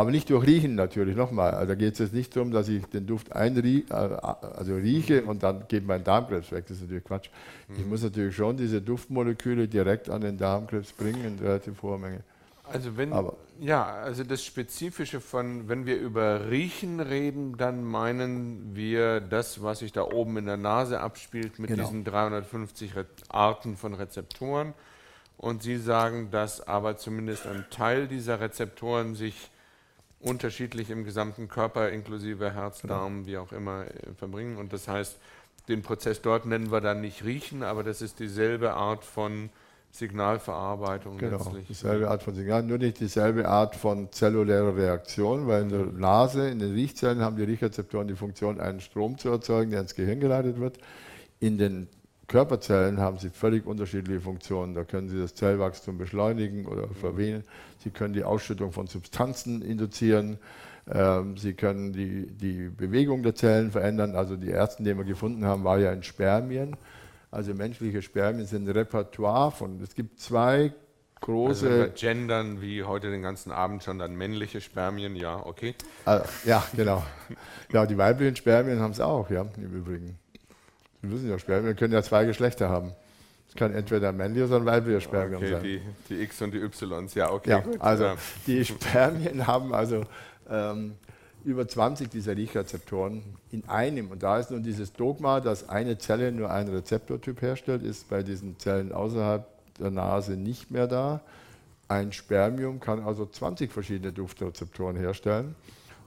aber 0.00 0.10
nicht 0.10 0.30
durch 0.30 0.46
Riechen 0.46 0.76
natürlich, 0.76 1.14
nochmal. 1.14 1.50
Also 1.50 1.68
da 1.68 1.74
geht 1.74 1.92
es 1.92 1.98
jetzt 1.98 2.14
nicht 2.14 2.34
darum, 2.34 2.52
dass 2.52 2.68
ich 2.68 2.86
den 2.86 3.06
Duft 3.06 3.32
einrie 3.32 3.84
äh, 3.90 3.92
also 3.92 4.74
rieche 4.74 5.24
und 5.24 5.42
dann 5.42 5.68
geht 5.68 5.86
mein 5.86 6.04
Darmkrebs 6.04 6.52
weg. 6.52 6.64
Das 6.68 6.78
ist 6.78 6.84
natürlich 6.84 7.04
Quatsch. 7.04 7.28
Mhm. 7.68 7.76
Ich 7.76 7.86
muss 7.86 8.02
natürlich 8.02 8.34
schon 8.34 8.56
diese 8.56 8.80
Duftmoleküle 8.80 9.68
direkt 9.68 10.08
an 10.08 10.22
den 10.22 10.38
Darmkrebs 10.38 10.92
bringen 10.92 11.24
in 11.24 11.38
relativ 11.44 11.82
hoher 11.82 11.98
Menge. 11.98 12.20
Also 12.72 12.96
wenn, 12.96 13.12
Aber, 13.12 13.36
ja, 13.58 13.84
also 13.84 14.22
das 14.22 14.44
Spezifische 14.44 15.20
von, 15.20 15.68
wenn 15.68 15.86
wir 15.86 15.98
über 15.98 16.50
Riechen 16.50 17.00
reden, 17.00 17.56
dann 17.58 17.84
meinen 17.84 18.74
wir 18.74 19.20
das, 19.20 19.62
was 19.62 19.80
sich 19.80 19.92
da 19.92 20.04
oben 20.04 20.36
in 20.36 20.46
der 20.46 20.56
Nase 20.56 21.00
abspielt 21.00 21.58
mit 21.58 21.68
genau. 21.68 21.82
diesen 21.82 22.04
350 22.04 22.92
Arten 23.28 23.76
von 23.76 23.94
Rezeptoren. 23.94 24.72
Und 25.40 25.62
Sie 25.62 25.78
sagen, 25.78 26.30
dass 26.30 26.68
aber 26.68 26.98
zumindest 26.98 27.46
ein 27.46 27.64
Teil 27.70 28.08
dieser 28.08 28.40
Rezeptoren 28.40 29.14
sich 29.14 29.50
unterschiedlich 30.20 30.90
im 30.90 31.02
gesamten 31.02 31.48
Körper, 31.48 31.88
inklusive 31.88 32.52
Herz, 32.52 32.82
genau. 32.82 32.94
Darm, 32.94 33.26
wie 33.26 33.38
auch 33.38 33.50
immer, 33.50 33.86
äh, 33.86 34.12
verbringen. 34.18 34.58
Und 34.58 34.74
das 34.74 34.86
heißt, 34.86 35.16
den 35.68 35.80
Prozess 35.80 36.20
dort 36.20 36.44
nennen 36.44 36.70
wir 36.70 36.82
dann 36.82 37.00
nicht 37.00 37.24
riechen, 37.24 37.62
aber 37.62 37.82
das 37.82 38.02
ist 38.02 38.20
dieselbe 38.20 38.74
Art 38.74 39.02
von 39.02 39.48
Signalverarbeitung 39.92 41.16
genau, 41.16 41.38
letztlich. 41.38 41.68
dieselbe 41.68 42.10
Art 42.10 42.22
von 42.22 42.34
Signal, 42.34 42.62
nur 42.62 42.76
nicht 42.76 43.00
dieselbe 43.00 43.48
Art 43.48 43.76
von 43.76 44.12
zellulärer 44.12 44.76
Reaktion, 44.76 45.46
weil 45.46 45.62
in 45.62 45.68
der 45.70 45.86
Nase, 45.86 46.50
in 46.50 46.58
den 46.58 46.74
Riechzellen 46.74 47.22
haben 47.22 47.36
die 47.36 47.44
Riechrezeptoren 47.44 48.08
die 48.08 48.14
Funktion, 48.14 48.60
einen 48.60 48.80
Strom 48.80 49.16
zu 49.16 49.30
erzeugen, 49.30 49.70
der 49.70 49.80
ins 49.80 49.94
Gehirn 49.94 50.20
geleitet 50.20 50.60
wird. 50.60 50.76
In 51.40 51.56
den 51.56 51.88
Körperzellen 52.30 53.00
haben 53.00 53.18
sie 53.18 53.28
völlig 53.28 53.66
unterschiedliche 53.66 54.20
Funktionen. 54.20 54.72
Da 54.74 54.84
können 54.84 55.08
sie 55.08 55.18
das 55.18 55.34
Zellwachstum 55.34 55.98
beschleunigen 55.98 56.64
oder 56.66 56.86
verwehen. 56.88 57.42
Sie 57.78 57.90
können 57.90 58.14
die 58.14 58.22
Ausschüttung 58.22 58.70
von 58.70 58.86
Substanzen 58.86 59.62
induzieren. 59.62 60.38
Ähm, 60.88 61.36
sie 61.36 61.54
können 61.54 61.92
die, 61.92 62.28
die 62.28 62.68
Bewegung 62.68 63.24
der 63.24 63.34
Zellen 63.34 63.72
verändern. 63.72 64.14
Also 64.14 64.36
die 64.36 64.48
ersten, 64.48 64.84
die 64.84 64.96
wir 64.96 65.02
gefunden 65.02 65.44
haben, 65.44 65.64
waren 65.64 65.82
ja 65.82 65.92
in 65.92 66.04
Spermien. 66.04 66.76
Also 67.32 67.52
menschliche 67.52 68.00
Spermien 68.00 68.46
sind 68.46 68.68
ein 68.68 68.72
Repertoire 68.72 69.50
von, 69.50 69.80
es 69.82 69.96
gibt 69.96 70.20
zwei 70.20 70.72
große. 71.20 71.68
Also 71.68 71.92
gendern 71.96 72.62
wie 72.62 72.84
heute 72.84 73.10
den 73.10 73.22
ganzen 73.22 73.50
Abend 73.50 73.82
schon 73.82 73.98
dann 73.98 74.14
männliche 74.14 74.60
Spermien, 74.60 75.16
ja, 75.16 75.44
okay. 75.44 75.74
Also, 76.04 76.24
ja, 76.44 76.62
genau. 76.76 77.02
Ja, 77.72 77.86
die 77.86 77.98
weiblichen 77.98 78.36
Spermien 78.36 78.78
haben 78.78 78.92
es 78.92 79.00
auch, 79.00 79.30
ja, 79.30 79.46
im 79.56 79.74
Übrigen. 79.74 80.16
Sie 81.02 81.06
müssen 81.06 81.28
ja 81.28 81.38
Spermien 81.38 81.76
können 81.76 81.94
ja 81.94 82.02
zwei 82.02 82.24
Geschlechter 82.24 82.68
haben. 82.68 82.92
Es 83.48 83.54
kann 83.56 83.74
entweder 83.74 84.10
ein 84.10 84.16
männliches 84.16 84.50
oder 84.50 84.64
weibliches 84.64 85.02
Spermium 85.02 85.42
okay, 85.42 85.50
sein. 85.50 85.62
Die, 85.62 85.80
die 86.08 86.22
X 86.22 86.40
und 86.42 86.52
die 86.52 86.58
Ys, 86.58 87.14
ja, 87.14 87.32
okay. 87.32 87.50
Ja, 87.50 87.60
gut. 87.60 87.80
Also 87.80 88.04
ja. 88.04 88.16
die 88.46 88.64
Spermien 88.64 89.46
haben 89.46 89.74
also 89.74 90.04
ähm, 90.48 90.94
über 91.44 91.66
20 91.66 92.10
dieser 92.10 92.36
Riechrezeptoren 92.36 93.22
in 93.50 93.68
einem. 93.68 94.10
Und 94.10 94.22
da 94.22 94.38
ist 94.38 94.50
nun 94.50 94.62
dieses 94.62 94.92
Dogma, 94.92 95.40
dass 95.40 95.68
eine 95.68 95.98
Zelle 95.98 96.30
nur 96.30 96.50
einen 96.50 96.68
Rezeptortyp 96.68 97.42
herstellt, 97.42 97.82
ist 97.82 98.08
bei 98.08 98.22
diesen 98.22 98.58
Zellen 98.58 98.92
außerhalb 98.92 99.46
der 99.78 99.90
Nase 99.90 100.32
nicht 100.32 100.70
mehr 100.70 100.86
da. 100.86 101.20
Ein 101.88 102.12
Spermium 102.12 102.78
kann 102.78 103.02
also 103.02 103.26
20 103.26 103.72
verschiedene 103.72 104.12
Duftrezeptoren 104.12 104.96
herstellen 104.96 105.56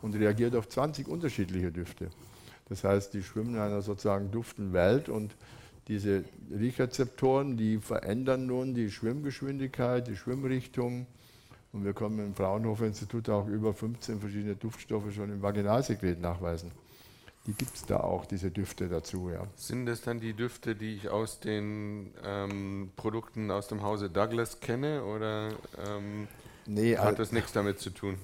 und 0.02 0.16
reagiert 0.16 0.56
auf 0.56 0.70
20 0.70 1.08
unterschiedliche 1.10 1.72
Düfte. 1.72 2.10
Das 2.70 2.84
heißt, 2.84 3.14
die 3.14 3.24
schwimmen 3.24 3.56
in 3.56 3.62
einer 3.62 3.82
sozusagen 3.82 4.32
duften 4.32 4.74
Welt 4.74 5.10
und 5.10 5.36
diese 5.88 6.24
Riechrezeptoren, 6.52 7.58
die 7.58 7.78
verändern 7.78 8.46
nun 8.46 8.74
die 8.74 8.90
Schwimmgeschwindigkeit, 8.90 10.08
die 10.08 10.16
Schwimmrichtung. 10.16 11.08
Und 11.74 11.84
wir 11.84 11.94
können 11.94 12.20
im 12.20 12.36
Fraunhofer 12.36 12.86
Institut 12.86 13.30
auch 13.30 13.48
über 13.48 13.74
15 13.74 14.20
verschiedene 14.20 14.56
Duftstoffe 14.56 15.14
schon 15.14 15.32
im 15.32 15.42
Vaginalsekret 15.42 16.22
nachweisen. 16.22 16.72
Die 17.46 17.54
gibt 17.54 17.76
es 17.76 17.86
da 17.86 17.98
auch, 17.98 18.26
diese 18.26 18.52
Düfte 18.52 18.88
dazu. 18.88 19.30
Ja. 19.30 19.46
Sind 19.56 19.86
das 19.86 20.02
dann 20.02 20.22
die 20.22 20.34
Düfte, 20.34 20.76
die 20.76 20.96
ich 20.96 21.10
aus 21.10 21.42
den 21.42 22.14
ähm, 22.24 22.92
Produkten 22.96 23.52
aus 23.52 23.68
dem 23.68 23.82
Hause 23.84 24.10
Douglas 24.10 24.62
kenne? 24.62 25.04
Oder 25.04 25.50
ähm, 25.86 26.28
nee, 26.66 26.96
hat 26.96 27.20
das 27.20 27.34
nichts 27.34 27.52
damit 27.52 27.80
zu 27.80 27.90
tun? 27.90 28.18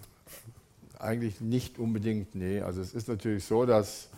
Eigentlich 0.98 1.42
nicht 1.42 1.80
unbedingt, 1.80 2.36
nee. 2.36 2.62
Also 2.62 2.82
es 2.82 2.94
ist 2.94 3.10
natürlich 3.10 3.44
so, 3.44 3.66
dass 3.66 4.10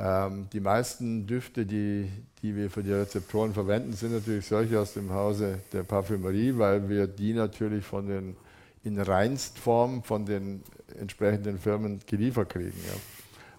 die 0.00 0.60
meisten 0.60 1.26
Düfte, 1.26 1.66
die, 1.66 2.10
die 2.40 2.56
wir 2.56 2.70
für 2.70 2.82
die 2.82 2.92
Rezeptoren 2.92 3.52
verwenden, 3.52 3.92
sind 3.92 4.14
natürlich 4.14 4.46
solche 4.46 4.80
aus 4.80 4.94
dem 4.94 5.12
Hause 5.12 5.60
der 5.74 5.82
Parfümerie, 5.82 6.56
weil 6.56 6.88
wir 6.88 7.06
die 7.06 7.34
natürlich 7.34 7.84
von 7.84 8.06
den, 8.06 8.36
in 8.82 8.98
Reinstform 8.98 10.02
von 10.02 10.24
den 10.24 10.62
entsprechenden 10.98 11.58
Firmen 11.58 12.00
geliefert 12.06 12.48
kriegen. 12.48 12.78
Ja. 12.86 12.94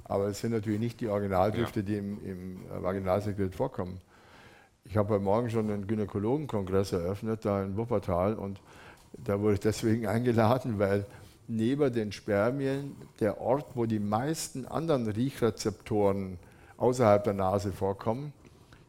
Aber 0.06 0.30
es 0.30 0.40
sind 0.40 0.52
natürlich 0.52 0.80
nicht 0.80 1.00
die 1.00 1.10
Originaldüfte, 1.10 1.82
ja. 1.82 1.86
die 1.86 1.98
im, 1.98 2.26
im 2.26 2.60
Vaginalsekret 2.82 3.54
vorkommen. 3.54 4.02
Ich 4.84 4.98
habe 4.98 5.10
heute 5.14 5.24
Morgen 5.24 5.52
schon 5.52 5.70
einen 5.70 5.86
Gynäkologenkongress 5.86 6.94
eröffnet, 6.94 7.46
da 7.46 7.64
in 7.64 7.78
Wuppertal, 7.78 8.34
und 8.34 8.60
da 9.14 9.40
wurde 9.40 9.54
ich 9.54 9.60
deswegen 9.60 10.08
eingeladen, 10.08 10.80
weil 10.80 11.06
neben 11.52 11.92
den 11.92 12.12
Spermien 12.12 12.96
der 13.20 13.42
Ort, 13.42 13.76
wo 13.76 13.86
die 13.86 14.00
meisten 14.00 14.66
anderen 14.66 15.08
Riechrezeptoren 15.08 16.40
außerhalb 16.78 17.24
der 17.24 17.34
Nase 17.34 17.72
vorkommen, 17.74 18.34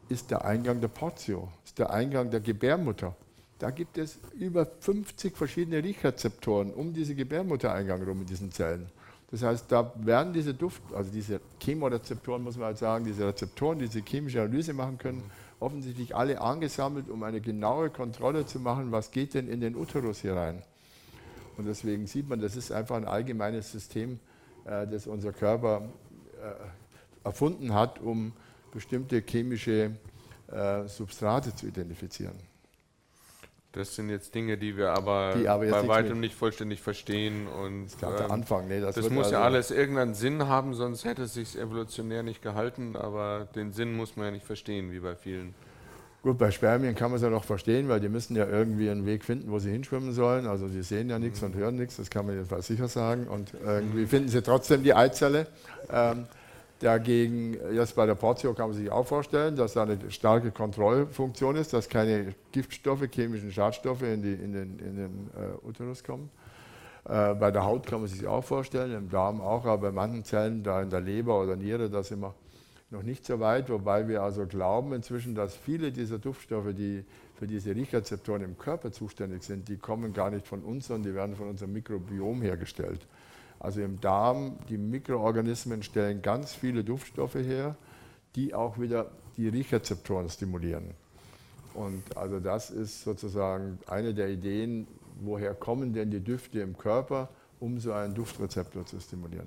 ist 0.09 0.31
der 0.31 0.45
Eingang 0.45 0.81
der 0.81 0.89
Portio, 0.89 1.49
ist 1.65 1.79
der 1.79 1.91
Eingang 1.91 2.31
der 2.31 2.41
Gebärmutter. 2.41 3.17
Da 3.59 3.71
gibt 3.71 3.99
es 3.99 4.19
über 4.39 4.67
50 4.67 5.37
verschiedene 5.37 5.83
Riechrezeptoren 5.83 6.73
um 6.73 6.93
diese 6.93 7.15
Gebärmuttereingang 7.15 8.03
rum 8.05 8.21
in 8.21 8.27
diesen 8.27 8.53
Zellen. 8.53 8.87
Das 9.31 9.43
heißt, 9.43 9.73
da 9.73 9.93
werden 9.97 10.33
diese 10.33 10.53
Duft, 10.53 10.83
also 10.95 11.11
diese 11.11 11.41
Chemorezeptoren, 11.59 12.43
muss 12.43 12.57
man 12.57 12.67
halt 12.67 12.79
sagen, 12.79 13.05
diese 13.05 13.27
Rezeptoren, 13.27 13.79
die 13.79 13.87
diese 13.89 14.05
chemische 14.05 14.43
Analyse 14.43 14.75
machen 14.75 14.99
können, 14.99 15.23
offensichtlich 15.59 16.15
alle 16.15 16.41
angesammelt, 16.41 17.09
um 17.09 17.23
eine 17.23 17.41
genaue 17.41 17.91
Kontrolle 17.91 18.45
zu 18.47 18.61
machen, 18.61 18.93
was 18.93 19.11
geht 19.11 19.35
denn 19.35 19.49
in 19.49 19.61
den 19.61 19.75
Uterus 19.75 20.21
hier 20.21 20.35
rein. 20.35 20.63
Und 21.57 21.67
deswegen 21.67 22.07
sieht 22.07 22.29
man, 22.29 22.41
das 22.41 22.57
ist 22.57 22.73
einfach 22.73 22.97
ein 22.97 23.05
allgemeines 23.05 23.71
System, 23.73 24.19
äh, 24.65 24.87
das 24.87 25.07
unser 25.07 25.33
Körper 25.33 25.89
erfunden 27.25 27.73
hat, 27.73 28.01
um 28.01 28.33
bestimmte 28.73 29.23
chemische 29.25 29.93
äh, 30.51 30.87
Substrate 30.89 31.55
zu 31.55 31.67
identifizieren. 31.67 32.35
Das 33.73 33.95
sind 33.95 34.11
jetzt 34.11 34.35
Dinge, 34.35 34.59
die 34.59 34.77
wir 34.77 34.91
aber, 34.91 35.35
die 35.35 35.49
aber 35.49 35.65
bei 35.67 35.89
weitem 35.89 36.21
nicht 36.21 36.35
vollständig 36.35 36.83
verstehen. 36.83 37.47
Und, 37.47 37.85
das 37.87 37.93
ist 37.95 38.03
der 38.03 38.27
ähm, 38.27 38.31
Anfang. 38.31 38.69
Nee, 38.69 38.81
das, 38.81 38.97
das 38.97 39.09
muss 39.09 39.27
also 39.27 39.37
ja 39.37 39.45
alles 39.45 39.71
irgendeinen 39.71 40.13
Sinn 40.13 40.47
haben, 40.47 40.75
sonst 40.75 41.07
hätte 41.07 41.23
es 41.23 41.35
sich 41.35 41.59
evolutionär 41.59 42.23
nicht 42.23 42.43
gehalten. 42.43 42.97
Aber 42.97 43.49
den 43.55 43.73
Sinn 43.73 43.95
muss 43.95 44.15
man 44.17 44.27
ja 44.27 44.31
nicht 44.33 44.45
verstehen, 44.45 44.93
wie 44.93 45.01
bei 45.01 45.17
vielen. 45.17 45.55
Gut, 46.23 46.39
bei 46.39 46.53
Spermien 46.53 46.95
kann 46.95 47.11
man 47.11 47.17
es 47.17 47.23
ja 47.23 47.31
noch 47.31 47.43
verstehen, 47.43 47.89
weil 47.89 47.99
die 47.99 48.09
müssen 48.09 48.37
ja 48.37 48.47
irgendwie 48.47 48.89
einen 48.89 49.07
Weg 49.07 49.25
finden, 49.25 49.51
wo 49.51 49.59
sie 49.59 49.73
hinschwimmen 49.73 50.13
sollen. 50.13 50.47
Also 50.47 50.69
sie 50.69 50.83
sehen 50.83 51.11
ja 51.11 51.19
nichts 51.19 51.43
und 51.43 51.57
hören 51.57 51.75
nichts, 51.75 51.97
das 51.97 52.11
kann 52.11 52.27
man 52.27 52.37
jedenfalls 52.37 52.69
sicher 52.69 52.87
sagen. 52.87 53.27
Und 53.27 53.53
irgendwie 53.65 54.07
finden 54.07 54.29
sie 54.29 54.41
trotzdem 54.41 54.85
die 54.85 54.95
Eizelle. 54.95 55.49
Ähm, 55.91 56.27
Dagegen, 56.83 57.57
jetzt 57.73 57.95
bei 57.95 58.07
der 58.07 58.17
Portio 58.17 58.55
kann 58.55 58.71
man 58.71 58.77
sich 58.77 58.91
auch 58.91 59.07
vorstellen, 59.07 59.55
dass 59.55 59.75
da 59.75 59.85
eine 59.85 59.99
starke 60.11 60.51
Kontrollfunktion 60.51 61.55
ist, 61.55 61.73
dass 61.73 61.89
keine 61.89 62.35
Giftstoffe, 62.51 63.09
chemischen 63.13 63.53
Schadstoffe 63.53 64.03
in, 64.03 64.21
die, 64.21 64.33
in 64.33 64.53
den, 64.53 64.79
in 64.81 64.97
den 64.97 65.31
äh, 65.37 65.65
Uterus 65.65 66.03
kommen. 66.03 66.29
Äh, 67.09 67.35
bei 67.35 67.53
der 67.53 67.65
Haut 67.65 67.87
kann 67.87 68.01
man 68.01 68.09
sich 68.09 68.27
auch 68.27 68.43
vorstellen, 68.43 68.93
im 68.97 69.09
Darm 69.09 69.41
auch, 69.41 69.65
aber 69.65 69.79
bei 69.79 69.93
manchen 69.93 70.25
Zellen, 70.25 70.65
da 70.65 70.83
in 70.83 70.91
der 70.91 71.01
Leber 71.01 71.41
oder 71.41 71.55
Niere, 71.55 71.89
da 71.89 72.03
sind 72.03 72.21
wir 72.21 72.35
noch 72.93 73.03
nicht 73.03 73.25
so 73.25 73.41
weit, 73.41 73.71
wobei 73.71 74.07
wir 74.07 74.23
also 74.23 74.47
glauben 74.47 74.93
inzwischen, 74.93 75.35
dass 75.35 75.57
viele 75.57 75.93
dieser 75.93 76.19
Duftstoffe, 76.19 76.75
die 76.75 77.05
für 77.35 77.47
diese 77.47 77.75
Riechrezeptoren 77.75 78.43
im 78.43 78.59
Körper 78.59 78.93
zuständig 78.93 79.43
sind, 79.43 79.69
die 79.69 79.79
kommen 79.79 80.13
gar 80.13 80.31
nicht 80.31 80.47
von 80.47 80.61
uns, 80.61 80.89
sondern 80.89 81.11
die 81.11 81.17
werden 81.17 81.35
von 81.35 81.49
unserem 81.49 81.73
Mikrobiom 81.73 82.43
hergestellt. 82.43 83.07
Also 83.59 83.81
im 83.81 84.01
Darm, 84.01 84.59
die 84.69 84.77
Mikroorganismen 84.77 85.83
stellen 85.83 86.21
ganz 86.21 86.55
viele 86.55 86.85
Duftstoffe 86.85 87.37
her, 87.37 87.77
die 88.37 88.55
auch 88.55 88.79
wieder 88.79 89.11
die 89.37 89.49
Riechrezeptoren 89.49 90.29
stimulieren. 90.29 90.91
Und 91.75 92.17
also 92.17 92.41
das 92.41 92.71
ist 92.71 93.05
sozusagen 93.05 93.79
eine 93.87 94.13
der 94.13 94.29
Ideen, 94.29 94.87
woher 95.21 95.55
kommen 95.55 95.95
denn 95.95 96.11
die 96.11 96.21
Düfte 96.21 96.61
im 96.61 96.77
Körper, 96.77 97.31
um 97.61 97.79
so 97.79 97.93
einen 97.93 98.15
Duftrezeptor 98.15 98.85
zu 98.85 99.01
stimulieren. 99.01 99.47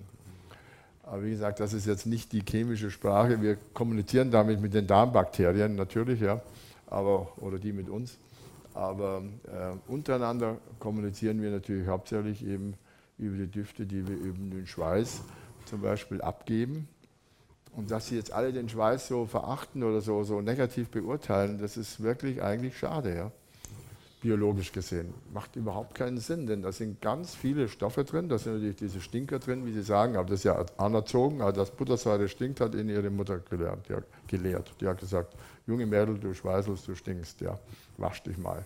Aber 1.05 1.23
wie 1.23 1.29
gesagt, 1.29 1.59
das 1.59 1.73
ist 1.73 1.85
jetzt 1.85 2.07
nicht 2.07 2.31
die 2.31 2.41
chemische 2.41 2.89
Sprache. 2.89 3.39
Wir 3.41 3.57
kommunizieren 3.73 4.31
damit 4.31 4.59
mit 4.59 4.73
den 4.73 4.87
Darmbakterien 4.87 5.75
natürlich, 5.75 6.19
ja, 6.19 6.41
aber, 6.87 7.31
oder 7.37 7.59
die 7.59 7.73
mit 7.73 7.89
uns. 7.89 8.17
Aber 8.73 9.21
äh, 9.45 9.91
untereinander 9.91 10.57
kommunizieren 10.79 11.41
wir 11.41 11.51
natürlich 11.51 11.87
hauptsächlich 11.87 12.45
eben 12.45 12.73
über 13.19 13.37
die 13.37 13.47
Düfte, 13.47 13.85
die 13.85 14.07
wir 14.07 14.15
über 14.15 14.37
den 14.37 14.65
Schweiß 14.65 15.21
zum 15.65 15.81
Beispiel 15.81 16.21
abgeben. 16.21 16.87
Und 17.75 17.91
dass 17.91 18.07
sie 18.07 18.15
jetzt 18.15 18.31
alle 18.31 18.51
den 18.51 18.67
Schweiß 18.67 19.07
so 19.07 19.25
verachten 19.25 19.83
oder 19.83 20.01
so, 20.01 20.23
so 20.23 20.41
negativ 20.41 20.89
beurteilen, 20.89 21.59
das 21.59 21.77
ist 21.77 22.01
wirklich 22.01 22.41
eigentlich 22.41 22.77
schade, 22.77 23.15
ja? 23.15 23.31
Biologisch 24.25 24.71
gesehen. 24.71 25.13
Macht 25.31 25.55
überhaupt 25.55 25.93
keinen 25.93 26.17
Sinn, 26.17 26.47
denn 26.47 26.63
da 26.63 26.71
sind 26.71 26.99
ganz 26.99 27.35
viele 27.35 27.67
Stoffe 27.67 28.03
drin, 28.03 28.27
da 28.27 28.39
sind 28.39 28.53
natürlich 28.53 28.77
diese 28.77 28.99
Stinker 28.99 29.37
drin, 29.37 29.67
wie 29.67 29.71
Sie 29.71 29.83
sagen, 29.83 30.15
aber 30.15 30.27
das 30.27 30.39
ist 30.39 30.45
ja 30.45 30.65
anerzogen, 30.77 31.43
also 31.43 31.61
dass 31.61 31.69
Buttersäure 31.69 32.27
stinkt, 32.27 32.59
hat 32.59 32.73
Ihnen 32.73 32.89
Ihre 32.89 33.11
Mutter 33.11 33.37
gelehrt. 33.37 33.87
Die 33.87 33.93
hat, 33.93 34.05
gelehrt. 34.27 34.71
Die 34.81 34.87
hat 34.87 34.99
gesagt, 34.99 35.35
junge 35.67 35.85
Mädel, 35.85 36.17
du 36.17 36.33
schweißelst, 36.33 36.87
du 36.87 36.95
stinkst, 36.95 37.39
ja, 37.41 37.59
wasch 37.97 38.23
dich 38.23 38.39
mal. 38.39 38.65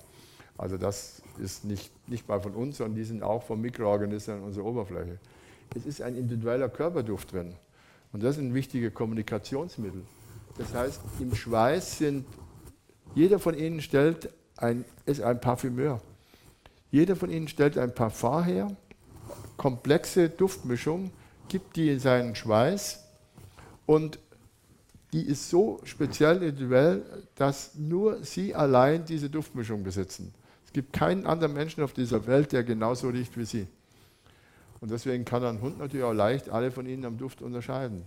Also 0.57 0.77
das 0.77 1.21
ist 1.39 1.65
nicht, 1.65 1.91
nicht 2.07 2.25
mal 2.29 2.39
von 2.39 2.53
uns, 2.53 2.77
sondern 2.77 2.95
die 2.95 3.03
sind 3.03 3.21
auch 3.21 3.43
von 3.43 3.59
Mikroorganismen 3.59 4.37
an 4.37 4.43
unserer 4.43 4.63
Oberfläche. 4.63 5.19
Es 5.75 5.85
ist 5.85 6.01
ein 6.01 6.15
individueller 6.15 6.69
Körperduft 6.69 7.33
drin. 7.33 7.53
Und 8.13 8.23
das 8.23 8.37
ist 8.37 8.43
ein 8.43 8.53
wichtiges 8.53 8.93
Kommunikationsmittel. 8.93 10.03
Das 10.57 10.73
heißt, 10.73 11.01
im 11.19 11.35
Schweiß 11.35 11.97
sind, 11.97 12.25
jeder 13.13 13.39
von 13.39 13.57
Ihnen 13.57 13.81
stellt 13.81 14.29
ein, 14.61 14.85
ist 15.05 15.21
ein 15.21 15.39
Parfümeur. 15.39 16.01
Jeder 16.91 17.15
von 17.15 17.29
Ihnen 17.29 17.47
stellt 17.47 17.77
ein 17.77 17.93
Parfum 17.93 18.43
her, 18.43 18.75
komplexe 19.57 20.29
Duftmischung, 20.29 21.11
gibt 21.47 21.75
die 21.75 21.89
in 21.89 21.99
seinen 21.99 22.35
Schweiß 22.35 23.03
und 23.85 24.19
die 25.11 25.21
ist 25.21 25.49
so 25.49 25.79
speziell 25.83 26.43
individuell, 26.43 27.03
dass 27.35 27.75
nur 27.75 28.23
Sie 28.23 28.53
allein 28.53 29.05
diese 29.05 29.29
Duftmischung 29.29 29.83
besitzen. 29.83 30.33
Es 30.65 30.73
gibt 30.73 30.93
keinen 30.93 31.25
anderen 31.25 31.53
Menschen 31.53 31.83
auf 31.83 31.93
dieser 31.93 32.27
Welt, 32.27 32.51
der 32.51 32.63
genauso 32.63 33.09
riecht 33.09 33.35
wie 33.37 33.45
Sie. 33.45 33.67
Und 34.81 34.91
deswegen 34.91 35.25
kann 35.25 35.43
ein 35.43 35.61
Hund 35.61 35.79
natürlich 35.79 36.05
auch 36.05 36.13
leicht 36.13 36.49
alle 36.49 36.71
von 36.71 36.85
Ihnen 36.85 37.05
am 37.05 37.17
Duft 37.17 37.41
unterscheiden. 37.41 38.05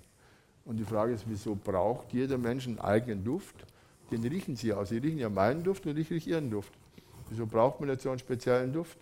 Und 0.64 0.76
die 0.76 0.84
Frage 0.84 1.12
ist, 1.12 1.24
wieso 1.26 1.56
braucht 1.56 2.12
jeder 2.12 2.38
Mensch 2.38 2.68
einen 2.68 2.78
eigenen 2.78 3.24
Duft? 3.24 3.66
Den 4.12 4.22
riechen 4.22 4.56
Sie 4.56 4.72
auch. 4.72 4.84
Sie 4.84 4.98
riechen 4.98 5.18
ja 5.18 5.28
meinen 5.28 5.64
Duft 5.64 5.86
und 5.86 5.96
ich 5.98 6.10
rieche 6.10 6.30
Ihren 6.30 6.50
Duft. 6.50 6.72
Wieso 7.30 7.46
braucht 7.46 7.80
man 7.80 7.88
jetzt 7.88 8.02
so 8.02 8.10
einen 8.10 8.18
speziellen 8.18 8.72
Duft? 8.72 8.98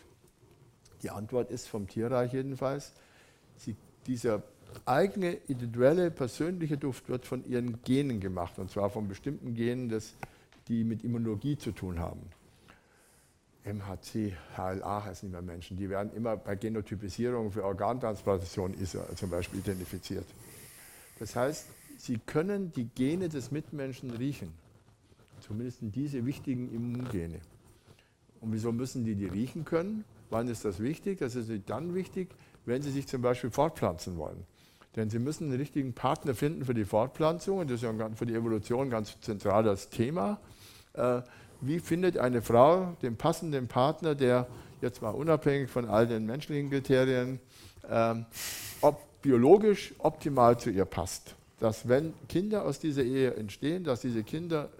Die 1.02 1.10
Antwort 1.10 1.50
ist 1.50 1.68
vom 1.68 1.88
Tierreich 1.88 2.32
jedenfalls, 2.32 2.92
Sie, 3.56 3.76
dieser 4.06 4.42
eigene, 4.84 5.32
individuelle, 5.48 6.10
persönliche 6.10 6.78
Duft 6.78 7.08
wird 7.08 7.26
von 7.26 7.44
ihren 7.44 7.82
Genen 7.82 8.20
gemacht. 8.20 8.58
Und 8.58 8.70
zwar 8.70 8.90
von 8.90 9.08
bestimmten 9.08 9.54
Genen, 9.54 9.88
das, 9.88 10.14
die 10.68 10.84
mit 10.84 11.04
Immunologie 11.04 11.58
zu 11.58 11.72
tun 11.72 11.98
haben. 11.98 12.20
MHC, 13.64 14.34
HLA 14.56 15.04
heißen 15.04 15.30
bei 15.30 15.42
Menschen. 15.42 15.76
Die 15.76 15.90
werden 15.90 16.12
immer 16.14 16.36
bei 16.36 16.54
Genotypisierung 16.54 17.52
für 17.52 17.64
Organtransplantation 17.64 18.74
zum 19.16 19.30
Beispiel 19.30 19.60
identifiziert. 19.60 20.24
Das 21.18 21.36
heißt, 21.36 21.66
sie 21.98 22.18
können 22.18 22.72
die 22.72 22.88
Gene 22.94 23.28
des 23.28 23.50
Mitmenschen 23.50 24.10
riechen. 24.12 24.52
Zumindest 25.40 25.78
diese 25.82 26.24
wichtigen 26.26 26.72
Immungene. 26.72 27.40
Und 28.40 28.52
wieso 28.52 28.72
müssen 28.72 29.04
die 29.04 29.14
die 29.14 29.26
riechen 29.26 29.64
können? 29.64 30.04
Wann 30.30 30.48
ist 30.48 30.64
das 30.64 30.80
wichtig? 30.80 31.18
Das 31.18 31.34
ist 31.34 31.50
dann 31.66 31.94
wichtig, 31.94 32.28
wenn 32.64 32.82
sie 32.82 32.90
sich 32.90 33.06
zum 33.06 33.22
Beispiel 33.22 33.50
fortpflanzen 33.50 34.16
wollen. 34.16 34.44
Denn 34.96 35.10
sie 35.10 35.18
müssen 35.18 35.48
einen 35.48 35.58
richtigen 35.58 35.92
Partner 35.92 36.34
finden 36.34 36.64
für 36.64 36.74
die 36.74 36.84
Fortpflanzung. 36.84 37.58
Und 37.58 37.70
das 37.70 37.82
ist 37.82 37.82
ja 37.82 38.10
für 38.14 38.26
die 38.26 38.34
Evolution 38.34 38.88
ein 38.88 38.90
ganz 38.90 39.20
zentrales 39.20 39.88
Thema. 39.88 40.40
Äh, 40.94 41.22
wie 41.60 41.78
findet 41.78 42.16
eine 42.18 42.42
Frau 42.42 42.96
den 43.02 43.16
passenden 43.16 43.68
Partner, 43.68 44.14
der 44.14 44.46
jetzt 44.80 45.02
mal 45.02 45.10
unabhängig 45.10 45.68
von 45.70 45.88
all 45.88 46.06
den 46.06 46.24
menschlichen 46.26 46.70
Kriterien, 46.70 47.38
ähm, 47.88 48.24
ob 48.80 49.20
biologisch 49.20 49.94
optimal 49.98 50.58
zu 50.58 50.70
ihr 50.70 50.86
passt. 50.86 51.36
Dass 51.60 51.86
wenn 51.86 52.14
Kinder 52.26 52.64
aus 52.64 52.78
dieser 52.78 53.02
Ehe 53.02 53.34
entstehen, 53.34 53.84
dass 53.84 54.00
diese 54.00 54.24
Kinder 54.24 54.70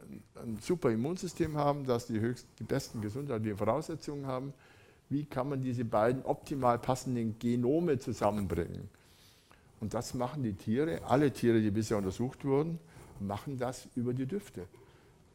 ein 0.43 0.59
super 0.61 0.91
Immunsystem 0.91 1.57
haben, 1.57 1.87
dass 1.87 2.07
die, 2.07 2.19
höchst, 2.19 2.47
die 2.59 2.65
besten 2.65 3.03
gesundheitlichen 3.03 3.59
Voraussetzungen 3.59 4.27
haben, 4.27 4.55
wie 5.11 5.27
kann 5.27 5.49
man 5.49 5.61
diese 5.61 5.85
beiden 5.85 6.25
optimal 6.25 6.79
passenden 6.79 7.39
Genome 7.39 7.99
zusammenbringen? 7.99 8.89
Und 9.81 9.93
das 9.93 10.15
machen 10.15 10.43
die 10.43 10.55
Tiere, 10.55 11.01
alle 11.07 11.31
Tiere, 11.31 11.61
die 11.61 11.71
bisher 11.71 11.99
untersucht 11.99 12.45
wurden, 12.45 12.79
machen 13.19 13.59
das 13.59 13.89
über 13.95 14.15
die 14.15 14.27
Düfte. 14.27 14.63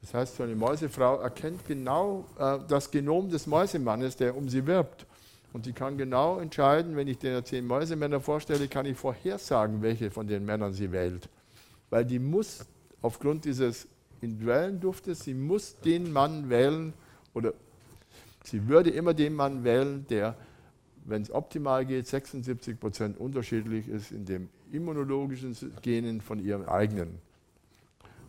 Das 0.01 0.13
heißt, 0.13 0.37
so 0.37 0.43
eine 0.43 0.55
Mäusefrau 0.55 1.17
erkennt 1.17 1.65
genau 1.67 2.25
äh, 2.39 2.59
das 2.67 2.89
Genom 2.89 3.29
des 3.29 3.47
Mäusemannes, 3.47 4.15
der 4.15 4.35
um 4.35 4.49
sie 4.49 4.65
wirbt. 4.65 5.05
Und 5.53 5.65
sie 5.65 5.73
kann 5.73 5.97
genau 5.97 6.39
entscheiden, 6.39 6.95
wenn 6.95 7.07
ich 7.07 7.17
dir 7.17 7.43
zehn 7.43 7.65
Mäusemänner 7.65 8.19
vorstelle, 8.19 8.67
kann 8.67 8.85
ich 8.85 8.97
vorhersagen, 8.97 9.81
welche 9.81 10.11
von 10.11 10.27
den 10.27 10.45
Männern 10.45 10.73
sie 10.73 10.91
wählt. 10.91 11.29
Weil 11.89 12.05
die 12.05 12.19
muss 12.19 12.65
aufgrund 13.01 13.45
dieses 13.45 13.87
individuellen 14.21 14.79
Duftes, 14.79 15.21
sie 15.21 15.33
muss 15.33 15.79
den 15.81 16.11
Mann 16.11 16.49
wählen 16.49 16.93
oder 17.33 17.53
sie 18.43 18.67
würde 18.67 18.89
immer 18.89 19.13
den 19.13 19.33
Mann 19.33 19.63
wählen, 19.63 20.05
der, 20.09 20.35
wenn 21.05 21.21
es 21.21 21.31
optimal 21.31 21.85
geht, 21.85 22.07
76 22.07 22.79
Prozent 22.79 23.17
unterschiedlich 23.17 23.87
ist 23.87 24.11
in 24.11 24.25
dem 24.25 24.49
immunologischen 24.71 25.55
Genen 25.81 26.21
von 26.21 26.39
ihrem 26.39 26.65
eigenen 26.67 27.19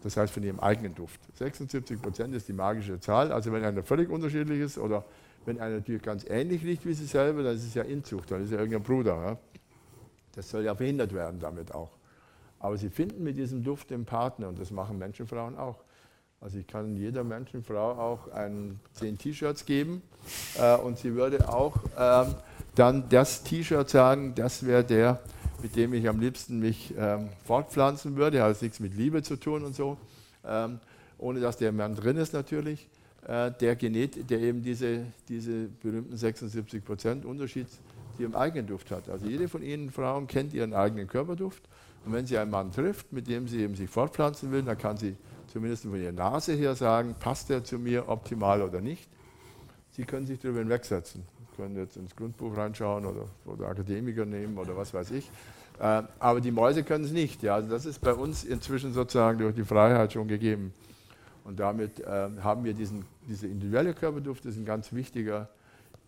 das 0.07 0.17
heißt 0.17 0.33
von 0.33 0.45
ihrem 0.45 0.61
eigenen 0.61 0.95
Duft. 0.95 1.21
76 1.35 2.01
Prozent 2.01 2.33
ist 2.33 2.47
die 2.47 2.53
magische 2.53 3.01
Zahl. 3.01 3.33
Also 3.33 3.53
wenn 3.53 3.65
einer 3.65 3.83
völlig 3.83 4.09
unterschiedlich 4.09 4.61
ist 4.61 4.79
oder 4.79 5.05
wenn 5.45 5.59
einer 5.61 5.77
natürlich 5.77 6.01
ganz 6.01 6.25
ähnlich 6.29 6.63
riecht 6.63 6.87
wie 6.87 6.93
sie 6.93 7.07
selber, 7.07 7.43
dann 7.43 7.57
ist 7.57 7.65
es 7.65 7.75
ja 7.75 7.83
Inzucht, 7.83 8.31
dann 8.31 8.41
ist 8.45 8.53
er 8.53 8.61
irgendein 8.61 8.85
Bruder. 8.85 9.17
Ja? 9.17 9.39
Das 10.37 10.49
soll 10.49 10.65
ja 10.65 10.77
verhindert 10.77 11.13
werden 11.13 11.41
damit 11.41 11.75
auch. 11.75 11.91
Aber 12.67 12.77
sie 12.77 12.91
finden 12.91 13.23
mit 13.23 13.37
diesem 13.37 13.63
Duft 13.63 13.91
den 13.91 14.05
Partner 14.05 14.49
und 14.49 14.59
das 14.59 14.73
machen 14.73 14.99
Menschenfrauen 14.99 15.57
auch. 15.57 15.85
Also 16.41 16.59
ich 16.59 16.67
kann 16.67 16.97
jeder 16.97 17.23
Menschenfrau 17.23 17.93
auch 17.93 18.33
ein, 18.33 18.81
zehn 18.93 19.17
T-Shirts 19.17 19.67
geben 19.67 20.03
äh, 20.59 20.75
und 20.75 20.99
sie 20.99 21.15
würde 21.15 21.49
auch 21.49 21.77
ähm, 21.97 22.35
dann 22.75 23.09
das 23.09 23.45
T-Shirt 23.45 23.89
sagen, 23.89 24.35
das 24.35 24.67
wäre 24.67 24.83
der, 24.83 25.21
mit 25.63 25.77
dem 25.77 25.95
ich 25.95 26.09
am 26.09 26.19
liebsten 26.19 26.59
mich 26.59 26.93
ähm, 26.99 27.29
fortpflanzen 27.45 28.17
würde. 28.17 28.43
Hat 28.43 28.61
nichts 28.61 28.81
mit 28.81 28.97
Liebe 28.97 29.23
zu 29.23 29.37
tun 29.37 29.65
und 29.65 29.77
so. 29.77 29.97
Ähm, 30.45 30.81
ohne 31.19 31.39
dass 31.39 31.59
der 31.59 31.71
Mann 31.71 31.95
drin 31.95 32.17
ist 32.17 32.33
natürlich. 32.33 32.89
Äh, 33.29 33.53
der 33.61 33.77
Genet, 33.77 34.29
der 34.29 34.41
eben 34.41 34.65
diese, 34.65 35.05
diese 35.29 35.69
berühmten 35.69 36.17
76 36.17 36.85
Prozent 36.85 37.27
Unterschied 37.27 37.69
zu 38.17 38.23
ihrem 38.23 38.35
eigenen 38.35 38.67
Duft 38.67 38.91
hat. 38.91 39.09
Also 39.09 39.29
jede 39.29 39.47
von 39.47 39.63
Ihnen 39.63 39.93
Frauen 39.93 40.27
kennt 40.27 40.53
ihren 40.53 40.75
eigenen 40.75 41.07
Körperduft 41.07 41.63
Und 42.07 42.13
wenn 42.13 42.25
sie 42.25 42.39
einen 42.39 42.53
Mann 42.53 42.71
trifft, 42.71 43.13
mit 43.13 43.27
dem 43.27 43.49
sie 43.49 43.61
eben 43.61 43.75
sich 43.75 43.91
fortpflanzen 43.91 44.53
will, 44.53 44.63
dann 44.63 44.79
kann 44.79 44.97
sie 44.97 45.17
zumindest 45.49 45.83
von 45.83 46.01
ihrer 46.01 46.13
Nase 46.13 46.53
her 46.53 46.77
sagen, 46.77 47.17
passt 47.19 47.51
er 47.51 47.65
zu 47.65 47.79
mir 47.79 48.09
optimal 48.09 48.63
oder 48.63 48.81
nicht. 48.81 49.09
Sie 49.91 50.05
können 50.05 50.25
sich 50.25 50.39
darüber 50.39 50.61
hinwegsetzen. 50.61 51.25
Sie 51.39 51.57
können 51.57 51.77
jetzt 51.77 51.97
ins 51.97 52.15
Grundbuch 52.15 52.57
reinschauen 52.57 53.07
oder, 53.07 53.25
oder 53.45 53.69
Akademiker 53.69 54.25
nehmen 54.25 54.57
oder 54.57 54.77
was 54.77 54.95
weiß 54.95 55.11
ich. 55.11 55.29
Äh, 55.81 56.03
aber 56.21 56.41
die 56.41 56.53
Mäuse 56.53 56.85
können 56.85 57.05
es 57.05 57.11
nicht. 57.11 57.43
Ja. 57.43 57.57
Also 57.57 57.69
das 57.69 57.87
ist 57.87 58.01
bei 58.01 58.13
uns 58.13 58.45
inzwischen 58.45 58.93
sozusagen 58.93 59.39
durch 59.39 59.55
die 59.55 59.65
Freiheit 59.65 60.13
schon 60.13 60.29
gegeben. 60.29 60.73
Und 61.43 61.59
damit 61.59 62.01
äh, 62.01 62.29
haben 62.41 62.65
wir 62.65 62.75
diesen, 62.75 63.05
diese 63.29 63.49
individuelle 63.49 63.95
Körperduft, 63.95 64.45
das 64.45 64.53
ist 64.53 64.61
ein 64.61 64.65
ganz 64.65 64.93
wichtiger 64.93 65.49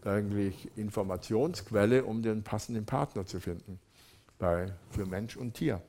eigentlich 0.04 0.70
Informationsquelle, 0.76 2.04
um 2.04 2.22
den 2.22 2.44
passenden 2.44 2.86
Partner 2.86 3.26
zu 3.26 3.40
finden 3.40 3.80
bei, 4.38 4.72
für 4.90 5.06
Mensch 5.06 5.36
und 5.36 5.54
Tier. 5.54 5.82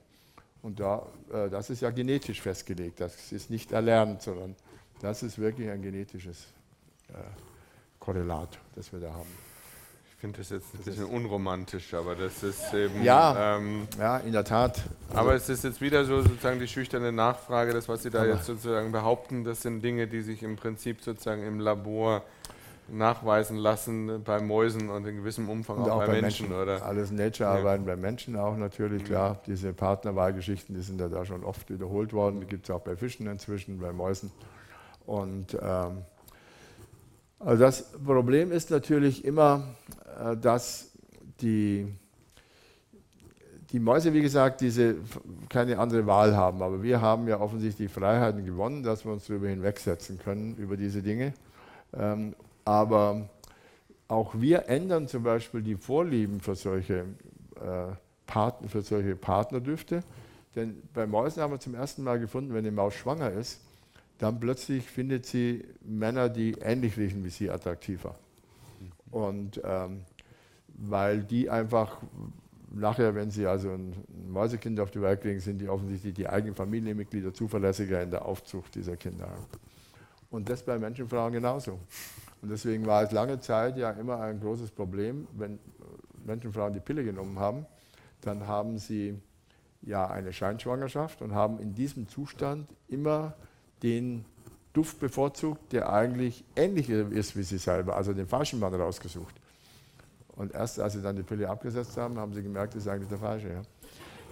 Und 0.62 0.80
da, 0.80 1.06
äh, 1.32 1.50
das 1.50 1.70
ist 1.70 1.82
ja 1.82 1.90
genetisch 1.90 2.42
festgelegt, 2.42 3.00
das 3.00 3.32
ist 3.32 3.50
nicht 3.50 3.72
erlernt, 3.72 4.22
sondern 4.22 4.56
das 5.02 5.24
ist 5.24 5.40
wirklich 5.40 5.70
ein 5.70 5.82
genetisches 5.82 6.48
äh, 7.10 7.14
Korrelat, 8.00 8.60
das 8.76 8.92
wir 8.92 9.00
da 9.00 9.14
haben. 9.14 9.50
Ich 10.12 10.22
finde 10.22 10.40
das 10.40 10.50
jetzt 10.50 10.74
ein 10.74 10.84
bisschen 10.84 11.06
unromantisch, 11.06 11.94
aber 11.94 12.14
das 12.14 12.44
ist 12.44 12.74
eben. 12.74 13.04
Ja, 13.06 13.56
ähm, 13.56 13.88
ja 13.98 14.18
in 14.18 14.34
der 14.34 14.44
Tat. 14.44 14.82
Aber 15.14 15.34
es 15.34 15.48
ist 15.48 15.64
jetzt 15.64 15.80
wieder 15.80 16.04
so 16.04 16.22
sozusagen 16.22 16.60
die 16.60 16.68
schüchterne 16.68 17.14
Nachfrage, 17.14 17.72
das, 17.72 17.88
was 17.88 18.04
Sie 18.04 18.10
da 18.10 18.26
jetzt 18.26 18.46
sozusagen 18.46 18.92
behaupten, 18.92 19.46
das 19.46 19.62
sind 19.62 19.82
Dinge, 19.82 20.08
die 20.08 20.22
sich 20.22 20.44
im 20.44 20.58
Prinzip 20.58 21.02
sozusagen 21.02 21.48
im 21.48 21.62
Labor 21.62 22.24
nachweisen 22.92 23.58
lassen 23.58 24.24
bei 24.24 24.42
Mäusen 24.42 24.90
und 24.90 25.06
in 25.06 25.18
gewissem 25.18 25.50
Umfang 25.50 25.80
auch, 25.80 25.90
auch, 25.90 26.00
bei, 26.00 26.08
bei 26.08 26.22
Menschen, 26.22 26.50
Menschen, 26.50 26.62
oder? 26.62 26.86
Alles 26.86 27.12
Nature-Arbeiten 27.12 27.86
ja. 27.86 27.96
bei 27.96 28.02
Menschen 28.02 28.36
auch 28.36 28.58
natürlich, 28.58 29.04
klar. 29.04 29.42
Diese 29.48 29.74
Partnerwahlgeschichten, 29.74 30.76
die 30.76 30.82
sind 30.82 31.00
ja 31.00 31.08
da 31.10 31.26
schon 31.26 31.44
oft 31.44 31.70
wiederholt 31.70 32.14
worden. 32.14 32.42
Die 32.42 32.48
gibt 32.48 32.70
es 32.70 32.76
auch 32.76 32.82
bei 32.82 32.96
Fischen 32.96 33.28
inzwischen, 33.28 33.80
bei 33.80 33.92
Mäusen. 33.92 34.32
Und 35.06 35.58
ähm, 35.62 36.04
also 37.40 37.64
das 37.64 37.92
Problem 37.94 38.52
ist 38.52 38.70
natürlich 38.70 39.24
immer, 39.24 39.64
äh, 40.20 40.36
dass 40.36 40.92
die, 41.42 41.88
die 43.72 43.80
Mäuse, 43.80 44.14
wie 44.14 44.22
gesagt, 44.22 44.62
diese 44.62 44.96
keine 45.48 45.80
andere 45.80 46.06
Wahl 46.06 46.36
haben. 46.36 46.62
Aber 46.62 46.84
wir 46.84 47.02
haben 47.02 47.28
ja 47.28 47.40
offensichtlich 47.40 47.92
Freiheiten 47.92 48.46
gewonnen, 48.46 48.84
dass 48.84 49.06
wir 49.06 49.14
uns 49.14 49.28
darüber 49.28 49.48
hinwegsetzen 49.48 50.20
können, 50.20 50.56
über 50.58 50.76
diese 50.76 51.02
Dinge. 51.02 51.34
Ähm, 51.94 52.36
aber 52.70 53.28
auch 54.08 54.40
wir 54.40 54.70
ändern 54.70 55.08
zum 55.08 55.24
Beispiel 55.24 55.64
die 55.64 55.76
Vorlieben 55.76 56.40
für 56.40 56.54
solche, 56.54 57.06
äh, 57.56 57.96
Partner, 58.28 58.70
für 58.70 58.84
solche 58.84 59.16
Partnerdüfte. 59.16 60.04
Denn 60.56 60.80
bei 60.94 61.08
Mäusen 61.08 61.42
haben 61.42 61.52
wir 61.52 61.60
zum 61.60 61.74
ersten 61.74 62.04
Mal 62.04 62.20
gefunden, 62.20 62.54
wenn 62.54 62.60
eine 62.60 62.72
Maus 62.72 62.94
schwanger 62.94 63.32
ist, 63.32 63.60
dann 64.20 64.40
plötzlich 64.40 64.84
findet 64.86 65.26
sie 65.26 65.66
Männer, 65.82 66.30
die 66.30 66.52
ähnlich 66.62 66.96
riechen 66.96 67.24
wie 67.24 67.32
sie, 67.32 67.50
attraktiver. 67.50 68.14
Und 69.10 69.60
ähm, 69.64 70.02
weil 70.68 71.24
die 71.24 71.50
einfach 71.50 71.98
nachher, 72.70 73.16
wenn 73.16 73.32
sie 73.32 73.48
also 73.48 73.72
ein 73.72 73.96
Mäusekind 74.28 74.80
auf 74.80 74.92
die 74.92 75.02
Welt 75.02 75.22
kriegen, 75.22 75.40
sind 75.40 75.58
die 75.58 75.70
offensichtlich 75.70 76.14
die 76.14 76.30
eigenen 76.30 76.54
Familienmitglieder 76.54 77.34
zuverlässiger 77.34 78.04
in 78.04 78.12
der 78.12 78.26
Aufzucht 78.26 78.76
dieser 78.76 78.96
Kinder. 78.96 79.28
Und 80.30 80.48
das 80.48 80.62
bei 80.62 80.78
Menschenfrauen 80.78 81.34
genauso. 81.34 81.80
Und 82.42 82.50
deswegen 82.50 82.86
war 82.86 83.04
es 83.04 83.12
lange 83.12 83.40
Zeit 83.40 83.78
ja 83.78 83.92
immer 83.92 84.20
ein 84.22 84.40
großes 84.40 84.72
Problem, 84.72 85.28
wenn 85.34 85.60
Menschenfrauen 86.26 86.74
die 86.74 86.80
Pille 86.80 87.04
genommen 87.04 87.40
haben, 87.40 87.66
dann 88.22 88.48
haben 88.48 88.78
sie 88.78 89.20
ja 89.82 90.08
eine 90.08 90.34
Scheinschwangerschaft 90.34 91.22
und 91.22 91.34
haben 91.34 91.60
in 91.60 91.74
diesem 91.74 92.08
Zustand 92.08 92.68
immer 92.88 93.34
den 93.84 94.26
Duft 94.74 95.00
bevorzugt, 95.00 95.74
der 95.74 95.92
eigentlich 95.92 96.44
ähnlich 96.56 96.90
ist 96.90 97.36
wie 97.36 97.44
sie 97.44 97.58
selber, 97.58 97.96
also 97.96 98.14
den 98.14 98.28
falschen 98.28 98.60
Mann 98.60 98.74
rausgesucht. 98.74 99.36
Und 100.36 100.54
erst 100.54 100.80
als 100.80 100.94
sie 100.94 101.02
dann 101.02 101.16
die 101.16 101.24
Pille 101.24 101.50
abgesetzt 101.50 101.98
haben, 101.98 102.18
haben 102.18 102.34
sie 102.34 102.44
gemerkt, 102.44 102.76
das 102.76 102.84
ist 102.84 102.88
eigentlich 102.88 103.10
der 103.10 103.18
falsche. 103.18 103.50
Ja. 103.50 103.62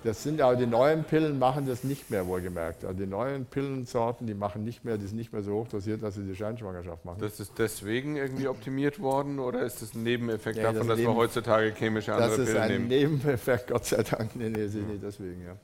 Das 0.04 0.24
sind 0.24 0.42
aber 0.42 0.56
die 0.56 0.66
neuen 0.66 1.04
Pillen 1.04 1.40
machen 1.40 1.68
das 1.68 1.84
nicht 1.84 2.10
mehr, 2.10 2.28
wohlgemerkt. 2.28 2.86
Also 2.86 2.98
die 2.98 3.08
neuen 3.08 3.46
Pillensorten, 3.46 4.28
die 4.28 4.34
machen 4.34 4.64
nicht 4.64 4.86
mehr, 4.86 4.98
die 4.98 5.08
sind 5.08 5.18
nicht 5.18 5.34
mehr 5.34 5.42
so 5.42 5.54
hoch 5.54 5.68
dosiert, 5.68 6.04
dass 6.04 6.16
sie 6.16 6.24
die 6.24 6.36
Scheinschwangerschaft 6.36 7.04
machen. 7.04 7.20
Das 7.20 7.40
ist 7.40 7.54
deswegen 7.58 8.16
irgendwie 8.16 8.48
optimiert 8.48 9.00
worden 9.02 9.40
oder 9.40 9.62
ist 9.62 9.82
das 9.82 9.94
ein 9.94 10.04
Nebeneffekt 10.04 10.58
ja, 10.58 10.64
davon, 10.72 10.80
das 10.80 10.88
dass 10.88 10.98
wir 11.00 11.16
heutzutage 11.16 11.74
chemische 11.74 12.14
andere 12.14 12.36
Pillen 12.36 12.48
nehmen? 12.48 12.58
Das 12.58 12.70
ist 12.70 12.82
ein 12.82 12.88
Nebeneffekt, 12.88 13.68
Gott 13.68 13.86
sei 13.86 14.04
Dank. 14.04 14.36
Nee, 14.36 14.50
nee, 14.50 14.68
nee, 14.68 15.00
deswegen, 15.02 15.44
ja. 15.44 15.56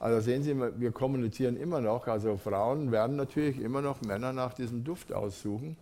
Also 0.00 0.20
sehen 0.20 0.42
Sie, 0.42 0.54
wir 0.56 0.92
kommunizieren 0.92 1.56
immer 1.56 1.80
noch. 1.80 2.06
Also 2.06 2.36
Frauen 2.36 2.92
werden 2.92 3.16
natürlich 3.16 3.60
immer 3.60 3.82
noch 3.82 4.00
Männer 4.02 4.32
nach 4.32 4.54
diesem 4.54 4.84
Duft 4.84 5.12
aussuchen. 5.12 5.76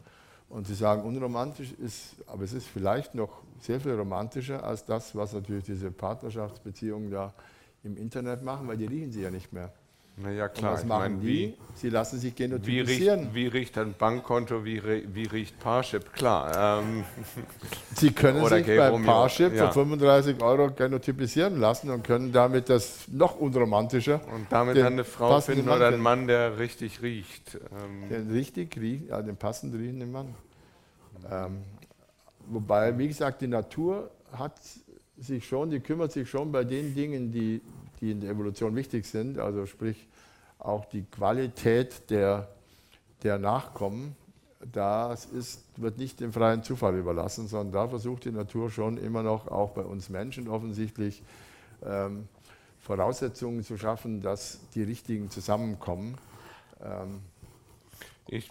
Und 0.49 0.66
Sie 0.66 0.74
sagen, 0.74 1.03
unromantisch 1.03 1.72
ist, 1.72 2.14
aber 2.27 2.45
es 2.45 2.53
ist 2.53 2.66
vielleicht 2.66 3.14
noch 3.14 3.43
sehr 3.61 3.81
viel 3.81 3.95
romantischer 3.95 4.64
als 4.64 4.85
das, 4.85 5.14
was 5.14 5.33
natürlich 5.33 5.64
diese 5.64 5.91
Partnerschaftsbeziehungen 5.91 7.11
da 7.11 7.35
im 7.87 7.97
Internet 7.97 8.43
machen, 8.43 8.68
weil 8.68 8.76
die 8.76 8.87
riechen 8.87 9.12
sie 9.12 9.22
ja 9.22 9.30
nicht 9.30 9.53
mehr. 9.53 9.72
Naja, 10.18 10.49
klar. 10.49 10.72
Und 10.72 10.78
was 10.78 10.84
machen 10.87 11.12
meine, 11.12 11.16
die? 11.18 11.26
Wie, 11.26 11.55
sie 11.74 11.91
lassen 11.91 12.18
sich 12.18 12.34
genotypisieren. 12.34 13.34
Wie 13.34 13.41
riecht, 13.41 13.53
wie 13.53 13.59
riecht 13.59 13.78
ein 13.78 13.95
Bankkonto, 13.99 14.64
wie, 14.64 14.82
wie 14.82 15.26
riecht 15.26 15.61
Parship? 15.61 16.11
Klar. 16.14 16.80
Ähm. 16.80 17.05
Sie 17.95 18.12
können 18.12 18.41
Oder 18.41 18.57
sich 18.57 18.66
bei 18.66 18.91
Parship 18.91 19.55
ja. 19.55 19.66
für 19.66 19.74
35 19.74 20.43
Euro 20.43 20.70
genotypisieren 20.70 21.61
lassen 21.61 21.91
und 21.91 22.03
können 22.03 22.32
damit 22.32 22.70
das 22.70 23.09
noch 23.09 23.39
unromantischer. 23.39 24.20
Und 24.34 24.47
damit 24.51 24.78
eine 24.78 25.05
Frau 25.05 25.39
finden 25.41 25.68
oder 25.68 25.89
einen 25.89 26.01
Mann, 26.01 26.26
der 26.26 26.59
richtig 26.59 27.03
riecht. 27.03 27.55
Ähm. 27.55 28.09
Den 28.09 28.30
richtig 28.30 28.76
riecht, 28.78 29.11
ja, 29.11 29.20
den 29.20 29.37
passend 29.37 29.74
riechenden 29.74 30.12
Mann. 30.12 30.34
Ähm, 31.30 31.59
wobei, 32.47 32.97
wie 32.97 33.09
gesagt, 33.09 33.43
die 33.43 33.49
Natur 33.49 34.11
hat 34.32 34.55
sich 35.18 35.47
schon, 35.47 35.70
die 35.70 35.80
kümmert 35.80 36.12
sich 36.12 36.28
schon 36.28 36.53
bei 36.53 36.64
den 36.64 36.95
Dingen, 36.95 37.32
die, 37.32 37.61
die 38.01 38.11
in 38.11 38.20
der 38.20 38.30
Evolution 38.30 38.74
wichtig 38.76 39.07
sind, 39.07 39.38
also 39.38 39.66
sprich 39.66 40.07
auch 40.59 40.84
die 40.86 41.05
Qualität 41.05 42.11
der, 42.11 42.49
der 43.22 43.38
Nachkommen, 43.38 44.16
das 44.72 45.26
ist, 45.26 45.62
wird 45.76 45.99
nicht 45.99 46.20
dem 46.20 46.32
freien 46.32 46.62
Zufall 46.62 46.97
überlassen, 46.97 47.47
sondern 47.47 47.72
da 47.72 47.88
versucht 47.88 48.24
die 48.24 48.32
Natur 48.32 48.70
schon 48.70 48.97
immer 48.97 49.22
noch, 49.22 49.49
auch 49.49 49.70
bei 49.70 49.82
uns 49.82 50.09
Menschen 50.09 50.49
offensichtlich, 50.49 51.22
ähm, 51.84 52.28
Voraussetzungen 52.80 53.64
zu 53.64 53.76
schaffen, 53.76 54.22
dass 54.22 54.61
die 54.74 54.82
richtigen 54.82 55.30
zusammenkommen. 55.30 56.16
Ähm 56.80 57.20
ich 58.28 58.51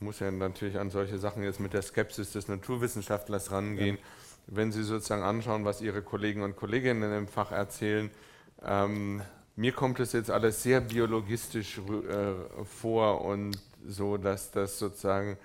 muss 0.00 0.20
ja 0.20 0.30
natürlich 0.30 0.78
an 0.78 0.90
solche 0.90 1.18
Sachen 1.18 1.42
jetzt 1.42 1.60
mit 1.60 1.74
der 1.74 1.82
Skepsis 1.82 2.32
des 2.32 2.48
Naturwissenschaftlers 2.48 3.52
rangehen. 3.52 3.96
Ja 3.96 4.02
wenn 4.50 4.72
Sie 4.72 4.82
sozusagen 4.82 5.22
anschauen, 5.22 5.64
was 5.64 5.80
Ihre 5.80 6.02
Kollegen 6.02 6.42
und 6.42 6.56
Kolleginnen 6.56 7.12
im 7.16 7.28
Fach 7.28 7.52
erzählen, 7.52 8.10
ähm, 8.64 9.22
mir 9.56 9.72
kommt 9.72 10.00
es 10.00 10.12
jetzt 10.12 10.30
alles 10.30 10.62
sehr 10.62 10.80
biologistisch 10.80 11.78
äh, 11.78 12.64
vor 12.64 13.24
und 13.24 13.58
so, 13.86 14.16
dass 14.16 14.50
das 14.50 14.78
sozusagen 14.78 15.36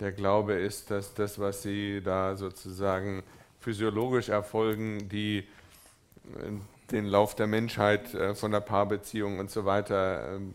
der 0.00 0.12
Glaube 0.12 0.54
ist, 0.54 0.90
dass 0.90 1.14
das, 1.14 1.38
was 1.38 1.62
Sie 1.62 2.02
da 2.02 2.36
sozusagen 2.36 3.22
physiologisch 3.60 4.28
erfolgen, 4.28 5.08
die 5.08 5.38
äh, 5.38 6.52
den 6.90 7.06
Lauf 7.06 7.34
der 7.34 7.46
Menschheit 7.46 8.12
äh, 8.14 8.34
von 8.34 8.50
der 8.52 8.60
Paarbeziehung 8.60 9.38
und 9.38 9.50
so 9.50 9.64
weiter, 9.64 10.34
ähm, 10.34 10.54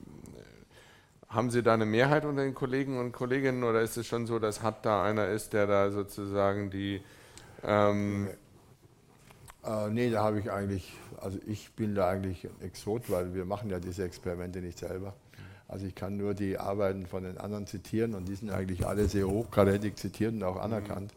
haben 1.29 1.49
Sie 1.49 1.63
da 1.63 1.73
eine 1.73 1.85
Mehrheit 1.85 2.25
unter 2.25 2.43
den 2.43 2.53
Kollegen 2.53 2.99
und 2.99 3.11
Kolleginnen 3.11 3.63
oder 3.63 3.81
ist 3.81 3.97
es 3.97 4.07
schon 4.07 4.27
so, 4.27 4.39
dass 4.39 4.61
Hat 4.61 4.85
da 4.85 5.03
einer 5.03 5.27
ist, 5.27 5.53
der 5.53 5.67
da 5.67 5.91
sozusagen 5.91 6.69
die 6.69 7.01
ähm, 7.63 8.29
äh, 9.65 9.89
nee, 9.89 10.09
da 10.09 10.23
habe 10.23 10.39
ich 10.39 10.51
eigentlich, 10.51 10.93
also 11.19 11.39
ich 11.45 11.71
bin 11.73 11.95
da 11.95 12.09
eigentlich 12.09 12.45
ein 12.45 12.65
Exot, 12.65 13.09
weil 13.09 13.33
wir 13.33 13.45
machen 13.45 13.69
ja 13.69 13.79
diese 13.79 14.03
Experimente 14.03 14.59
nicht 14.59 14.79
selber. 14.79 15.13
Also 15.67 15.85
ich 15.85 15.95
kann 15.95 16.15
nur 16.15 16.33
die 16.33 16.57
Arbeiten 16.57 17.05
von 17.05 17.23
den 17.23 17.37
anderen 17.37 17.67
zitieren 17.67 18.15
und 18.15 18.27
die 18.27 18.35
sind 18.35 18.51
eigentlich 18.51 18.87
alle 18.87 19.07
sehr 19.09 19.27
hochkarätig 19.27 19.97
zitiert 19.97 20.33
und 20.33 20.43
auch 20.43 20.57
anerkannt. 20.57 21.13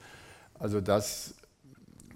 Also 0.59 0.81
das 0.81 1.35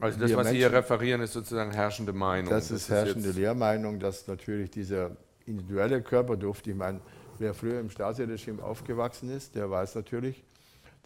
also 0.01 0.19
das, 0.19 0.31
was 0.31 0.37
Menschen, 0.37 0.53
Sie 0.53 0.59
hier 0.59 0.73
referieren, 0.73 1.21
ist 1.21 1.33
sozusagen 1.33 1.71
herrschende 1.71 2.13
Meinung. 2.13 2.51
Das, 2.51 2.69
das 2.69 2.83
ist 2.83 2.89
herrschende 2.91 3.31
Lehrmeinung, 3.31 4.01
dass 4.01 4.27
natürlich 4.27 4.71
dieser 4.71 5.13
individuelle 5.47 6.03
Körperduft, 6.03 6.67
ich 6.67 6.75
meine, 6.75 7.01
wer 7.39 7.55
früher 7.55 7.79
im 7.79 7.91
Stasi-Regime 7.91 8.63
aufgewachsen 8.63 9.31
ist, 9.31 9.55
der 9.55 9.71
weiß 9.71 9.95
natürlich, 9.95 10.43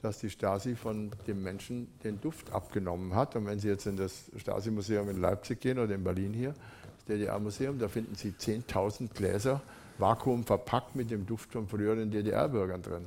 dass 0.02 0.18
die 0.18 0.30
Stasi 0.30 0.76
von 0.76 1.10
dem 1.26 1.42
Menschen 1.42 1.88
den 2.04 2.20
Duft 2.20 2.52
abgenommen 2.52 3.14
hat. 3.14 3.34
Und 3.36 3.46
wenn 3.46 3.58
Sie 3.58 3.68
jetzt 3.68 3.86
in 3.86 3.96
das 3.96 4.30
Stasi-Museum 4.36 5.08
in 5.10 5.20
Leipzig 5.20 5.60
gehen 5.60 5.78
oder 5.78 5.94
in 5.94 6.04
Berlin 6.04 6.32
hier, 6.32 6.54
das 6.96 7.04
DDR-Museum, 7.06 7.78
da 7.78 7.88
finden 7.88 8.14
Sie 8.14 8.30
10.000 8.30 9.12
Gläser 9.14 9.60
vakuum 9.98 10.44
verpackt 10.44 10.94
mit 10.94 11.10
dem 11.10 11.26
Duft 11.26 11.52
von 11.52 11.66
früheren 11.66 12.10
DDR-Bürgern 12.10 12.82
drin. 12.82 13.06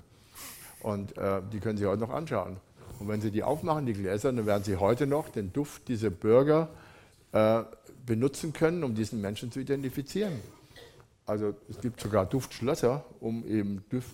Und 0.82 1.18
äh, 1.18 1.42
die 1.52 1.60
können 1.60 1.78
Sie 1.78 1.86
heute 1.86 2.02
noch 2.02 2.10
anschauen. 2.10 2.58
Und 3.00 3.08
wenn 3.08 3.22
Sie 3.22 3.32
die 3.32 3.44
aufmachen, 3.44 3.86
die 3.86 3.94
Gläser, 3.94 4.34
dann 4.34 4.46
werden 4.46 4.64
Sie 4.64 4.76
heute 4.76 5.08
noch 5.08 5.30
den 5.30 5.54
Duft 5.54 5.88
dieser 5.88 6.10
Bürger 6.10 6.70
äh, 7.32 7.64
benutzen 8.06 8.52
können, 8.52 8.84
um 8.84 8.94
diesen 8.94 9.22
Menschen 9.22 9.52
zu 9.52 9.60
identifizieren. 9.60 10.34
Also 11.26 11.56
es 11.70 11.80
gibt 11.80 12.02
sogar 12.02 12.26
Duftschlösser, 12.26 13.06
um 13.22 13.46
eben 13.46 13.84
Duft, 13.90 14.10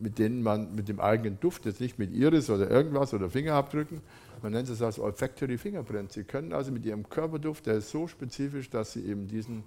mit 0.00 0.18
denen 0.18 0.42
man 0.42 0.74
mit 0.74 0.88
dem 0.88 1.00
eigenen 1.00 1.38
Duft, 1.40 1.66
jetzt 1.66 1.80
nicht 1.80 1.98
mit 1.98 2.12
Iris 2.12 2.50
oder 2.50 2.70
irgendwas 2.70 3.14
oder 3.14 3.30
Fingerabdrücken, 3.30 4.00
man 4.42 4.52
nennt 4.52 4.68
es 4.68 4.80
als 4.82 4.98
Olfactory 4.98 5.58
Fingerprint. 5.58 6.12
Sie 6.12 6.24
können 6.24 6.52
also 6.52 6.70
mit 6.70 6.84
ihrem 6.84 7.08
Körperduft, 7.08 7.66
der 7.66 7.74
ist 7.74 7.90
so 7.90 8.06
spezifisch, 8.06 8.70
dass 8.70 8.92
sie 8.92 9.04
eben 9.04 9.26
diesen, 9.26 9.64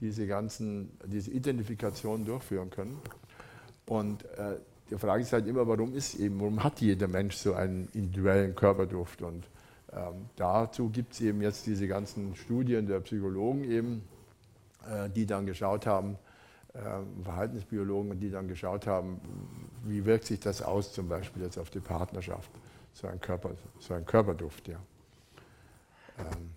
diese 0.00 0.26
ganzen, 0.26 0.90
diese 1.04 1.30
Identifikation 1.30 2.24
durchführen 2.24 2.70
können. 2.70 2.98
Und 3.86 4.24
äh, 4.24 4.56
die 4.90 4.96
Frage 4.96 5.22
ist 5.22 5.32
halt 5.32 5.46
immer, 5.46 5.66
warum 5.66 5.94
ist 5.94 6.14
eben, 6.14 6.40
warum 6.40 6.62
hat 6.64 6.80
jeder 6.80 7.08
Mensch 7.08 7.36
so 7.36 7.54
einen 7.54 7.88
individuellen 7.92 8.54
Körperduft? 8.54 9.22
Und 9.22 9.44
ähm, 9.92 10.26
dazu 10.36 10.88
gibt 10.88 11.14
es 11.14 11.20
eben 11.20 11.42
jetzt 11.42 11.66
diese 11.66 11.86
ganzen 11.88 12.34
Studien 12.36 12.86
der 12.86 13.00
Psychologen 13.00 13.64
eben, 13.64 14.02
äh, 14.88 15.10
die 15.10 15.26
dann 15.26 15.46
geschaut 15.46 15.86
haben, 15.86 16.16
Verhaltensbiologen, 17.24 18.20
die 18.20 18.30
dann 18.30 18.46
geschaut 18.46 18.86
haben, 18.86 19.20
wie 19.84 20.04
wirkt 20.04 20.26
sich 20.26 20.40
das 20.40 20.62
aus 20.62 20.92
zum 20.92 21.08
Beispiel 21.08 21.42
jetzt 21.42 21.58
auf 21.58 21.70
die 21.70 21.80
Partnerschaft, 21.80 22.50
so 22.92 23.06
ein, 23.08 23.20
Körper, 23.20 23.52
so 23.78 23.94
ein 23.94 24.04
Körperduft. 24.04 24.68
Ja. 24.68 24.78
Ähm, 26.18 26.50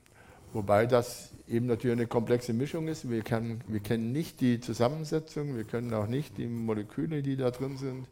wobei 0.54 0.86
das 0.86 1.32
eben 1.48 1.66
natürlich 1.66 1.98
eine 1.98 2.08
komplexe 2.08 2.54
Mischung 2.54 2.88
ist. 2.88 3.10
Wir, 3.10 3.24
kann, 3.24 3.62
wir 3.68 3.80
kennen 3.80 4.12
nicht 4.12 4.42
die 4.42 4.60
Zusammensetzung, 4.60 5.56
wir 5.56 5.64
können 5.64 5.94
auch 5.94 6.08
nicht 6.08 6.38
die 6.38 6.48
Moleküle, 6.48 7.24
die 7.24 7.38
da 7.38 7.52
drin 7.52 7.78
sind. 7.78 8.08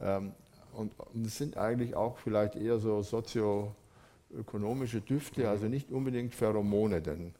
Ähm, 0.00 0.32
und, 0.72 0.98
und 0.98 1.26
es 1.26 1.36
sind 1.36 1.56
eigentlich 1.56 1.94
auch 1.94 2.18
vielleicht 2.18 2.56
eher 2.56 2.78
so 2.78 3.02
sozioökonomische 3.02 5.00
Düfte, 5.00 5.48
also 5.48 5.66
nicht 5.66 5.90
unbedingt 5.90 6.34
Pheromone, 6.34 7.02
denn 7.02 7.34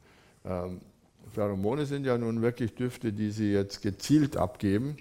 ähm, 0.45 0.81
Pheromone 1.31 1.87
sind 1.87 2.05
ja 2.05 2.19
nun 2.19 2.43
wirklich 2.43 2.75
Düfte, 2.75 3.13
die 3.13 3.31
sie 3.31 3.53
jetzt 3.53 3.83
gezielt 3.83 4.37
abgeben, 4.37 4.97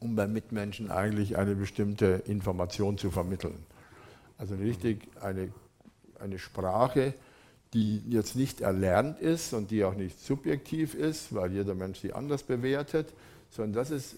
um 0.00 0.16
beim 0.16 0.32
Mitmenschen 0.32 0.90
eigentlich 0.90 1.36
eine 1.36 1.54
bestimmte 1.54 2.22
Information 2.26 2.98
zu 2.98 3.10
vermitteln. 3.10 3.58
Also 4.36 4.54
richtig 4.54 5.08
eine, 5.20 5.50
eine 6.18 6.38
Sprache, 6.38 7.14
die 7.74 8.02
jetzt 8.08 8.36
nicht 8.36 8.60
erlernt 8.60 9.20
ist 9.20 9.52
und 9.52 9.70
die 9.70 9.84
auch 9.84 9.94
nicht 9.94 10.20
subjektiv 10.20 10.94
ist, 10.94 11.34
weil 11.34 11.52
jeder 11.52 11.74
Mensch 11.74 12.00
sie 12.00 12.12
anders 12.12 12.42
bewertet, 12.42 13.12
sondern 13.50 13.74
das 13.74 13.90
ist 13.90 14.16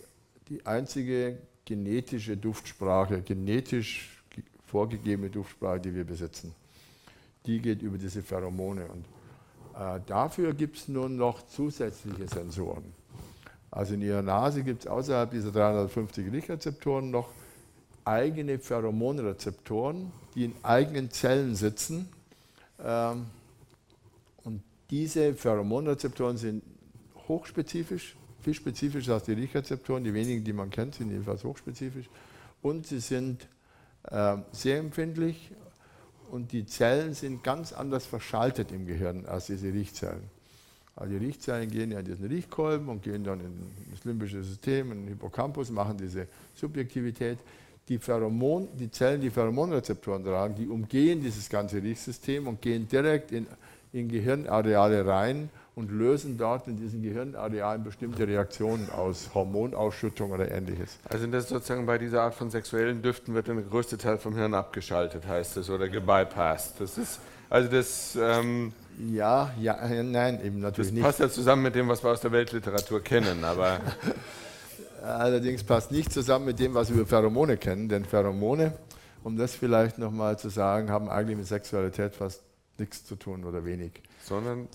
die 0.49 0.65
einzige 0.67 1.39
genetische 1.65 2.37
Duftsprache, 2.37 3.23
genetisch 3.23 4.23
vorgegebene 4.67 5.31
Duftsprache, 5.31 5.81
die 5.81 5.95
wir 5.95 6.05
besitzen. 6.05 6.55
Die 7.47 7.61
geht 7.61 7.83
über 7.83 7.99
diese 7.99 8.23
Pheromone. 8.23 8.87
Und 8.87 9.05
dafür 10.07 10.53
gibt 10.53 10.77
es 10.77 10.89
nun 10.89 11.17
noch 11.17 11.47
zusätzliche 11.47 12.29
Sensoren. 12.29 12.93
Also 13.71 13.95
in 13.95 14.03
Ihrer 14.03 14.23
Nase 14.23 14.63
gibt 14.63 14.83
es 14.83 14.87
außerhalb 14.87 15.31
dieser 15.31 15.53
350 15.53 16.31
Riechrezeptoren 16.33 17.11
noch 17.11 17.29
eigene 18.05 18.59
Pheromonrezeptoren, 18.59 20.13
die 20.35 20.47
in 20.47 20.55
eigenen 20.63 21.11
Zellen 21.11 21.55
sitzen. 21.55 22.09
Ähm, 22.83 23.27
und 24.45 24.63
diese 24.91 25.35
Pheromonrezeptoren 25.35 26.37
sind 26.37 26.63
hochspezifisch, 27.29 28.17
viel 28.43 28.55
spezifischer 28.55 29.15
als 29.15 29.25
die 29.25 29.33
Riechrezeptoren. 29.33 30.03
Die 30.03 30.13
wenigen, 30.13 30.43
die 30.45 30.53
man 30.53 30.71
kennt, 30.71 30.97
sind 30.97 31.11
jedenfalls 31.11 31.45
hochspezifisch. 31.45 32.11
Und 32.63 32.87
sie 32.87 33.01
sind 33.01 33.47
äh, 34.05 34.37
sehr 34.53 34.79
empfindlich 34.79 35.53
und 36.31 36.53
die 36.53 36.67
Zellen 36.67 37.15
sind 37.15 37.43
ganz 37.43 37.73
anders 37.73 38.07
verschaltet 38.07 38.73
im 38.73 38.87
Gehirn 38.87 39.27
als 39.27 39.47
diese 39.47 39.73
Riechzellen. 39.73 40.23
Also 40.97 41.19
die 41.19 41.25
Riechzellen 41.25 41.71
gehen 41.71 41.93
ja 41.93 42.01
in 42.01 42.05
diesen 42.05 42.27
Riechkolben 42.27 42.89
und 42.89 43.03
gehen 43.03 43.25
dann 43.25 43.41
in 43.41 43.53
das 43.91 44.05
limbische 44.05 44.43
System, 44.43 44.93
in 44.93 44.99
den 44.99 45.09
Hippocampus, 45.09 45.71
machen 45.71 45.97
diese 45.97 46.27
Subjektivität. 46.55 47.39
Die, 47.89 47.99
Pheromon, 47.99 48.69
die 48.79 48.91
Zellen, 48.91 49.21
die 49.21 49.31
Pheromonrezeptoren 49.31 50.23
tragen, 50.23 50.55
die 50.55 50.69
umgehen 50.69 51.23
dieses 51.23 51.49
ganze 51.49 51.83
Riechsystem 51.83 52.47
und 52.47 52.61
gehen 52.61 52.87
direkt 52.87 53.33
in, 53.33 53.47
in 53.93 54.09
Gehirnareale 54.09 55.05
rein 55.07 55.49
und 55.81 55.91
lösen 55.91 56.37
dort 56.37 56.69
in 56.69 56.77
diesen 56.77 57.03
Gehirnarealen 57.03 57.83
bestimmte 57.83 58.29
Reaktionen 58.29 58.91
aus, 58.91 59.31
Hormonausschüttung 59.33 60.31
oder 60.31 60.51
ähnliches. 60.51 60.99
Also 61.09 61.27
das 61.27 61.49
sozusagen 61.49 61.87
bei 61.87 61.97
dieser 61.97 62.21
Art 62.21 62.35
von 62.35 62.51
sexuellen 62.51 63.01
Düften 63.01 63.33
wird 63.33 63.49
der 63.49 63.55
größte 63.57 63.97
Teil 63.97 64.19
vom 64.19 64.37
Hirn 64.37 64.53
abgeschaltet, 64.53 65.27
heißt 65.27 65.57
es, 65.57 65.71
oder 65.71 65.89
gebypassed. 65.89 66.75
Das 66.81 66.99
ist, 66.99 67.19
also 67.49 67.71
das... 67.71 68.17
Ähm, 68.21 68.73
ja, 69.11 69.55
ja, 69.59 69.79
nein, 70.03 70.45
eben 70.45 70.61
natürlich 70.61 70.93
nicht. 70.93 71.03
Das 71.03 71.17
passt 71.17 71.21
ja 71.21 71.31
zusammen 71.31 71.63
mit 71.63 71.75
dem, 71.75 71.89
was 71.89 72.05
wir 72.05 72.11
aus 72.11 72.21
der 72.21 72.31
Weltliteratur 72.31 73.03
kennen, 73.03 73.43
aber... 73.43 73.81
Allerdings 75.03 75.65
passt 75.65 75.93
nicht 75.93 76.13
zusammen 76.13 76.45
mit 76.45 76.59
dem, 76.59 76.75
was 76.75 76.91
wir 76.91 76.97
über 76.97 77.07
Pheromone 77.07 77.57
kennen, 77.57 77.89
denn 77.89 78.05
Pheromone, 78.05 78.75
um 79.25 79.39
das 79.39 79.55
vielleicht 79.55 79.97
nochmal 79.97 80.39
zu 80.39 80.51
sagen, 80.51 80.91
haben 80.91 81.09
eigentlich 81.09 81.39
mit 81.39 81.47
Sexualität 81.47 82.15
fast 82.15 82.43
nichts 82.77 83.07
zu 83.07 83.17
tun 83.17 83.47
oder 83.47 83.65
wenig. 83.65 83.93
Sondern 84.23 84.69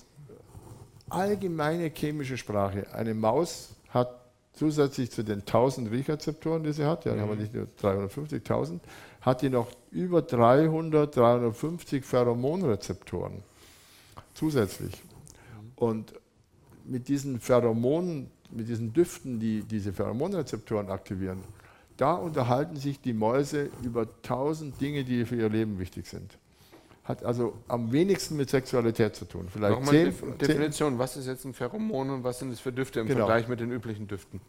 allgemeine 1.10 1.90
chemische 1.90 2.38
Sprache. 2.38 2.94
Eine 2.94 3.14
Maus 3.14 3.76
hat 3.90 4.26
zusätzlich 4.54 5.12
zu 5.12 5.24
den 5.24 5.40
1000 5.40 5.92
Riechrezeptoren, 5.92 6.64
die 6.64 6.74
sie 6.74 6.86
hat, 6.86 7.06
ja, 7.06 7.14
mhm. 7.14 7.22
haben 7.22 7.30
wir 7.30 7.36
nicht 7.36 7.54
nur 7.54 7.68
350.000, 7.82 8.80
hat 9.22 9.42
die 9.42 9.50
noch 9.50 9.72
über 9.92 10.22
300, 10.22 11.16
350 11.16 12.06
Pheromonrezeptoren 12.06 13.44
zusätzlich. 14.34 15.02
Und 15.76 16.14
mit 16.86 17.08
diesen 17.08 17.40
Pheromonen, 17.40 18.32
mit 18.52 18.68
diesen 18.68 18.94
Düften, 18.94 19.40
die 19.40 19.62
diese 19.64 19.94
Pheromonrezeptoren 19.94 20.90
aktivieren, 20.90 21.44
da 21.98 22.14
unterhalten 22.14 22.76
sich 22.76 23.00
die 23.00 23.14
Mäuse 23.14 23.70
über 23.82 24.02
1000 24.02 24.80
Dinge, 24.80 25.04
die 25.04 25.26
für 25.26 25.38
ihr 25.38 25.50
Leben 25.50 25.80
wichtig 25.80 26.08
sind 26.08 26.38
hat 27.06 27.24
also 27.24 27.54
am 27.68 27.92
wenigsten 27.92 28.36
mit 28.36 28.50
Sexualität 28.50 29.16
zu 29.16 29.26
tun. 29.26 29.48
Vielleicht 29.50 29.80
Nochmal 29.80 29.92
zehn, 29.92 30.38
Definition, 30.40 30.94
zehn. 30.94 31.00
was 31.00 31.16
ist 31.16 31.28
jetzt 31.28 31.46
ein 31.46 31.54
Pheromon 31.54 32.10
und 32.10 32.24
was 32.24 32.40
sind 32.40 32.52
es 32.52 32.60
für 32.60 32.74
Düfte 32.74 33.00
im 33.00 33.08
genau. 33.08 33.28
Vergleich 33.28 33.48
mit 33.48 33.60
den 33.60 33.72
üblichen 33.72 34.08
Düften? 34.08 34.42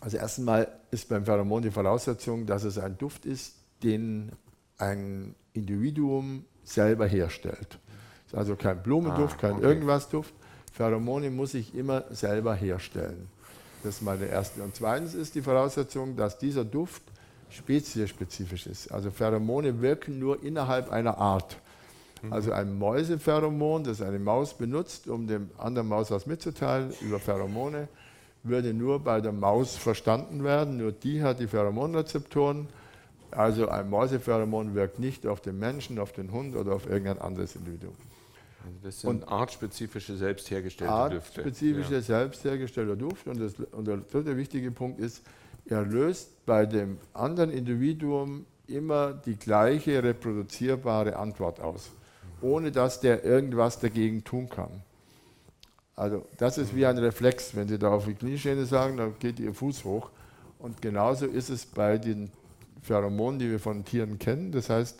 Also 0.00 0.16
erstmal 0.18 0.68
ist 0.90 1.08
beim 1.08 1.24
Pheromon 1.24 1.62
die 1.62 1.70
Voraussetzung, 1.70 2.44
dass 2.44 2.64
es 2.64 2.76
ein 2.76 2.98
Duft 2.98 3.24
ist, 3.24 3.54
den 3.84 4.32
ein 4.78 5.36
Individuum 5.52 6.44
selber 6.64 7.06
herstellt. 7.06 7.78
Ist 8.26 8.34
also 8.34 8.56
kein 8.56 8.82
Blumenduft, 8.82 9.36
ah, 9.38 9.40
kein 9.40 9.52
okay. 9.52 9.64
irgendwas 9.64 10.08
Duft. 10.08 10.34
Pheromone 10.72 11.30
muss 11.30 11.54
ich 11.54 11.74
immer 11.74 12.04
selber 12.10 12.54
herstellen. 12.54 13.28
Das 13.84 13.96
ist 13.96 14.02
mal 14.02 14.18
der 14.18 14.30
erste. 14.30 14.60
Und 14.62 14.74
zweitens 14.74 15.14
ist 15.14 15.36
die 15.36 15.42
Voraussetzung, 15.42 16.16
dass 16.16 16.36
dieser 16.36 16.64
Duft 16.64 17.02
speziespezifisch 17.48 18.66
ist. 18.66 18.90
Also 18.90 19.12
Pheromone 19.12 19.80
wirken 19.80 20.18
nur 20.18 20.42
innerhalb 20.42 20.90
einer 20.90 21.16
Art. 21.18 21.56
Mhm. 22.26 22.32
Also 22.32 22.52
ein 22.52 22.78
Mäusepheromon, 22.78 23.84
das 23.84 24.02
eine 24.02 24.18
Maus 24.18 24.54
benutzt, 24.54 25.08
um 25.08 25.26
dem 25.26 25.50
anderen 25.58 25.88
Maus 25.88 26.10
was 26.10 26.26
mitzuteilen 26.26 26.92
über 27.00 27.18
Pheromone, 27.18 27.88
würde 28.42 28.74
nur 28.74 29.00
bei 29.00 29.20
der 29.20 29.32
Maus 29.32 29.76
verstanden 29.76 30.44
werden. 30.44 30.76
Nur 30.76 30.92
die 30.92 31.22
hat 31.22 31.40
die 31.40 31.46
Pheromonrezeptoren. 31.46 32.68
Also 33.30 33.68
ein 33.68 33.90
Mäusepheromon 33.90 34.74
wirkt 34.74 34.98
nicht 34.98 35.26
auf 35.26 35.40
den 35.40 35.58
Menschen, 35.58 35.98
auf 35.98 36.12
den 36.12 36.32
Hund 36.32 36.56
oder 36.56 36.74
auf 36.74 36.86
irgendein 36.86 37.18
anderes 37.18 37.56
Individuum. 37.56 37.94
Also 38.64 38.78
das 38.82 39.00
sind 39.00 39.10
und 39.10 39.28
artspezifische, 39.28 40.16
selbst 40.16 40.50
hergestellte 40.50 40.92
Düfte. 41.10 41.40
Artspezifische, 41.40 41.94
ja. 41.94 42.00
selbst 42.00 42.44
hergestellter 42.44 42.96
Duft. 42.96 43.26
Und, 43.26 43.40
das, 43.40 43.54
und 43.72 43.86
der 43.86 43.98
dritte 43.98 44.36
wichtige 44.36 44.70
Punkt 44.70 45.00
ist, 45.00 45.22
er 45.66 45.82
löst 45.82 46.46
bei 46.46 46.66
dem 46.66 46.98
anderen 47.12 47.50
Individuum 47.50 48.46
immer 48.68 49.12
die 49.12 49.36
gleiche 49.36 50.02
reproduzierbare 50.02 51.16
Antwort 51.16 51.60
aus 51.60 51.90
ohne 52.40 52.72
dass 52.72 53.00
der 53.00 53.24
irgendwas 53.24 53.80
dagegen 53.80 54.24
tun 54.24 54.48
kann. 54.48 54.82
Also 55.94 56.26
das 56.36 56.58
ist 56.58 56.76
wie 56.76 56.84
ein 56.84 56.98
Reflex. 56.98 57.56
Wenn 57.56 57.68
Sie 57.68 57.78
da 57.78 57.88
auf 57.88 58.04
die 58.04 58.14
Knieschiene 58.14 58.66
sagen, 58.66 58.98
dann 58.98 59.14
geht 59.18 59.40
Ihr 59.40 59.54
Fuß 59.54 59.84
hoch. 59.84 60.10
Und 60.58 60.82
genauso 60.82 61.26
ist 61.26 61.48
es 61.48 61.64
bei 61.64 61.96
den 61.98 62.30
Pheromonen, 62.82 63.38
die 63.38 63.50
wir 63.50 63.58
von 63.58 63.84
Tieren 63.84 64.18
kennen. 64.18 64.52
Das 64.52 64.68
heißt, 64.68 64.98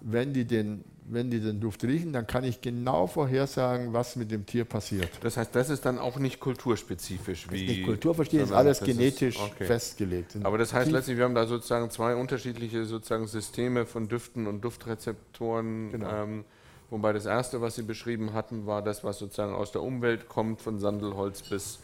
wenn 0.00 0.32
die 0.32 0.44
den, 0.44 0.84
wenn 1.04 1.30
die 1.30 1.40
den 1.40 1.60
Duft 1.60 1.84
riechen, 1.84 2.12
dann 2.12 2.26
kann 2.26 2.44
ich 2.44 2.60
genau 2.60 3.06
vorhersagen, 3.06 3.92
was 3.92 4.16
mit 4.16 4.30
dem 4.30 4.46
Tier 4.46 4.64
passiert. 4.64 5.10
Das 5.22 5.36
heißt, 5.36 5.54
das 5.54 5.70
ist 5.70 5.84
dann 5.84 5.98
auch 5.98 6.18
nicht 6.18 6.40
kulturspezifisch. 6.40 7.50
Wie 7.50 7.66
nicht 7.66 7.84
kulturverstehen, 7.84 8.44
ist 8.44 8.52
alles 8.52 8.80
genetisch 8.80 9.36
ist, 9.36 9.42
okay. 9.42 9.64
festgelegt. 9.64 10.36
Aber 10.42 10.56
das 10.56 10.72
heißt 10.72 10.90
letztlich, 10.90 11.16
wir 11.18 11.24
haben 11.24 11.34
da 11.34 11.46
sozusagen 11.46 11.90
zwei 11.90 12.14
unterschiedliche 12.14 12.84
sozusagen 12.84 13.26
Systeme 13.26 13.86
von 13.86 14.08
Düften 14.08 14.46
und 14.46 14.62
Duftrezeptoren. 14.62 15.90
Genau. 15.92 16.22
Ähm, 16.22 16.44
Wobei 16.90 17.12
das 17.12 17.26
erste, 17.26 17.60
was 17.60 17.74
Sie 17.74 17.82
beschrieben 17.82 18.32
hatten, 18.32 18.66
war 18.66 18.82
das, 18.82 19.04
was 19.04 19.18
sozusagen 19.18 19.54
aus 19.54 19.72
der 19.72 19.82
Umwelt 19.82 20.28
kommt, 20.28 20.62
von 20.62 20.78
Sandelholz 20.78 21.42
bis 21.42 21.80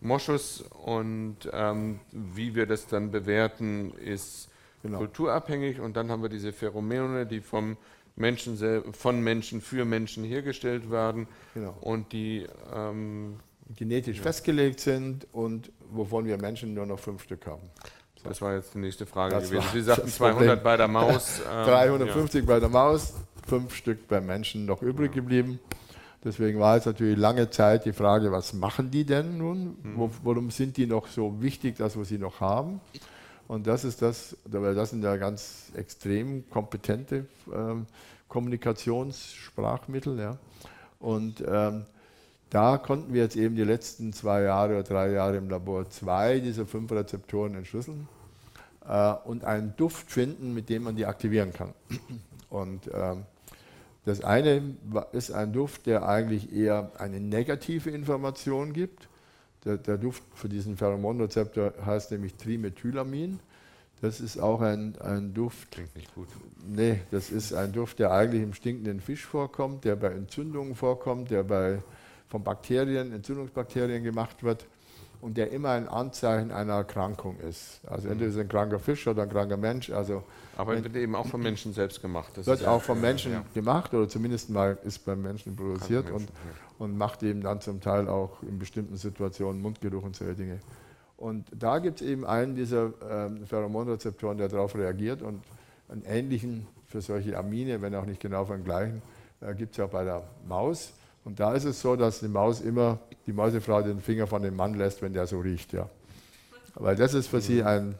Moschus. 0.00 0.62
Und 0.84 1.36
ähm, 1.52 2.00
wie 2.12 2.54
wir 2.54 2.66
das 2.66 2.86
dann 2.86 3.10
bewerten, 3.10 3.92
ist 3.92 4.48
genau. 4.82 4.98
kulturabhängig. 4.98 5.80
Und 5.80 5.96
dann 5.96 6.10
haben 6.10 6.22
wir 6.22 6.30
diese 6.30 6.52
Pheromone, 6.52 7.26
die 7.26 7.40
vom 7.40 7.76
Menschen 8.16 8.56
von 8.94 9.20
Menschen 9.20 9.60
für 9.60 9.84
Menschen 9.84 10.24
hergestellt 10.24 10.90
werden 10.90 11.28
Genau. 11.52 11.76
und 11.82 12.12
die 12.12 12.46
ähm, 12.74 13.38
genetisch 13.76 14.20
festgelegt 14.20 14.80
sind 14.80 15.26
und 15.32 15.70
wovon 15.90 16.24
wir 16.24 16.38
Menschen 16.38 16.72
nur 16.72 16.86
noch 16.86 16.98
fünf 16.98 17.22
Stück 17.24 17.46
haben. 17.46 17.68
das 18.24 18.40
war 18.40 18.54
jetzt 18.54 18.74
die 18.74 18.78
nächste 18.78 19.04
Frage 19.06 19.34
Das 19.34 19.50
gewesen. 19.50 19.66
Sie 19.72 19.82
sagten 19.82 20.06
das 20.06 20.16
200 20.16 20.38
Problem. 20.38 20.62
bei 20.62 20.76
der 20.78 20.88
Maus. 20.88 21.40
ähm, 21.52 21.66
350 21.66 22.46
bei 22.46 22.58
der 22.58 22.68
Maus, 22.70 23.12
fünf 23.46 23.74
Stück 23.74 24.08
beim 24.08 24.26
Menschen 24.26 24.66
noch 24.66 24.82
übrig 24.82 25.12
geblieben. 25.12 25.58
Deswegen 26.24 26.58
war 26.58 26.76
es 26.76 26.86
natürlich 26.86 27.16
lange 27.16 27.50
Zeit 27.50 27.84
die 27.84 27.92
Frage, 27.92 28.32
was 28.32 28.52
machen 28.52 28.90
die 28.90 29.04
denn 29.04 29.38
nun? 29.38 29.76
Wo, 29.94 30.10
warum 30.24 30.50
sind 30.50 30.76
die 30.76 30.86
noch 30.86 31.06
so 31.06 31.40
wichtig, 31.40 31.76
dass 31.76 31.96
wir 31.96 32.04
sie 32.04 32.18
noch 32.18 32.40
haben? 32.40 32.80
Und 33.46 33.66
das 33.66 33.84
ist 33.84 34.02
das, 34.02 34.36
weil 34.44 34.74
das 34.74 34.90
sind 34.90 35.04
ja 35.04 35.16
ganz 35.16 35.70
extrem 35.76 36.48
kompetente 36.50 37.26
ähm, 37.54 37.86
Kommunikationssprachmittel. 38.28 40.18
Ja. 40.18 40.36
Und 40.98 41.44
ähm, 41.46 41.84
da 42.50 42.78
konnten 42.78 43.12
wir 43.14 43.22
jetzt 43.22 43.36
eben 43.36 43.54
die 43.54 43.64
letzten 43.64 44.12
zwei 44.12 44.42
Jahre 44.42 44.74
oder 44.74 44.82
drei 44.82 45.10
Jahre 45.12 45.36
im 45.36 45.48
Labor 45.48 45.88
zwei 45.90 46.40
dieser 46.40 46.66
fünf 46.66 46.90
Rezeptoren 46.90 47.54
entschlüsseln 47.54 48.08
äh, 48.88 49.12
und 49.24 49.44
einen 49.44 49.74
Duft 49.76 50.10
finden, 50.10 50.54
mit 50.54 50.68
dem 50.68 50.84
man 50.84 50.96
die 50.96 51.06
aktivieren 51.06 51.52
kann. 51.52 51.72
Und 52.50 52.90
ähm, 52.92 53.24
das 54.06 54.22
eine 54.22 54.62
ist 55.12 55.32
ein 55.32 55.52
Duft, 55.52 55.86
der 55.86 56.08
eigentlich 56.08 56.52
eher 56.52 56.92
eine 56.98 57.20
negative 57.20 57.90
Information 57.90 58.72
gibt. 58.72 59.08
Der, 59.64 59.78
der 59.78 59.98
Duft 59.98 60.22
für 60.32 60.48
diesen 60.48 60.76
Pheromonrezeptor 60.76 61.72
heißt 61.84 62.12
nämlich 62.12 62.36
Trimethylamin. 62.36 63.40
Das 64.00 64.20
ist 64.20 64.38
auch 64.38 64.60
ein, 64.60 64.96
ein 65.00 65.34
Duft, 65.34 65.72
Klingt 65.72 65.96
nicht 65.96 66.14
gut. 66.14 66.28
Nee, 66.64 67.00
das 67.10 67.30
ist 67.30 67.52
ein 67.52 67.72
Duft, 67.72 67.98
der 67.98 68.12
eigentlich 68.12 68.42
im 68.42 68.54
stinkenden 68.54 69.00
Fisch 69.00 69.26
vorkommt, 69.26 69.84
der 69.84 69.96
bei 69.96 70.12
Entzündungen 70.12 70.76
vorkommt, 70.76 71.32
der 71.32 71.42
bei, 71.42 71.82
von 72.28 72.44
Bakterien, 72.44 73.12
Entzündungsbakterien 73.12 74.04
gemacht 74.04 74.44
wird 74.44 74.66
und 75.20 75.36
der 75.36 75.50
immer 75.50 75.70
ein 75.70 75.88
Anzeichen 75.88 76.50
einer 76.50 76.74
Erkrankung 76.74 77.38
ist. 77.40 77.80
Also 77.86 78.08
entweder 78.08 78.28
ist 78.28 78.36
es 78.36 78.40
ein 78.40 78.48
kranker 78.48 78.78
Fisch 78.78 79.06
oder 79.06 79.22
ein 79.22 79.28
kranker 79.28 79.56
Mensch. 79.56 79.90
Also 79.90 80.22
Aber 80.56 80.82
wird 80.82 80.96
eben 80.96 81.14
auch 81.14 81.26
vom 81.26 81.42
Menschen 81.42 81.72
selbst 81.72 82.02
gemacht. 82.02 82.32
Das 82.36 82.46
wird 82.46 82.66
auch 82.66 82.82
vom 82.82 83.00
Menschen 83.00 83.32
ja, 83.32 83.44
gemacht 83.54 83.94
oder 83.94 84.08
zumindest 84.08 84.50
mal 84.50 84.78
ist 84.84 85.04
beim 85.04 85.22
Menschen 85.22 85.56
produziert 85.56 86.06
und, 86.10 86.18
Menschen, 86.18 86.32
ja. 86.34 86.84
und 86.84 86.96
macht 86.96 87.22
eben 87.22 87.40
dann 87.40 87.60
zum 87.60 87.80
Teil 87.80 88.08
auch 88.08 88.42
in 88.42 88.58
bestimmten 88.58 88.96
Situationen 88.96 89.60
Mundgeruch 89.60 90.02
und 90.02 90.16
solche 90.16 90.34
Dinge. 90.34 90.60
Und 91.16 91.46
da 91.58 91.78
gibt 91.78 92.00
es 92.00 92.06
eben 92.06 92.26
einen 92.26 92.54
dieser 92.54 92.92
ähm, 93.08 93.46
Pheromonrezeptoren, 93.46 94.36
der 94.36 94.48
darauf 94.48 94.74
reagiert 94.74 95.22
und 95.22 95.42
einen 95.88 96.04
ähnlichen 96.04 96.66
für 96.86 97.00
solche 97.00 97.36
Amine, 97.36 97.80
wenn 97.80 97.94
auch 97.94 98.04
nicht 98.04 98.20
genau 98.20 98.44
von 98.44 98.62
gleichen, 98.62 99.02
äh, 99.40 99.54
gibt 99.54 99.72
es 99.72 99.78
ja 99.78 99.86
auch 99.86 99.90
bei 99.90 100.04
der 100.04 100.22
Maus. 100.46 100.92
Und 101.26 101.40
da 101.40 101.54
ist 101.54 101.64
es 101.64 101.80
so, 101.80 101.96
dass 101.96 102.20
die 102.20 102.28
Maus 102.28 102.60
immer, 102.60 103.00
die 103.26 103.32
Mausefrau 103.32 103.82
den 103.82 104.00
Finger 104.00 104.28
von 104.28 104.42
dem 104.42 104.54
Mann 104.54 104.74
lässt, 104.74 105.02
wenn 105.02 105.12
der 105.12 105.26
so 105.26 105.40
riecht. 105.40 105.72
Ja. 105.72 105.90
Weil 106.76 106.94
das 106.94 107.14
ist 107.14 107.26
für 107.26 107.40
sie 107.40 107.64
ein, 107.64 107.96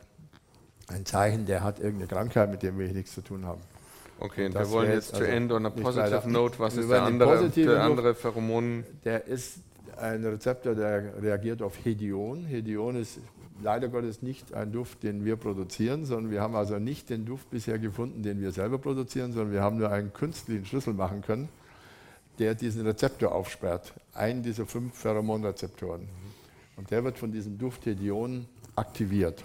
ein 0.86 1.04
Zeichen, 1.04 1.44
der 1.44 1.64
hat 1.64 1.80
irgendeine 1.80 2.06
Krankheit, 2.06 2.48
mit 2.52 2.62
der 2.62 2.78
wir 2.78 2.86
nichts 2.86 3.14
zu 3.14 3.22
tun 3.22 3.44
haben. 3.44 3.60
Okay, 4.20 4.46
und 4.46 4.54
wir 4.54 4.70
wollen 4.70 4.92
jetzt 4.92 5.08
jetzt 5.08 5.18
to 5.18 5.24
also 5.24 5.30
end 5.32 5.52
on 5.52 5.66
a 5.66 5.70
positive 5.70 6.30
note. 6.30 6.58
Was 6.60 6.76
ist 6.76 6.88
der 6.88 7.02
andere, 7.02 7.50
der 7.50 7.82
andere 7.82 8.14
Pheromon? 8.14 8.84
Der 9.04 9.26
ist 9.26 9.58
ein 10.00 10.24
Rezeptor, 10.24 10.76
der 10.76 11.20
reagiert 11.20 11.62
auf 11.62 11.74
Hedion. 11.84 12.44
Hedion 12.44 12.94
ist 12.94 13.18
leider 13.60 13.88
Gottes 13.88 14.22
nicht 14.22 14.54
ein 14.54 14.70
Duft, 14.70 15.02
den 15.02 15.24
wir 15.24 15.34
produzieren, 15.34 16.04
sondern 16.04 16.30
wir 16.30 16.42
haben 16.42 16.54
also 16.54 16.78
nicht 16.78 17.10
den 17.10 17.24
Duft 17.24 17.50
bisher 17.50 17.80
gefunden, 17.80 18.22
den 18.22 18.40
wir 18.40 18.52
selber 18.52 18.78
produzieren, 18.78 19.32
sondern 19.32 19.52
wir 19.52 19.62
haben 19.62 19.78
nur 19.78 19.90
einen 19.90 20.12
künstlichen 20.12 20.64
Schlüssel 20.64 20.94
machen 20.94 21.22
können, 21.22 21.48
der 22.38 22.54
diesen 22.54 22.86
Rezeptor 22.86 23.32
aufsperrt. 23.32 23.92
Einen 24.14 24.42
dieser 24.42 24.66
fünf 24.66 24.94
Pheromonrezeptoren. 24.94 26.08
Und 26.76 26.90
der 26.90 27.04
wird 27.04 27.18
von 27.18 27.32
diesem 27.32 27.58
Duft 27.58 27.86
Hedion 27.86 28.46
aktiviert. 28.74 29.44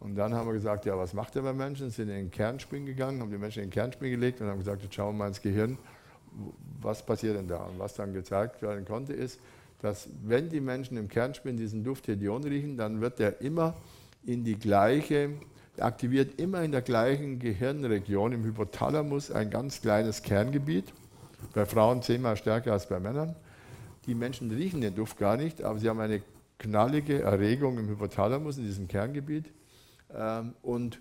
Und 0.00 0.14
dann 0.14 0.34
haben 0.34 0.46
wir 0.46 0.52
gesagt, 0.52 0.84
ja, 0.84 0.96
was 0.96 1.12
macht 1.12 1.34
der 1.34 1.42
bei 1.42 1.52
Menschen? 1.52 1.90
Sind 1.90 2.08
in 2.08 2.16
den 2.16 2.30
Kernspin 2.30 2.86
gegangen, 2.86 3.20
haben 3.20 3.30
die 3.30 3.38
Menschen 3.38 3.62
in 3.62 3.68
den 3.68 3.74
Kernspin 3.74 4.10
gelegt 4.10 4.40
und 4.40 4.46
haben 4.46 4.58
gesagt, 4.58 4.82
jetzt 4.82 4.94
schauen 4.94 5.14
wir 5.14 5.18
mal 5.18 5.28
ins 5.28 5.42
Gehirn, 5.42 5.76
was 6.80 7.04
passiert 7.04 7.36
denn 7.36 7.48
da? 7.48 7.64
Und 7.64 7.78
was 7.78 7.94
dann 7.94 8.12
gezeigt 8.12 8.62
werden 8.62 8.84
konnte, 8.84 9.12
ist, 9.12 9.40
dass 9.80 10.08
wenn 10.24 10.48
die 10.50 10.60
Menschen 10.60 10.96
im 10.96 11.08
Kernspin 11.08 11.56
diesen 11.56 11.82
Duft 11.82 12.06
Hedion 12.06 12.44
riechen, 12.44 12.76
dann 12.76 13.00
wird 13.00 13.18
der 13.18 13.40
immer 13.40 13.74
in 14.24 14.44
die 14.44 14.56
gleiche, 14.56 15.30
aktiviert 15.78 16.40
immer 16.40 16.62
in 16.62 16.72
der 16.72 16.82
gleichen 16.82 17.38
Gehirnregion, 17.38 18.32
im 18.32 18.44
Hypothalamus, 18.44 19.30
ein 19.30 19.50
ganz 19.50 19.80
kleines 19.80 20.22
Kerngebiet, 20.22 20.92
bei 21.54 21.66
Frauen 21.66 22.02
zehnmal 22.02 22.36
stärker 22.36 22.72
als 22.72 22.88
bei 22.88 23.00
Männern. 23.00 23.36
Die 24.06 24.14
Menschen 24.14 24.50
riechen 24.50 24.80
den 24.80 24.94
Duft 24.94 25.18
gar 25.18 25.36
nicht, 25.36 25.62
aber 25.62 25.78
sie 25.78 25.88
haben 25.88 26.00
eine 26.00 26.22
knallige 26.58 27.22
Erregung 27.22 27.78
im 27.78 27.88
Hypothalamus, 27.88 28.58
in 28.58 28.64
diesem 28.64 28.88
Kerngebiet. 28.88 29.46
Ähm, 30.14 30.54
und 30.62 31.00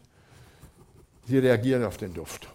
sie 1.25 1.37
reagieren 1.37 1.83
auf 1.83 1.97
den 1.97 2.13
Duft. 2.13 2.47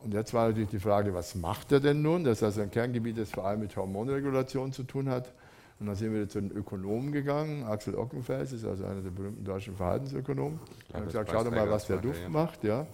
Und 0.00 0.14
jetzt 0.14 0.32
war 0.32 0.48
natürlich 0.48 0.70
die 0.70 0.78
Frage, 0.78 1.12
was 1.12 1.34
macht 1.34 1.72
er 1.72 1.80
denn 1.80 2.02
nun? 2.02 2.24
Das 2.24 2.38
ist 2.38 2.42
also 2.44 2.60
ein 2.62 2.70
Kerngebiet, 2.70 3.18
das 3.18 3.30
vor 3.30 3.46
allem 3.46 3.60
mit 3.60 3.76
Hormonregulation 3.76 4.72
zu 4.72 4.84
tun 4.84 5.08
hat. 5.08 5.32
Und 5.80 5.86
dann 5.86 5.94
sind 5.94 6.12
wir 6.12 6.28
zu 6.28 6.40
den 6.40 6.50
Ökonomen 6.50 7.12
gegangen. 7.12 7.64
Axel 7.64 7.94
Ockenfels 7.94 8.52
ist 8.52 8.64
also 8.64 8.84
einer 8.84 9.00
der 9.00 9.10
berühmten 9.10 9.44
deutschen 9.44 9.76
Verhaltensökonomen. 9.76 10.58
Und 10.88 10.94
haben 10.94 11.06
gesagt, 11.06 11.30
schau 11.32 11.44
doch 11.44 11.50
mal, 11.50 11.70
was 11.70 11.86
der 11.86 11.98
Duft 11.98 12.22
ja. 12.22 12.28
macht. 12.28 12.64
Ja. 12.64 12.86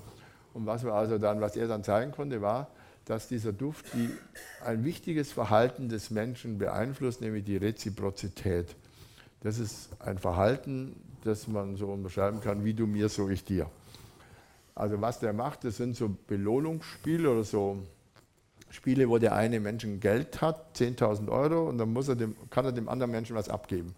Und 0.53 0.67
was, 0.67 0.85
wir 0.85 0.93
also 0.93 1.19
dann, 1.19 1.41
was 1.41 1.57
er 1.57 1.67
dann 1.67 1.83
zeigen 1.83 2.13
konnte, 2.13 2.43
war, 2.43 2.69
dass 3.05 3.29
dieser 3.29 3.53
Duft 3.53 3.87
die, 3.95 4.11
ein 4.65 4.85
wichtiges 4.85 5.33
Verhalten 5.33 5.89
des 5.89 6.11
Menschen 6.11 6.59
beeinflusst, 6.59 7.21
nämlich 7.21 7.45
die 7.45 7.57
Reziprozität. 7.57 8.75
Das 9.43 9.59
ist 9.59 9.91
ein 10.01 10.19
Verhalten, 10.19 10.97
das 11.23 11.49
man 11.49 11.77
so 11.77 11.95
beschreiben 11.97 12.41
kann, 12.41 12.65
wie 12.65 12.75
du 12.75 12.87
mir, 12.87 13.09
so 13.09 13.29
ich 13.29 13.45
dir. 13.45 13.71
Also 14.75 15.01
was 15.01 15.21
der 15.21 15.33
macht, 15.33 15.65
das 15.65 15.77
sind 15.77 15.97
so 15.97 16.17
Belohnungsspiele 16.27 17.31
oder 17.31 17.45
so 17.45 17.79
Spiele, 18.71 19.09
wo 19.09 19.19
der 19.19 19.35
eine 19.35 19.61
Menschen 19.61 20.01
Geld 20.01 20.41
hat, 20.41 20.77
10.000 20.77 21.29
Euro, 21.31 21.69
und 21.69 21.79
dann 21.79 21.93
muss 21.93 22.09
er 22.09 22.17
dem, 22.17 22.35
kann 22.51 22.65
er 22.65 22.73
dem 22.73 22.89
anderen 22.89 23.13
Menschen 23.13 23.37
was 23.37 23.49
abgeben. 23.49 23.95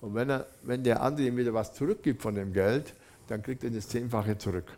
Und 0.00 0.14
wenn, 0.14 0.28
er, 0.28 0.46
wenn 0.62 0.84
der 0.84 1.02
andere 1.02 1.28
ihm 1.28 1.36
wieder 1.36 1.54
was 1.54 1.72
zurückgibt 1.72 2.20
von 2.20 2.34
dem 2.34 2.52
Geld, 2.52 2.94
dann 3.28 3.42
kriegt 3.42 3.64
er 3.64 3.70
das 3.70 3.88
Zehnfache 3.88 4.36
zurück. 4.36 4.76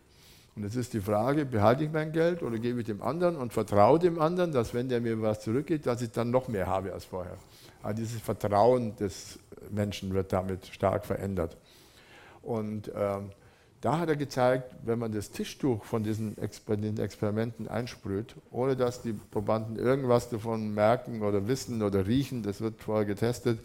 Und 0.55 0.65
jetzt 0.65 0.77
ist 0.77 0.93
die 0.93 1.01
Frage, 1.01 1.47
behalte 1.47 1.85
ich 1.85 1.91
mein 1.91 2.13
Geld 2.13 2.43
oder 2.43 2.59
gebe 2.59 2.81
ich 2.81 2.87
dem 2.87 3.03
anderen 3.03 3.37
und 3.37 3.53
vertraue 3.53 3.99
dem 3.99 4.21
anderen, 4.21 4.53
dass 4.53 4.75
wenn 4.75 4.89
der 4.89 5.01
mir 5.01 5.21
was 5.23 5.41
zurückgibt, 5.41 5.87
dass 5.87 6.03
ich 6.03 6.11
dann 6.11 6.31
noch 6.31 6.49
mehr 6.49 6.67
habe 6.67 6.93
als 6.93 7.07
vorher. 7.07 7.37
Also 7.83 8.03
dieses 8.03 8.21
Vertrauen 8.21 8.95
des 8.97 9.39
Menschen 9.71 10.13
wird 10.13 10.33
damit 10.33 10.67
stark 10.67 11.07
verändert. 11.07 11.57
Und 12.43 12.91
ähm, 12.95 13.31
da 13.81 13.99
hat 13.99 14.09
er 14.09 14.17
gezeigt, 14.17 14.75
wenn 14.85 14.99
man 14.99 15.11
das 15.11 15.31
Tischtuch 15.31 15.85
von 15.85 16.05
diesen 16.05 16.39
Exper 16.39 16.77
den 16.77 16.99
Experimenten 16.99 17.67
einsprüht, 17.67 18.35
ohne 18.51 18.77
dass 18.77 19.03
die 19.03 19.13
Probanden 19.13 19.77
irgendwas 19.77 20.29
davon 20.29 20.75
merken 20.75 21.23
oder 21.23 21.49
wissen 21.49 21.83
oder 21.83 22.07
riechen, 22.07 22.43
das 22.43 22.61
wird 22.61 22.81
vorher 22.81 23.07
getestet, 23.07 23.59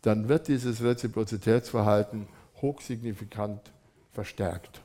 dann 0.00 0.28
wird 0.28 0.48
dieses 0.48 0.82
Reziprozitätsverhalten 0.82 2.26
hochsignifikant 2.60 3.60
verstärkt. 4.12 4.80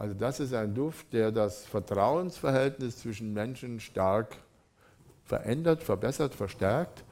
Also 0.00 0.14
das 0.14 0.40
ist 0.40 0.54
ein 0.54 0.74
Duft, 0.74 1.12
der 1.12 1.30
das 1.30 1.66
Vertrauensverhältnis 1.66 2.96
zwischen 2.96 3.34
Menschen 3.34 3.80
stark 3.80 4.38
verändert, 5.26 5.82
verbessert, 5.82 6.34
verstärkt. 6.34 7.04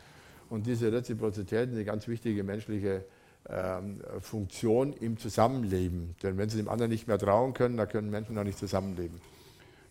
Und 0.49 0.67
diese 0.67 0.91
Reziprozität 0.91 1.69
ist 1.69 1.75
eine 1.75 1.85
ganz 1.85 2.09
wichtige 2.09 2.43
menschliche 2.43 3.05
ähm, 3.47 4.01
Funktion 4.23 4.95
im 4.95 5.19
Zusammenleben. 5.19 6.17
Denn 6.23 6.39
wenn 6.39 6.49
sie 6.49 6.57
dem 6.57 6.71
anderen 6.71 6.91
nicht 6.91 7.07
mehr 7.07 7.19
trauen 7.19 7.53
können, 7.53 7.77
dann 7.77 7.89
können 7.91 8.09
Menschen 8.09 8.39
auch 8.39 8.45
nicht 8.45 8.59
zusammenleben. 8.59 9.21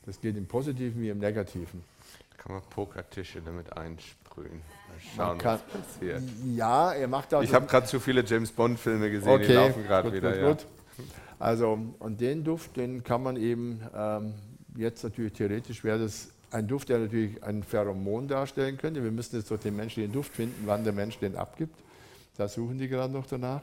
Das 0.07 0.19
geht 0.19 0.35
im 0.35 0.47
Positiven 0.47 0.99
wie 0.99 1.09
im 1.09 1.19
Negativen. 1.19 1.83
Kann 2.39 2.53
man 2.53 2.63
Pokertische 2.63 3.41
damit 3.45 3.77
einsprühen. 3.77 4.49
Mal 4.57 5.25
schauen, 5.27 5.37
kann- 5.37 5.59
was 5.71 5.81
passiert. 5.83 6.23
Ja, 6.55 6.93
er 6.93 7.07
macht 7.07 7.31
auch 7.35 7.43
Ich 7.43 7.53
habe 7.53 7.67
gerade 7.67 7.85
zu 7.85 7.99
viele 7.99 8.25
James 8.25 8.51
Bond-Filme 8.51 9.11
gesehen, 9.11 9.37
die 9.37 9.43
Okay, 9.45 9.53
laufen 9.53 9.83
gerade 9.83 10.11
wieder. 10.11 10.31
gut, 10.31 10.41
ja. 10.41 10.47
gut. 10.49 10.65
Also, 11.39 11.77
und 11.99 12.19
den 12.19 12.43
Duft, 12.43 12.77
den 12.77 13.03
kann 13.03 13.21
man 13.23 13.37
eben 13.37 13.81
ähm, 13.95 14.33
jetzt 14.75 15.03
natürlich 15.03 15.33
theoretisch 15.33 15.83
wäre 15.83 15.99
das 15.99 16.29
ein 16.51 16.67
Duft, 16.67 16.89
der 16.89 16.99
natürlich 16.99 17.43
ein 17.43 17.63
Pheromon 17.63 18.27
darstellen 18.27 18.77
könnte. 18.77 19.03
Wir 19.03 19.11
müssen 19.11 19.35
jetzt 19.35 19.51
durch 19.51 19.61
den 19.61 19.75
menschlichen 19.75 20.13
Duft 20.13 20.33
finden, 20.33 20.63
wann 20.65 20.83
der 20.83 20.93
Mensch 20.93 21.17
den 21.19 21.35
abgibt. 21.35 21.75
Da 22.37 22.47
suchen 22.47 22.77
die 22.77 22.87
gerade 22.87 23.11
noch 23.11 23.25
danach. 23.25 23.61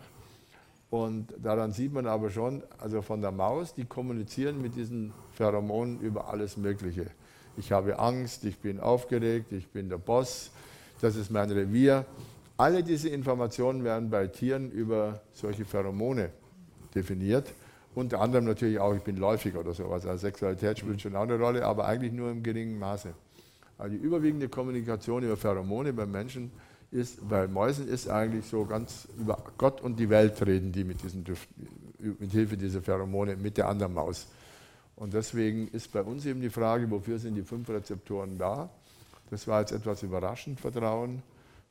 Und 0.90 1.32
daran 1.42 1.72
sieht 1.72 1.92
man 1.92 2.06
aber 2.06 2.30
schon, 2.30 2.62
also 2.78 3.02
von 3.02 3.20
der 3.20 3.32
Maus, 3.32 3.74
die 3.74 3.84
kommunizieren 3.84 4.60
mit 4.60 4.76
diesen 4.76 5.12
Pheromonen 5.32 5.98
über 6.00 6.28
alles 6.28 6.56
Mögliche. 6.56 7.06
Ich 7.56 7.72
habe 7.72 7.98
Angst, 7.98 8.44
ich 8.44 8.58
bin 8.58 8.80
aufgeregt, 8.80 9.52
ich 9.52 9.68
bin 9.68 9.88
der 9.88 9.98
Boss, 9.98 10.50
das 11.00 11.16
ist 11.16 11.30
mein 11.30 11.50
Revier. 11.50 12.04
Alle 12.56 12.82
diese 12.84 13.08
Informationen 13.08 13.82
werden 13.82 14.10
bei 14.10 14.26
Tieren 14.26 14.70
über 14.70 15.22
solche 15.32 15.64
Pheromone 15.64 16.30
definiert. 16.94 17.52
Unter 17.94 18.20
anderem 18.20 18.44
natürlich 18.44 18.78
auch, 18.78 18.94
ich 18.94 19.02
bin 19.02 19.16
läufig 19.16 19.54
oder 19.54 19.72
sowas. 19.72 20.04
Also 20.04 20.26
Sexualität 20.26 20.78
spielt 20.78 21.00
schon 21.00 21.14
auch 21.14 21.22
eine 21.22 21.38
Rolle, 21.38 21.64
aber 21.64 21.86
eigentlich 21.86 22.12
nur 22.12 22.30
im 22.30 22.42
geringen 22.42 22.78
Maße. 22.78 23.14
Also 23.78 23.96
die 23.96 24.02
überwiegende 24.02 24.48
Kommunikation 24.48 25.22
über 25.22 25.36
Pheromone 25.36 25.92
beim 25.92 26.10
Menschen 26.10 26.50
ist, 26.90 27.28
bei 27.28 27.46
Mäusen 27.48 27.88
ist 27.88 28.08
eigentlich 28.08 28.46
so 28.46 28.64
ganz 28.64 29.08
über 29.18 29.38
Gott 29.58 29.80
und 29.80 29.98
die 29.98 30.08
Welt 30.10 30.40
reden 30.46 30.72
die 30.72 30.84
mit 30.84 31.02
diesen 31.02 31.24
Düften, 31.24 31.68
mit 32.18 32.30
Hilfe 32.32 32.56
dieser 32.56 32.82
Pheromone 32.82 33.36
mit 33.36 33.56
der 33.56 33.68
anderen 33.68 33.94
Maus. 33.94 34.26
Und 34.96 35.12
deswegen 35.12 35.68
ist 35.68 35.92
bei 35.92 36.02
uns 36.02 36.24
eben 36.24 36.40
die 36.40 36.50
Frage, 36.50 36.88
wofür 36.90 37.18
sind 37.18 37.34
die 37.34 37.42
fünf 37.42 37.68
Rezeptoren 37.68 38.38
da? 38.38 38.70
Das 39.30 39.48
war 39.48 39.60
jetzt 39.60 39.72
etwas 39.72 40.02
überraschend, 40.02 40.60
Vertrauen. 40.60 41.22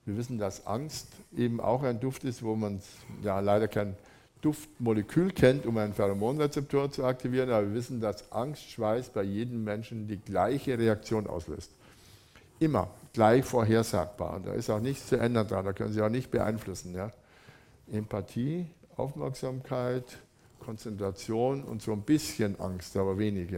Wir 0.05 0.17
wissen, 0.17 0.37
dass 0.37 0.67
Angst 0.67 1.07
eben 1.35 1.61
auch 1.61 1.83
ein 1.83 2.01
Duft 2.01 2.25
ist, 2.25 2.43
wo 2.43 2.55
man 2.55 2.81
ja 3.21 3.39
leider 3.39 3.69
kein 3.69 3.95
Duftmolekül 4.43 5.31
kennt, 5.31 5.65
um 5.65 5.77
einen 5.77 5.93
Pheromonrezeptor 5.93 6.91
zu 6.91 7.05
aktivieren, 7.05 7.49
aber 7.49 7.67
wir 7.67 7.75
wissen, 7.75 8.01
dass 8.01 8.31
Angst, 8.31 8.69
Schweiß 8.69 9.09
bei 9.09 9.23
jedem 9.23 9.63
Menschen 9.63 10.07
die 10.07 10.17
gleiche 10.17 10.77
Reaktion 10.77 11.27
auslöst. 11.27 11.71
Immer 12.59 12.89
gleich 13.13 13.45
vorhersagbar. 13.45 14.35
Und 14.35 14.47
da 14.47 14.53
ist 14.53 14.69
auch 14.69 14.81
nichts 14.81 15.07
zu 15.07 15.17
ändern 15.17 15.47
dran, 15.47 15.63
da 15.63 15.71
können 15.71 15.93
Sie 15.93 16.01
auch 16.01 16.09
nicht 16.09 16.29
beeinflussen. 16.29 16.93
Ja? 16.93 17.11
Empathie, 17.91 18.67
Aufmerksamkeit, 18.97 20.03
Konzentration 20.59 21.63
und 21.63 21.81
so 21.81 21.93
ein 21.93 22.01
bisschen 22.01 22.59
Angst, 22.59 22.97
aber 22.97 23.17
wenig. 23.17 23.49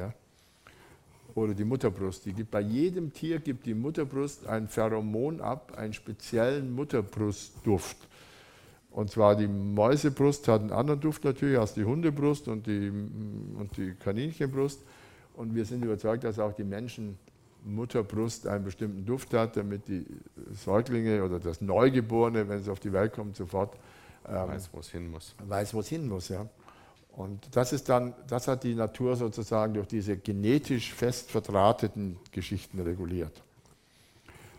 Oder 1.34 1.54
die 1.56 1.66
Mutterbrust. 1.66 2.26
Die 2.26 2.34
gibt, 2.34 2.52
bei 2.52 2.62
jedem 2.62 3.12
Tier 3.12 3.40
gibt 3.40 3.66
die 3.66 3.74
Mutterbrust 3.74 4.46
ein 4.46 4.68
Pheromon 4.68 5.42
ab, 5.42 5.74
einen 5.78 5.94
speziellen 5.94 6.74
Mutterbrustduft. 6.74 7.98
Und 8.96 9.12
zwar 9.12 9.36
die 9.36 9.50
Mäusebrust 9.50 10.48
hat 10.48 10.62
einen 10.62 10.72
anderen 10.72 11.02
Duft 11.02 11.26
natürlich 11.26 11.60
als 11.60 11.74
die 11.74 11.84
Hundebrust 11.84 12.48
und 12.48 12.66
die, 12.66 12.88
und 12.88 13.76
die 13.76 13.94
Kaninchenbrust. 13.94 14.80
Und 15.36 15.54
wir 15.54 15.66
sind 15.66 15.84
überzeugt, 15.84 16.24
dass 16.24 16.40
auch 16.40 16.54
die 16.54 16.64
Menschenmutterbrust 16.64 18.48
einen 18.48 18.64
bestimmten 18.64 19.06
Duft 19.06 19.34
hat, 19.34 19.58
damit 19.58 19.90
die 19.90 20.06
Säuglinge 20.54 21.26
oder 21.26 21.40
das 21.40 21.60
Neugeborene, 21.60 22.48
wenn 22.48 22.60
es 22.60 22.70
auf 22.70 22.80
die 22.80 22.94
Welt 22.94 23.12
kommt, 23.12 23.36
sofort 23.36 23.76
ähm, 24.30 24.48
weiß, 24.48 24.70
wo 24.72 24.80
es 24.80 24.90
hin 24.90 25.12
muss. 25.12 25.36
Weiß, 25.46 25.74
wo 25.74 25.82
es 25.82 25.90
hin 25.90 26.08
muss, 26.08 26.30
ja. 26.30 26.48
Und 27.18 27.54
das 27.54 27.74
ist 27.74 27.90
dann, 27.90 28.14
das 28.30 28.48
hat 28.48 28.64
die 28.64 28.76
Natur 28.76 29.18
sozusagen 29.18 29.74
durch 29.74 29.88
diese 29.88 30.16
genetisch 30.16 30.94
fest 30.94 31.32
verdrahteten 31.32 32.16
Geschichten 32.32 32.80
reguliert. 32.80 33.44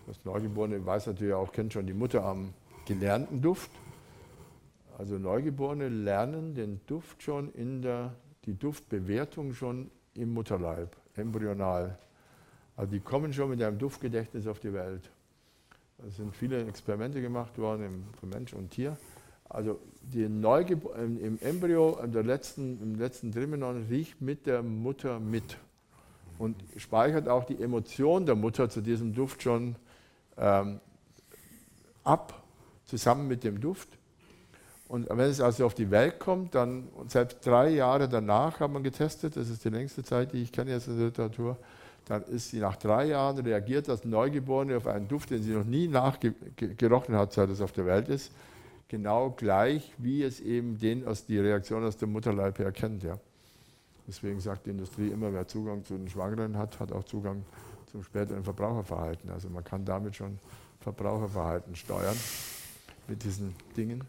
Das 0.07 0.22
Neugeborene 0.26 0.84
weiß 0.84 1.07
natürlich 1.07 1.32
auch, 1.32 1.51
kennt 1.53 1.72
schon 1.72 1.87
die 1.87 1.95
Mutter 1.95 2.22
am 2.22 2.53
gelernten 2.84 3.41
Duft. 3.41 3.70
Also 4.99 5.19
Neugeborene 5.19 5.89
lernen 5.89 6.55
den 6.55 6.81
Duft 6.87 7.23
schon 7.23 7.53
in 7.53 7.83
der, 7.83 8.15
die 8.47 8.55
Duftbewertung 8.55 9.53
schon 9.53 9.91
im 10.15 10.33
Mutterleib, 10.33 10.97
embryonal. 11.17 11.99
Also 12.77 12.93
die 12.93 13.01
kommen 13.01 13.33
schon 13.33 13.51
mit 13.51 13.63
einem 13.63 13.79
Duftgedächtnis 13.79 14.47
auf 14.47 14.59
die 14.59 14.73
Welt. 14.73 15.11
Es 16.07 16.17
sind 16.17 16.35
viele 16.35 16.67
Experimente 16.67 17.21
gemacht 17.21 17.59
worden 17.59 18.07
für 18.19 18.27
Mensch 18.27 18.55
und 18.55 18.71
Tier. 18.71 18.97
Also 19.49 19.79
die 20.01 20.29
Neugebo 20.29 20.93
im 20.95 21.39
Embryo, 21.41 21.99
im 22.03 22.13
letzten, 22.13 22.83
im 22.83 22.95
letzten 22.97 23.33
Trimenon 23.33 23.87
riecht 23.89 24.21
mit 24.21 24.47
der 24.47 24.63
Mutter 24.63 25.21
mit 25.21 25.59
und 26.39 26.57
speichert 26.77 27.29
auch 27.29 27.45
die 27.45 27.63
Emotion 27.63 28.27
der 28.27 28.35
Mutter 28.35 28.69
zu 28.69 28.81
diesem 28.81 29.15
Duft 29.15 29.43
schon 29.43 29.77
ähm, 30.37 30.81
ab, 32.03 32.43
zusammen 32.85 33.29
mit 33.29 33.45
dem 33.45 33.61
Duft. 33.61 33.89
Und 34.89 35.09
wenn 35.09 35.30
es 35.30 35.41
also 35.41 35.66
auf 35.66 35.74
die 35.74 35.91
Welt 35.91 36.20
kommt, 36.20 36.55
dann 36.55 36.89
selbst 37.09 37.45
drei 37.45 37.70
Jahre 37.70 38.09
danach 38.09 38.61
hat 38.61 38.70
man 38.70 38.84
getestet, 38.84 39.37
das 39.37 39.49
ist 39.49 39.64
die 39.64 39.70
längste 39.70 40.05
Zeit, 40.05 40.32
die 40.32 40.43
ich 40.43 40.53
kenne 40.53 40.70
jetzt 40.70 40.87
in 40.87 40.97
der 40.97 41.07
Literatur, 41.07 41.57
dann 42.05 42.22
ist 42.24 42.51
sie 42.51 42.61
nach 42.61 42.76
drei 42.76 43.07
Jahren 43.07 43.39
reagiert 43.39 43.89
das 43.89 44.05
Neugeborene 44.05 44.76
auf 44.76 44.87
einen 44.87 45.09
Duft, 45.09 45.30
den 45.30 45.43
sie 45.43 45.51
noch 45.51 45.64
nie 45.64 45.89
nachgerochen 45.89 47.16
hat, 47.16 47.32
seit 47.32 47.51
es 47.51 47.61
auf 47.61 47.72
der 47.72 47.84
Welt 47.87 48.09
ist, 48.09 48.30
genau 48.87 49.30
gleich, 49.30 49.93
wie 49.99 50.22
es 50.22 50.41
eben 50.41 50.78
den 50.78 51.05
aus 51.05 51.26
die 51.26 51.39
Reaktion 51.39 51.84
aus 51.84 51.97
dem 51.97 52.12
Mutterleib 52.12 52.61
her 52.61 52.70
kennt. 52.70 53.03
Ja. 53.03 53.18
Deswegen 54.07 54.39
sagt 54.39 54.66
die 54.66 54.70
Industrie 54.70 55.09
immer, 55.09 55.32
wer 55.32 55.49
Zugang 55.49 55.84
zu 55.84 55.95
den 55.95 56.09
Schwangeren 56.09 56.57
hat, 56.57 56.78
hat 56.78 56.93
auch 56.93 57.03
Zugang 57.03 57.45
zum 57.91 58.05
späteren 58.05 58.45
Verbraucherverhalten. 58.45 59.30
Also 59.30 59.49
man 59.49 59.64
kann 59.64 59.84
damit 59.84 60.14
schon 60.14 60.39
Verbraucherverhalten 60.80 61.74
steuern 61.74 62.16
mit 63.09 63.24
diesen 63.24 63.53
Dingen. 63.76 64.05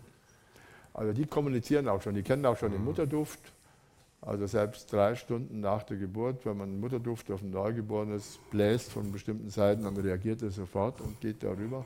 Also 0.97 1.13
die 1.13 1.27
kommunizieren 1.27 1.87
auch 1.87 2.01
schon, 2.01 2.15
die 2.15 2.23
kennen 2.23 2.45
auch 2.47 2.57
schon 2.57 2.71
den 2.71 2.81
mhm. 2.81 2.87
Mutterduft. 2.87 3.39
Also 4.19 4.47
selbst 4.47 4.91
drei 4.91 5.13
Stunden 5.13 5.59
nach 5.59 5.83
der 5.83 5.97
Geburt, 5.97 6.43
wenn 6.43 6.57
man 6.57 6.79
Mutterduft 6.79 7.29
auf 7.29 7.43
ein 7.43 7.51
Neugeborenes 7.51 8.39
bläst 8.49 8.91
von 8.91 9.11
bestimmten 9.11 9.51
Seiten, 9.51 9.83
dann 9.83 9.95
reagiert 9.95 10.41
er 10.41 10.49
sofort 10.49 10.99
und 10.99 11.21
geht 11.21 11.43
darüber. 11.43 11.85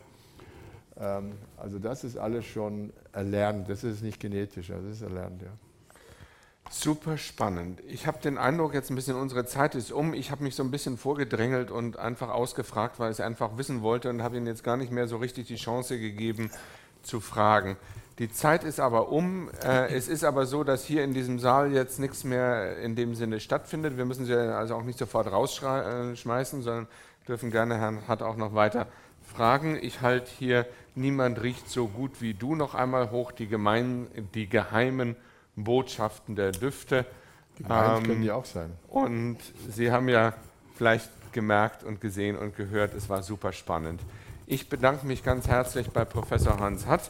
Ähm, 0.97 1.33
also 1.57 1.77
das 1.77 2.05
ist 2.05 2.17
alles 2.17 2.45
schon 2.45 2.93
erlernt, 3.11 3.69
das 3.69 3.83
ist 3.83 4.01
nicht 4.01 4.17
genetisch, 4.17 4.69
das 4.69 4.83
ist 4.85 5.01
erlernt, 5.01 5.41
ja. 5.41 5.51
Super 6.69 7.17
spannend. 7.17 7.81
Ich 7.85 8.07
habe 8.07 8.19
den 8.19 8.37
Eindruck, 8.37 8.73
jetzt 8.73 8.91
ein 8.91 8.95
bisschen 8.95 9.17
unsere 9.17 9.45
Zeit 9.45 9.75
ist 9.75 9.91
um. 9.91 10.13
Ich 10.13 10.31
habe 10.31 10.41
mich 10.41 10.55
so 10.55 10.63
ein 10.63 10.71
bisschen 10.71 10.97
vorgedrängelt 10.97 11.69
und 11.69 11.99
einfach 11.99 12.29
ausgefragt, 12.29 12.97
weil 12.97 13.11
ich 13.11 13.17
es 13.17 13.19
einfach 13.19 13.57
wissen 13.57 13.81
wollte 13.81 14.09
und 14.09 14.23
habe 14.23 14.37
Ihnen 14.37 14.47
jetzt 14.47 14.63
gar 14.63 14.77
nicht 14.77 14.89
mehr 14.89 15.09
so 15.09 15.17
richtig 15.17 15.47
die 15.47 15.57
Chance 15.57 15.99
gegeben 15.99 16.49
zu 17.01 17.19
fragen. 17.19 17.75
Die 18.21 18.31
Zeit 18.31 18.63
ist 18.63 18.79
aber 18.79 19.11
um. 19.11 19.49
Äh, 19.63 19.95
es 19.95 20.07
ist 20.07 20.23
aber 20.23 20.45
so, 20.45 20.63
dass 20.63 20.85
hier 20.85 21.03
in 21.03 21.15
diesem 21.15 21.39
Saal 21.39 21.71
jetzt 21.71 21.97
nichts 21.97 22.23
mehr 22.23 22.77
in 22.77 22.95
dem 22.95 23.15
Sinne 23.15 23.39
stattfindet. 23.39 23.97
Wir 23.97 24.05
müssen 24.05 24.25
sie 24.27 24.35
also 24.35 24.75
auch 24.75 24.83
nicht 24.83 24.99
sofort 24.99 25.31
rausschmeißen, 25.31 26.61
sondern 26.61 26.87
dürfen 27.27 27.49
gerne 27.49 27.79
Herrn 27.79 28.07
hat 28.07 28.21
auch 28.21 28.35
noch 28.35 28.53
weiter 28.53 28.85
fragen. 29.23 29.75
Ich 29.81 30.01
halte 30.01 30.29
hier 30.37 30.67
Niemand 30.93 31.41
riecht 31.41 31.67
so 31.67 31.87
gut 31.87 32.21
wie 32.21 32.35
du 32.35 32.53
noch 32.53 32.75
einmal 32.75 33.09
hoch, 33.09 33.31
die, 33.31 33.47
gemein, 33.47 34.05
die 34.35 34.47
geheimen 34.47 35.15
Botschaften 35.55 36.35
der 36.35 36.51
Düfte. 36.51 37.07
Die 37.57 37.63
ähm, 37.63 38.03
können 38.03 38.21
die 38.21 38.31
auch 38.31 38.45
sein. 38.45 38.71
Und 38.87 39.37
Sie 39.67 39.91
haben 39.91 40.09
ja 40.09 40.33
vielleicht 40.75 41.09
gemerkt 41.31 41.83
und 41.83 42.01
gesehen 42.01 42.37
und 42.37 42.55
gehört, 42.55 42.93
es 42.93 43.09
war 43.09 43.23
super 43.23 43.51
spannend. 43.51 43.99
Ich 44.45 44.69
bedanke 44.69 45.07
mich 45.07 45.23
ganz 45.23 45.47
herzlich 45.47 45.89
bei 45.89 46.05
Professor 46.05 46.59
Hans 46.59 46.85
Hatt 46.85 47.09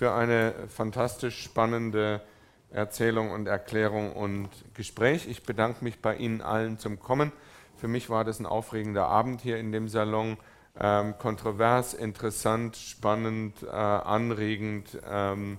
für 0.00 0.14
eine 0.14 0.54
fantastisch 0.74 1.42
spannende 1.42 2.22
Erzählung 2.70 3.32
und 3.32 3.46
Erklärung 3.46 4.14
und 4.14 4.48
Gespräch. 4.72 5.28
Ich 5.28 5.42
bedanke 5.42 5.84
mich 5.84 6.00
bei 6.00 6.16
Ihnen 6.16 6.40
allen 6.40 6.78
zum 6.78 6.98
Kommen. 6.98 7.32
Für 7.76 7.86
mich 7.86 8.08
war 8.08 8.24
das 8.24 8.40
ein 8.40 8.46
aufregender 8.46 9.08
Abend 9.08 9.42
hier 9.42 9.58
in 9.58 9.72
dem 9.72 9.88
Salon 9.88 10.38
ähm, 10.80 11.18
kontrovers, 11.18 11.92
interessant, 11.92 12.76
spannend, 12.76 13.62
äh, 13.62 13.76
anregend. 13.76 14.98
Ähm, 15.06 15.58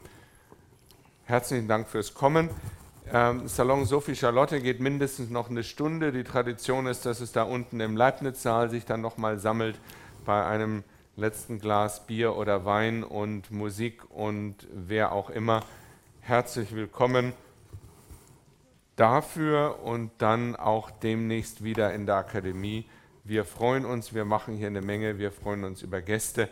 herzlichen 1.26 1.68
Dank 1.68 1.88
fürs 1.88 2.16
Kommen. 2.16 2.50
Ähm, 3.14 3.48
Salon 3.48 3.86
Sophie 3.86 4.16
Charlotte 4.16 4.60
geht 4.60 4.80
mindestens 4.80 5.30
noch 5.30 5.52
eine 5.52 5.64
Stunde. 5.64 6.12
Die 6.12 6.24
Tradition 6.24 6.88
ist, 6.88 7.06
dass 7.06 7.20
es 7.20 7.32
da 7.32 7.44
unten 7.44 7.80
im 7.80 7.96
Leibniz-Saal 7.96 8.72
sich 8.72 8.86
dann 8.86 9.02
nochmal 9.02 9.38
sammelt 9.38 9.80
bei 10.26 10.44
einem 10.44 10.84
letzten 11.16 11.59
Glas 11.59 12.07
Bier 12.07 12.36
oder 12.38 12.66
Wein 12.66 13.03
und 13.03 13.51
Musik 13.51 14.09
und 14.09 14.55
wer 14.74 15.12
auch 15.12 15.30
immer. 15.30 15.64
Herzlich 16.22 16.74
willkommen 16.74 17.34
dafür 18.95 19.80
und 19.84 20.12
dann 20.20 20.55
auch 20.55 20.89
demnächst 20.89 21.64
wieder 21.64 21.93
in 21.93 22.05
der 22.05 22.16
Akademie. 22.16 22.88
Wir 23.24 23.43
freuen 23.43 23.86
uns, 23.86 24.14
wir 24.14 24.26
machen 24.26 24.55
hier 24.55 24.68
eine 24.68 24.82
Menge, 24.82 25.20
wir 25.20 25.32
freuen 25.32 25.64
uns 25.66 25.82
über 25.82 26.01
Gäste. 26.01 26.47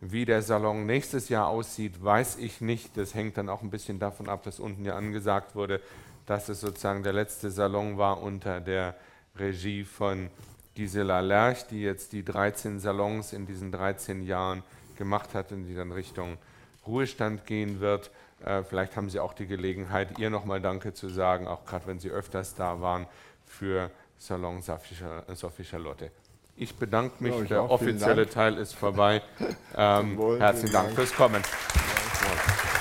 Wie 0.00 0.24
der 0.24 0.42
Salon 0.42 0.86
nächstes 0.86 1.28
Jahr 1.28 1.46
aussieht, 1.46 2.02
weiß 2.02 2.38
ich 2.38 2.60
nicht. 2.60 2.96
Das 2.96 3.14
hängt 3.14 3.36
dann 3.36 3.48
auch 3.48 3.62
ein 3.62 3.70
bisschen 3.70 3.98
davon 3.98 4.28
ab, 4.28 4.42
dass 4.42 4.58
unten 4.58 4.84
ja 4.84 4.96
angesagt 4.96 5.54
wurde, 5.54 5.80
dass 6.26 6.48
es 6.48 6.60
sozusagen 6.60 7.02
der 7.02 7.12
letzte 7.12 7.50
Salon 7.50 7.96
war 7.96 8.22
unter 8.22 8.60
der 8.60 8.96
Regie 9.36 9.84
von 9.84 10.30
Gisela 10.74 11.20
Lerch, 11.20 11.66
die 11.66 11.82
jetzt 11.82 12.12
die 12.12 12.24
13 12.24 12.80
Salons 12.80 13.32
in 13.32 13.46
diesen 13.46 13.72
13 13.72 14.22
Jahren 14.22 14.62
gemacht 14.96 15.34
hat 15.34 15.52
und 15.52 15.64
die 15.64 15.74
dann 15.74 15.92
Richtung 15.92 16.38
Ruhestand 16.86 17.46
gehen 17.46 17.80
wird. 17.80 18.10
Äh, 18.44 18.62
vielleicht 18.62 18.96
haben 18.96 19.10
Sie 19.10 19.20
auch 19.20 19.34
die 19.34 19.46
Gelegenheit, 19.46 20.18
ihr 20.18 20.30
nochmal 20.30 20.60
Danke 20.60 20.94
zu 20.94 21.08
sagen, 21.08 21.46
auch 21.46 21.64
gerade 21.64 21.86
wenn 21.86 21.98
Sie 21.98 22.10
öfters 22.10 22.54
da 22.54 22.80
waren, 22.80 23.06
für 23.46 23.90
Salon 24.18 24.62
Sophie 24.62 25.64
Charlotte. 25.64 26.10
Ich 26.56 26.74
bedanke 26.76 27.22
mich, 27.22 27.34
ja, 27.34 27.42
ich 27.42 27.48
der 27.48 27.70
offizielle 27.70 28.28
Teil 28.28 28.56
ist 28.58 28.74
vorbei. 28.74 29.22
Ähm, 29.76 30.18
herzlichen 30.38 30.72
Dank 30.72 30.90
fürs 30.92 31.14
Kommen. 31.14 31.42
Ja, 31.42 32.79